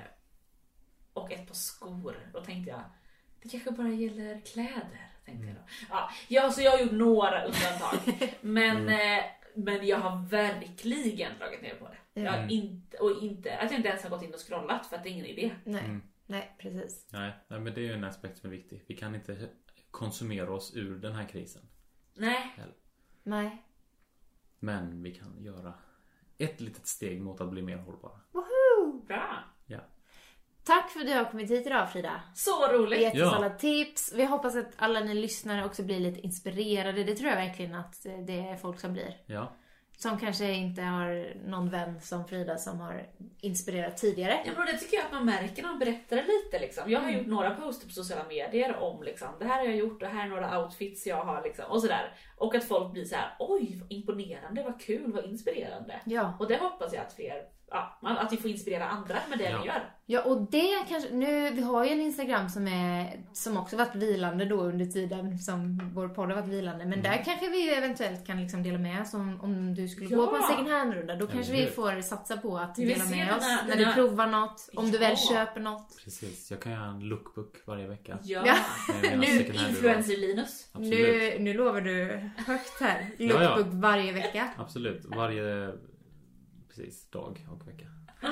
och 1.12 1.32
ett 1.32 1.46
par 1.46 1.54
skor. 1.54 2.16
Då 2.32 2.40
tänkte 2.40 2.70
jag, 2.70 2.80
det 3.42 3.48
kanske 3.48 3.70
bara 3.70 3.88
gäller 3.88 4.40
kläder. 4.40 5.08
Tänkte 5.24 5.46
jag 5.46 5.56
då. 5.56 5.62
Ja, 5.90 6.10
ja, 6.28 6.50
så 6.50 6.62
jag 6.62 6.70
har 6.70 6.78
gjort 6.78 6.92
några 6.92 7.44
undantag. 7.44 7.98
men, 8.40 8.88
eh, 8.88 9.24
men 9.54 9.86
jag 9.86 9.98
har 9.98 10.28
verkligen 10.28 11.38
dragit 11.38 11.62
ner 11.62 11.74
på 11.74 11.88
det. 11.88 11.96
Jag 12.14 12.32
har 12.32 12.48
inte, 12.50 12.96
och 12.96 13.22
inte, 13.22 13.58
att 13.58 13.70
jag 13.70 13.78
inte 13.78 13.88
ens 13.88 14.02
har 14.02 14.10
gått 14.10 14.22
in 14.22 14.34
och 14.34 14.40
scrollat 14.48 14.86
för 14.86 14.96
att 14.96 15.02
det 15.02 15.08
är 15.08 15.12
ingen 15.12 15.26
idé. 15.26 15.54
Nej. 15.64 15.84
Mm. 15.84 16.02
Nej, 16.26 16.56
precis. 16.58 17.06
Nej, 17.12 17.32
nej, 17.48 17.60
men 17.60 17.74
det 17.74 17.80
är 17.80 17.84
ju 17.84 17.92
en 17.92 18.04
aspekt 18.04 18.38
som 18.38 18.50
är 18.50 18.56
viktig. 18.56 18.84
Vi 18.86 18.96
kan 18.96 19.14
inte 19.14 19.48
konsumera 19.90 20.52
oss 20.54 20.76
ur 20.76 20.98
den 20.98 21.12
här 21.12 21.28
krisen. 21.28 21.62
Nej, 22.14 22.54
Nej. 23.22 23.64
Men 24.58 25.02
vi 25.02 25.14
kan 25.14 25.44
göra 25.44 25.74
ett 26.38 26.60
litet 26.60 26.86
steg 26.86 27.22
mot 27.22 27.40
att 27.40 27.50
bli 27.50 27.62
mer 27.62 27.76
hållbara. 27.76 28.20
Woho! 28.32 29.02
bra. 29.06 29.44
Ja. 29.66 29.78
Tack 30.64 30.90
för 30.90 31.00
att 31.00 31.06
du 31.06 31.12
har 31.12 31.24
kommit 31.30 31.50
hit 31.50 31.66
idag 31.66 31.92
Frida. 31.92 32.22
Så 32.34 32.68
roligt. 32.72 33.00
Gett 33.00 33.14
oss 33.14 33.18
Ja. 33.20 33.34
alla 33.36 33.50
tips. 33.50 34.12
Vi 34.14 34.24
hoppas 34.24 34.56
att 34.56 34.72
alla 34.76 35.00
ni 35.00 35.14
lyssnare 35.14 35.64
också 35.64 35.82
blir 35.82 36.00
lite 36.00 36.20
inspirerade. 36.20 37.04
Det 37.04 37.14
tror 37.16 37.28
jag 37.30 37.36
verkligen 37.36 37.74
att 37.74 38.06
eh, 38.06 38.18
det 38.18 38.40
är 38.40 38.56
folk 38.56 38.80
som 38.80 38.92
blir. 38.92 39.16
Ja. 39.26 39.52
Som 40.02 40.18
kanske 40.18 40.52
inte 40.52 40.82
har 40.82 41.34
någon 41.48 41.70
vän 41.70 42.00
som 42.00 42.24
Frida 42.24 42.56
som 42.56 42.80
har 42.80 43.06
inspirerat 43.40 43.96
tidigare. 43.96 44.40
Ja, 44.46 44.52
men 44.56 44.66
det 44.66 44.78
tycker 44.78 44.96
jag 44.96 45.06
att 45.06 45.12
man 45.12 45.24
märker 45.24 45.62
när 45.62 45.68
man 45.68 45.78
berättar 45.78 46.16
det 46.16 46.22
lite. 46.22 46.58
Liksom. 46.58 46.90
Jag 46.90 47.00
har 47.00 47.10
gjort 47.10 47.26
några 47.26 47.54
poster 47.54 47.86
på 47.86 47.92
sociala 47.92 48.24
medier 48.28 48.76
om 48.76 49.02
liksom, 49.02 49.28
det 49.38 49.44
här 49.44 49.58
har 49.58 49.64
jag 49.64 49.76
gjort 49.76 50.02
och 50.02 50.08
här 50.08 50.24
är 50.24 50.28
några 50.28 50.64
outfits 50.64 51.06
jag 51.06 51.24
har. 51.24 51.42
Liksom, 51.42 51.64
och 51.68 51.80
sådär. 51.80 52.14
Och 52.36 52.54
att 52.54 52.64
folk 52.64 52.92
blir 52.92 53.04
så 53.04 53.16
här: 53.16 53.36
oj 53.38 53.78
vad 53.80 53.92
imponerande, 53.92 54.62
vad 54.62 54.80
kul, 54.80 55.12
vad 55.12 55.24
inspirerande. 55.24 56.00
Ja. 56.04 56.36
Och 56.38 56.48
det 56.48 56.56
hoppas 56.56 56.92
jag 56.92 57.02
att 57.02 57.12
fler, 57.12 57.44
ja, 57.72 57.98
att 58.18 58.32
vi 58.32 58.36
får 58.36 58.50
inspirera 58.50 58.88
andra 58.88 59.16
med 59.28 59.38
det 59.38 59.50
Ja. 59.50 59.58
vi 59.62 59.66
gör. 59.66 59.82
Ja, 60.06 60.22
och 60.22 60.50
det 60.50 60.84
kanske, 60.88 61.10
nu, 61.14 61.50
vi 61.50 61.62
har 61.62 61.84
ju 61.84 61.90
en 61.90 62.00
Instagram 62.00 62.48
som 62.48 62.68
är, 62.68 63.20
som 63.32 63.56
också 63.56 63.76
varit 63.76 63.94
vilande 63.94 64.44
då 64.44 64.60
under 64.60 64.86
tiden 64.86 65.38
som 65.38 65.90
vår 65.94 66.08
podd 66.08 66.28
har 66.28 66.36
varit 66.36 66.48
vilande. 66.48 66.84
Men 66.84 67.02
där 67.02 67.22
kanske 67.24 67.48
vi 67.50 67.74
eventuellt 67.74 68.26
kan 68.26 68.40
liksom 68.40 68.62
dela 68.62 68.78
med 68.78 69.02
oss 69.02 69.14
om, 69.14 69.40
om 69.40 69.74
du 69.74 69.88
skulle 69.88 70.08
gå 70.16 70.22
Ja. 70.22 70.26
på 70.26 70.36
en 70.36 70.42
second 70.42 70.68
hand-runda. 70.68 71.16
Då 71.16 71.26
kanske 71.26 71.52
vi 71.52 71.66
får 71.66 72.00
satsa 72.00 72.36
på 72.36 72.58
att 72.58 72.74
dela 72.74 73.04
med 73.04 73.36
oss 73.36 73.44
när 73.68 73.76
du 73.76 73.92
provar 73.92 74.26
något. 74.26 74.68
Om 74.76 74.90
du 74.90 74.98
väl 74.98 75.16
köper 75.16 75.60
något. 75.60 75.96
Precis. 76.04 76.50
Jag 76.50 76.60
kan 76.60 76.72
göra 76.72 76.84
en 76.84 77.00
lookbook 77.00 77.56
varje 77.66 77.86
vecka. 77.88 78.18
Ja. 78.22 78.56
Nu. 79.16 79.26
Influencer-Linus. 79.26 80.68
Absolut. 80.72 80.92
Nu, 80.98 81.36
nu 81.38 81.54
lovar 81.54 81.80
du 81.80 82.30
högt 82.46 82.80
här. 82.80 83.06
Ja, 83.18 83.42
ja. 83.42 83.56
Lookbook 83.56 83.82
varje 83.82 84.12
vecka. 84.12 84.48
Absolut. 84.58 85.04
Varje 85.04 85.72
precis, 86.76 87.10
dag 87.10 87.46
och 87.50 87.68
vecka. 87.68 87.86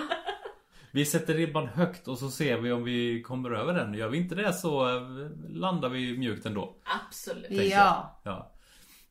Vi 0.93 1.07
sätter 1.07 1.35
ribban 1.35 1.67
högt 1.67 2.09
och 2.09 2.19
så 2.19 2.31
ser 2.31 2.59
vi 2.59 2.73
om 2.73 2.85
vi 2.85 3.23
kommer 3.23 3.51
över 3.51 3.75
den. 3.75 3.95
Gör 3.95 4.09
vi 4.09 4.19
inte 4.19 4.35
det 4.35 4.53
så 4.53 4.97
eh, 4.97 5.03
landar 5.49 5.89
vi 5.89 6.19
mjukt 6.19 6.47
ändå. 6.47 6.77
Absolut. 7.07 7.51
Ja. 7.51 8.21
Ja. 8.25 8.53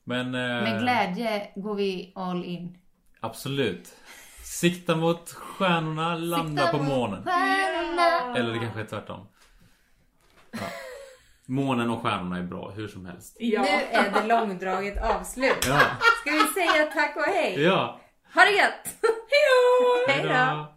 Men... 0.03 0.25
eh, 0.25 0.31
Med 0.63 0.81
glädje 0.81 1.51
går 1.55 1.75
vi 1.75 2.11
all 2.15 2.45
in. 2.45 2.77
Absolut. 3.19 3.93
Sikta 4.43 4.95
mot 4.95 5.29
stjärnorna, 5.29 6.15
landa 6.15 6.61
Sikta 6.65 6.77
på 6.77 6.83
månen. 6.83 7.23
stjärnorna. 7.23 8.37
Eller 8.37 8.53
det 8.53 8.59
kanske 8.59 8.79
är 8.81 8.85
tvärtom. 8.85 9.27
Ja. 10.51 10.59
Månen 11.45 11.89
och 11.89 12.01
stjärnorna 12.01 12.37
är 12.37 12.43
bra 12.43 12.69
hur 12.71 12.87
som 12.87 13.05
helst. 13.05 13.37
Ja. 13.39 13.61
Nu 13.61 13.67
är 13.67 14.11
det 14.21 14.27
långdraget 14.27 15.03
avslut. 15.03 15.65
Ja. 15.67 15.79
Ska 16.21 16.31
vi 16.31 16.39
säga 16.61 16.85
tack 16.93 17.15
och 17.17 17.23
hej? 17.33 17.61
Ja. 17.61 17.99
Ha 18.33 18.45
det 18.45 18.51
gött! 18.51 18.87
Hejdå! 19.31 20.07
Hej 20.07 20.23
då! 20.23 20.73